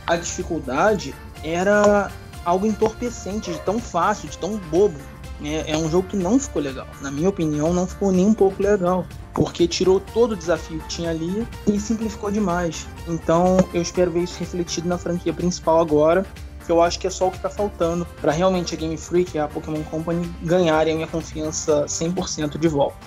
a 0.06 0.16
dificuldade 0.16 1.14
era 1.44 2.12
algo 2.46 2.66
entorpecente, 2.66 3.52
de 3.52 3.60
tão 3.60 3.80
fácil, 3.80 4.30
de 4.30 4.38
tão 4.38 4.58
bobo. 4.58 4.98
É, 5.44 5.72
é 5.72 5.78
um 5.78 5.90
jogo 5.90 6.08
que 6.08 6.18
não 6.18 6.40
ficou 6.40 6.62
legal. 6.62 6.88
Na 7.02 7.12
minha 7.12 7.30
opinião, 7.30 7.74
não 7.74 7.86
ficou 7.86 8.12
nem 8.12 8.26
um 8.26 8.34
pouco 8.34 8.64
legal. 8.64 9.06
Porque 9.34 9.68
tirou 9.68 10.00
todo 10.00 10.32
o 10.32 10.36
desafio 10.36 10.80
que 10.80 10.88
tinha 10.88 11.12
ali 11.12 11.46
e 11.68 11.80
simplificou 11.80 12.32
demais. 12.32 12.88
Então 13.08 13.58
eu 13.74 13.82
espero 13.82 14.10
ver 14.10 14.22
isso 14.22 14.40
refletido 14.40 14.88
na 14.88 14.98
franquia 14.98 15.34
principal 15.34 15.80
agora. 15.80 16.26
Que 16.68 16.72
eu 16.74 16.82
acho 16.82 17.00
que 17.00 17.08
é 17.08 17.10
só 17.10 17.30
o 17.30 17.32
que 17.32 17.38
está 17.38 17.50
faltando 17.50 18.06
para 18.20 18.30
realmente 18.30 18.76
a 18.76 18.78
Game 18.78 18.98
Freak 18.98 19.38
e 19.38 19.40
a 19.40 19.48
Pokémon 19.48 19.82
Company 19.84 20.30
ganharem 20.44 20.94
a 20.94 20.96
minha 20.98 21.08
confiança 21.08 21.86
100% 21.86 22.60
de 22.60 22.68
volta. 22.68 22.98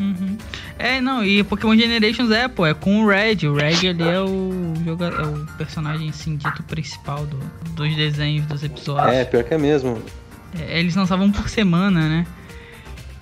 Uhum. 0.00 0.38
É, 0.78 0.98
não, 0.98 1.22
e 1.22 1.44
Pokémon 1.44 1.76
Generations 1.76 2.30
é, 2.30 2.48
pô, 2.48 2.64
é 2.64 2.72
com 2.72 3.04
o 3.04 3.06
Red. 3.06 3.46
O 3.46 3.54
Red 3.54 3.86
ele 3.86 4.02
é 4.02 4.18
o, 4.18 4.72
joga, 4.82 5.08
é 5.08 5.22
o 5.22 5.46
personagem 5.58 6.08
assim, 6.08 6.36
dito 6.36 6.62
principal 6.62 7.26
do, 7.26 7.38
dos 7.74 7.94
desenhos 7.94 8.46
dos 8.46 8.64
episódios. 8.64 9.14
É, 9.14 9.24
pior 9.26 9.44
que 9.44 9.52
é 9.52 9.58
mesmo. 9.58 10.02
É, 10.58 10.80
eles 10.80 10.94
lançavam 10.94 11.30
por 11.30 11.50
semana, 11.50 12.08
né? 12.08 12.26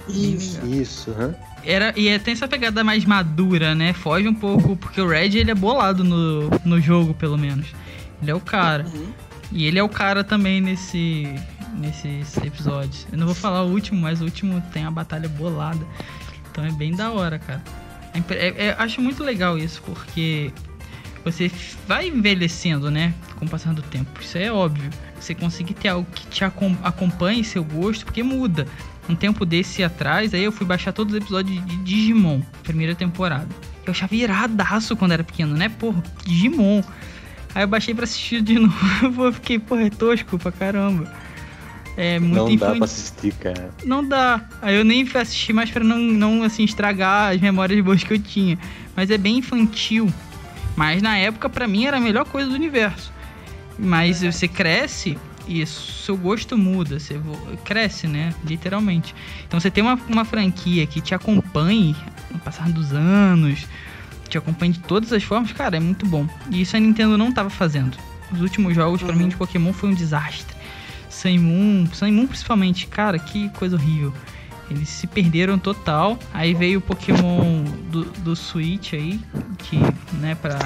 Isso. 0.08 0.64
Isso, 0.66 1.10
uhum. 1.10 1.34
Era, 1.64 1.94
e 1.96 2.08
é, 2.08 2.18
tem 2.18 2.32
essa 2.32 2.46
pegada 2.46 2.84
mais 2.84 3.04
madura, 3.04 3.74
né? 3.74 3.92
Foge 3.92 4.28
um 4.28 4.34
pouco, 4.34 4.76
porque 4.76 5.00
o 5.00 5.08
Red 5.08 5.36
ele 5.38 5.50
é 5.50 5.54
bolado 5.54 6.04
no, 6.04 6.50
no 6.64 6.80
jogo, 6.80 7.14
pelo 7.14 7.38
menos. 7.38 7.66
Ele 8.20 8.30
é 8.30 8.34
o 8.34 8.40
cara. 8.40 8.84
Uhum. 8.84 9.06
E 9.52 9.66
ele 9.66 9.78
é 9.78 9.82
o 9.82 9.88
cara 9.88 10.24
também 10.24 10.60
nesse, 10.60 11.28
nesses 11.74 12.36
episódios. 12.38 13.06
Eu 13.12 13.18
não 13.18 13.26
vou 13.26 13.34
falar 13.34 13.62
o 13.62 13.70
último, 13.70 14.00
mas 14.00 14.20
o 14.20 14.24
último 14.24 14.62
tem 14.72 14.84
a 14.84 14.90
batalha 14.90 15.28
bolada. 15.28 15.84
Então 16.50 16.64
é 16.64 16.72
bem 16.72 16.94
da 16.94 17.10
hora, 17.10 17.38
cara. 17.38 17.62
É, 18.30 18.66
é, 18.66 18.76
acho 18.78 19.00
muito 19.00 19.24
legal 19.24 19.58
isso, 19.58 19.82
porque 19.82 20.52
você 21.24 21.50
vai 21.88 22.08
envelhecendo, 22.08 22.90
né? 22.90 23.12
Com 23.36 23.46
o 23.46 23.48
passar 23.48 23.74
do 23.74 23.82
tempo. 23.82 24.20
Isso 24.20 24.38
é 24.38 24.52
óbvio. 24.52 24.90
Você 25.18 25.34
conseguir 25.34 25.74
ter 25.74 25.88
algo 25.88 26.06
que 26.12 26.26
te 26.28 26.44
acompanhe 26.44 27.42
seu 27.42 27.64
gosto, 27.64 28.04
porque 28.04 28.22
muda. 28.22 28.66
Um 29.08 29.14
tempo 29.14 29.44
desse 29.44 29.82
atrás, 29.82 30.32
aí 30.32 30.44
eu 30.44 30.52
fui 30.52 30.66
baixar 30.66 30.92
todos 30.92 31.12
os 31.12 31.20
episódios 31.20 31.64
de 31.66 31.76
Digimon, 31.78 32.40
primeira 32.62 32.94
temporada. 32.94 33.48
Eu 33.84 33.90
achava 33.90 34.14
iradaço 34.14 34.96
quando 34.96 35.12
era 35.12 35.24
pequeno, 35.24 35.56
né? 35.56 35.68
Porra, 35.68 36.02
Digimon. 36.24 36.82
Aí 37.54 37.62
eu 37.62 37.68
baixei 37.68 37.94
pra 37.94 38.04
assistir 38.04 38.42
de 38.42 38.58
novo. 38.58 39.24
Eu 39.26 39.32
fiquei, 39.32 39.58
porra, 39.58 39.82
é 39.86 39.90
tosco 39.90 40.38
pra 40.38 40.50
caramba. 40.52 41.10
É 41.96 42.18
muito 42.18 42.34
Não 42.34 42.50
infantil. 42.50 42.72
dá 42.72 42.76
pra 42.76 42.84
assistir, 42.86 43.34
cara. 43.34 43.70
Não 43.84 44.06
dá. 44.06 44.40
Aí 44.60 44.74
eu 44.74 44.84
nem 44.84 45.06
fui 45.06 45.20
assistir 45.20 45.52
mais 45.52 45.70
pra 45.70 45.84
não, 45.84 45.98
não 45.98 46.42
assim, 46.42 46.64
estragar 46.64 47.32
as 47.32 47.40
memórias 47.40 47.82
boas 47.84 48.02
que 48.02 48.12
eu 48.12 48.18
tinha. 48.18 48.58
Mas 48.96 49.10
é 49.10 49.16
bem 49.18 49.38
infantil. 49.38 50.12
Mas 50.76 51.00
na 51.00 51.16
época, 51.16 51.48
pra 51.48 51.68
mim, 51.68 51.84
era 51.84 51.98
a 51.98 52.00
melhor 52.00 52.24
coisa 52.24 52.48
do 52.48 52.54
universo. 52.56 53.12
Mas 53.78 54.22
você 54.22 54.48
cresce 54.48 55.16
e 55.46 55.64
seu 55.66 56.16
gosto 56.16 56.58
muda. 56.58 56.98
Você 56.98 57.20
cresce, 57.64 58.08
né? 58.08 58.34
Literalmente. 58.44 59.14
Então 59.46 59.60
você 59.60 59.70
tem 59.70 59.84
uma, 59.84 59.94
uma 60.08 60.24
franquia 60.24 60.84
que 60.88 61.00
te 61.00 61.14
acompanhe 61.14 61.94
no 62.32 62.40
passar 62.40 62.68
dos 62.70 62.92
anos, 62.92 63.66
te 64.34 64.38
acompanhe 64.38 64.72
de 64.72 64.80
todas 64.80 65.12
as 65.12 65.22
formas, 65.22 65.52
cara, 65.52 65.76
é 65.76 65.80
muito 65.80 66.04
bom. 66.06 66.26
E 66.50 66.60
isso 66.60 66.76
a 66.76 66.80
Nintendo 66.80 67.16
não 67.16 67.32
tava 67.32 67.50
fazendo. 67.50 67.96
Os 68.32 68.40
últimos 68.40 68.74
jogos, 68.74 69.00
uhum. 69.00 69.06
pra 69.06 69.16
mim, 69.16 69.28
de 69.28 69.36
Pokémon 69.36 69.72
foi 69.72 69.90
um 69.90 69.94
desastre. 69.94 70.54
Sun 71.08 71.38
Moon, 71.38 71.86
Sun 71.92 72.10
Moon 72.10 72.26
principalmente, 72.26 72.86
cara, 72.88 73.18
que 73.18 73.48
coisa 73.50 73.76
horrível. 73.76 74.12
Eles 74.68 74.88
se 74.88 75.06
perderam 75.06 75.58
total. 75.58 76.18
Aí 76.32 76.52
veio 76.52 76.80
o 76.80 76.82
Pokémon 76.82 77.62
do, 77.90 78.04
do 78.04 78.34
Switch 78.34 78.94
aí, 78.94 79.20
que, 79.58 79.78
né, 80.14 80.34
pra 80.34 80.58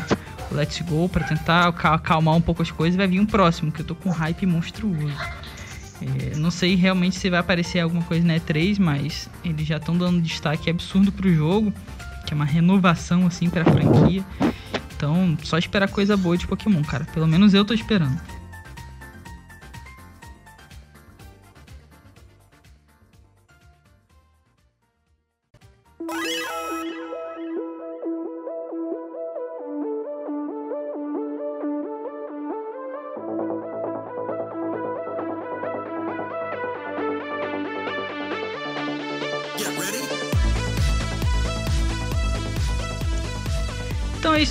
Let's 0.51 0.81
Go, 0.81 1.09
pra 1.09 1.25
tentar 1.25 1.69
acalmar 1.69 2.35
um 2.35 2.41
pouco 2.41 2.63
as 2.63 2.71
coisas. 2.71 2.97
Vai 2.97 3.07
vir 3.07 3.21
um 3.21 3.27
próximo, 3.27 3.71
que 3.71 3.81
eu 3.81 3.85
tô 3.85 3.95
com 3.95 4.09
um 4.09 4.13
hype 4.13 4.47
monstruoso. 4.47 5.13
É, 6.01 6.37
não 6.37 6.51
sei 6.51 6.75
realmente 6.75 7.17
se 7.17 7.29
vai 7.29 7.41
aparecer 7.41 7.81
alguma 7.81 8.05
coisa 8.05 8.27
na 8.27 8.37
E3, 8.37 8.79
mas 8.79 9.29
eles 9.45 9.67
já 9.67 9.77
estão 9.77 9.99
dando 9.99 10.23
destaque 10.23 10.71
absurdo 10.71 11.11
pro 11.11 11.33
jogo, 11.35 11.75
que 12.29 12.35
é 12.35 12.37
uma 12.37 12.45
renovação 12.45 13.27
assim 13.27 13.49
pra 13.49 13.65
franquia. 13.65 14.23
Então, 14.95 15.39
só 15.43 15.57
esperar 15.57 15.89
coisa 15.89 16.15
boa 16.15 16.37
de 16.37 16.47
Pokémon, 16.47 16.83
cara. 16.83 17.07
Pelo 17.07 17.27
menos 17.27 17.55
eu 17.55 17.65
tô 17.65 17.73
esperando. 17.73 18.21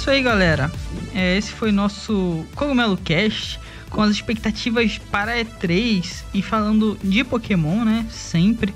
Isso 0.08 0.12
aí, 0.12 0.22
galera. 0.22 0.72
É, 1.14 1.38
esse 1.38 1.52
foi 1.52 1.70
nosso 1.70 2.46
Cogumelo 2.56 2.96
Cast 2.96 3.60
com 3.90 4.02
as 4.02 4.12
expectativas 4.12 4.98
para 5.12 5.36
E3 5.36 6.24
e 6.34 6.42
falando 6.42 6.98
de 7.04 7.26
Pokémon, 7.26 7.84
né? 7.84 8.06
Sempre. 8.10 8.74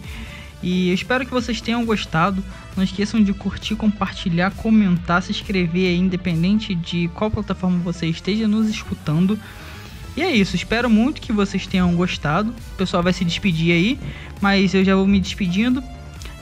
E 0.61 0.89
eu 0.89 0.93
espero 0.93 1.25
que 1.25 1.31
vocês 1.31 1.61
tenham 1.61 1.85
gostado. 1.85 2.43
Não 2.75 2.83
esqueçam 2.83 3.23
de 3.23 3.31
curtir, 3.31 3.77
compartilhar, 3.77 4.51
comentar, 4.51 5.23
se 5.23 5.31
inscrever 5.31 5.87
aí, 5.87 5.97
independente 5.97 6.75
de 6.75 7.09
qual 7.13 7.31
plataforma 7.31 7.79
você 7.79 8.07
esteja 8.07 8.45
nos 8.45 8.67
escutando. 8.67 9.39
E 10.17 10.21
é 10.21 10.29
isso, 10.29 10.57
espero 10.57 10.89
muito 10.89 11.21
que 11.21 11.31
vocês 11.31 11.65
tenham 11.65 11.95
gostado. 11.95 12.53
O 12.73 12.75
pessoal 12.75 13.01
vai 13.01 13.13
se 13.13 13.23
despedir 13.23 13.71
aí, 13.71 13.97
mas 14.41 14.73
eu 14.73 14.83
já 14.83 14.97
vou 14.97 15.07
me 15.07 15.21
despedindo. 15.21 15.81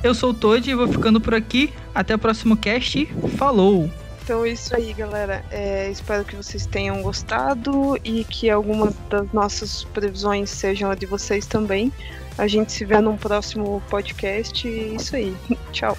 Eu 0.01 0.15
sou 0.15 0.31
o 0.31 0.33
Todd 0.33 0.67
e 0.67 0.73
vou 0.73 0.87
ficando 0.87 1.21
por 1.21 1.35
aqui. 1.35 1.69
Até 1.93 2.15
o 2.15 2.17
próximo 2.17 2.57
cast. 2.57 3.05
Falou! 3.37 4.08
Então 4.29 4.45
é 4.45 4.49
isso 4.49 4.75
aí, 4.75 4.93
galera. 4.93 5.43
É, 5.49 5.89
espero 5.89 6.23
que 6.23 6.35
vocês 6.35 6.67
tenham 6.67 7.01
gostado 7.01 7.97
e 8.03 8.23
que 8.23 8.47
algumas 8.47 8.93
das 9.09 9.33
nossas 9.33 9.85
previsões 9.85 10.51
sejam 10.51 10.91
a 10.91 10.93
de 10.93 11.07
vocês 11.07 11.47
também. 11.47 11.91
A 12.37 12.45
gente 12.45 12.71
se 12.71 12.85
vê 12.85 13.01
num 13.01 13.17
próximo 13.17 13.81
podcast 13.89 14.67
e 14.67 14.81
é 14.81 14.83
isso 14.93 15.15
aí. 15.15 15.35
Tchau. 15.73 15.97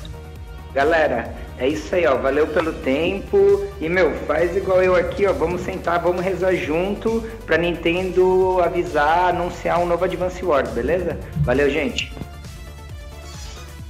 Galera, 0.73 1.35
é 1.59 1.67
isso 1.67 1.93
aí, 1.93 2.07
ó. 2.07 2.19
Valeu 2.19 2.47
pelo 2.47 2.73
tempo. 2.73 3.67
E, 3.81 3.89
meu, 3.89 4.15
faz 4.29 4.57
igual 4.57 4.81
eu 4.81 4.95
aqui, 4.95 5.27
ó. 5.27 5.33
Vamos 5.33 5.63
sentar, 5.63 6.01
vamos 6.01 6.25
rezar 6.25 6.55
junto 6.55 7.29
pra 7.45 7.59
Nintendo 7.59 8.61
avisar, 8.63 9.31
anunciar 9.31 9.81
um 9.81 9.87
novo 9.87 10.05
Advance 10.05 10.45
Wars, 10.45 10.71
beleza? 10.71 11.19
Valeu, 11.39 11.69
gente. 11.69 12.13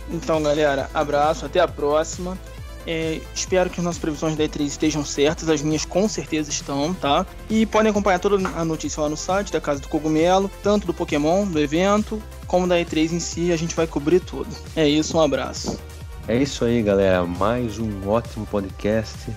Então, 0.09 0.43
galera, 0.43 0.89
abraço, 0.95 1.45
até 1.45 1.61
a 1.61 1.69
próxima. 1.69 2.39
É, 2.87 3.21
espero 3.35 3.69
que 3.69 3.79
as 3.79 3.85
nossas 3.85 4.01
previsões 4.01 4.37
da 4.37 4.45
E3 4.45 4.67
estejam 4.67 5.05
certas, 5.05 5.49
as 5.49 5.63
minhas 5.63 5.85
com 5.85 6.09
certeza 6.09 6.51
estão, 6.51 6.95
tá? 6.95 7.27
E 7.49 7.67
podem 7.67 7.91
acompanhar 7.91 8.19
toda 8.19 8.49
a 8.49 8.65
notícia 8.65 9.03
lá 9.03 9.09
no 9.09 9.17
site 9.17 9.53
da 9.53 9.61
Casa 9.61 9.81
do 9.81 9.89
Cogumelo, 9.89 10.51
tanto 10.63 10.87
do 10.87 10.95
Pokémon, 10.95 11.47
do 11.47 11.59
evento, 11.61 12.23
como 12.47 12.67
da 12.67 12.77
E3 12.77 13.13
em 13.13 13.21
si, 13.21 13.53
a 13.53 13.57
gente 13.57 13.75
vai 13.75 13.87
cobrir 13.87 14.21
tudo. 14.21 14.49
É 14.75 14.89
isso, 14.89 15.17
um 15.17 15.21
abraço. 15.21 15.79
É 16.27 16.37
isso 16.37 16.65
aí, 16.65 16.83
galera. 16.83 17.25
Mais 17.25 17.79
um 17.79 18.09
ótimo 18.09 18.47
podcast, 18.47 19.31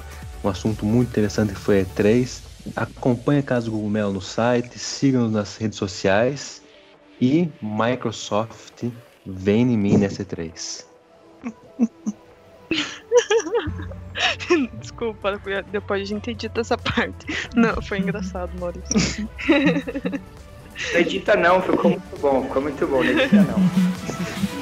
um 0.44 0.50
assunto 0.50 0.86
muito 0.86 1.10
interessante 1.10 1.54
que 1.54 1.60
foi 1.60 1.82
a 1.82 1.86
E3. 1.86 2.42
Acompanhe 2.76 3.40
a 3.40 3.44
Casa 3.44 3.66
do 3.66 3.74
Cogumelo 3.74 4.14
no 4.14 4.22
site, 4.22 4.80
sigam-nos 4.80 5.32
nas 5.32 5.58
redes 5.58 5.78
sociais 5.78 6.62
e 7.20 7.50
Microsoft 7.62 8.86
vem 9.26 9.62
em 9.74 9.78
mim 9.78 9.98
nessa 9.98 10.24
E3. 10.24 10.86
Desculpa, 14.80 15.40
depois 15.72 16.02
a 16.02 16.06
gente 16.06 16.32
edita 16.32 16.62
essa 16.62 16.78
parte. 16.78 17.26
Não, 17.56 17.82
foi 17.82 18.00
engraçado, 18.00 18.52
Maurício. 18.60 19.30
Não 20.94 21.00
edita 21.00 21.36
não, 21.36 21.62
ficou 21.62 21.92
muito 21.92 22.20
bom, 22.20 22.44
ficou 22.44 22.62
muito 22.62 22.88
bom, 22.88 23.04
não 23.04 23.12
edita 23.12 23.36
não. 23.36 24.44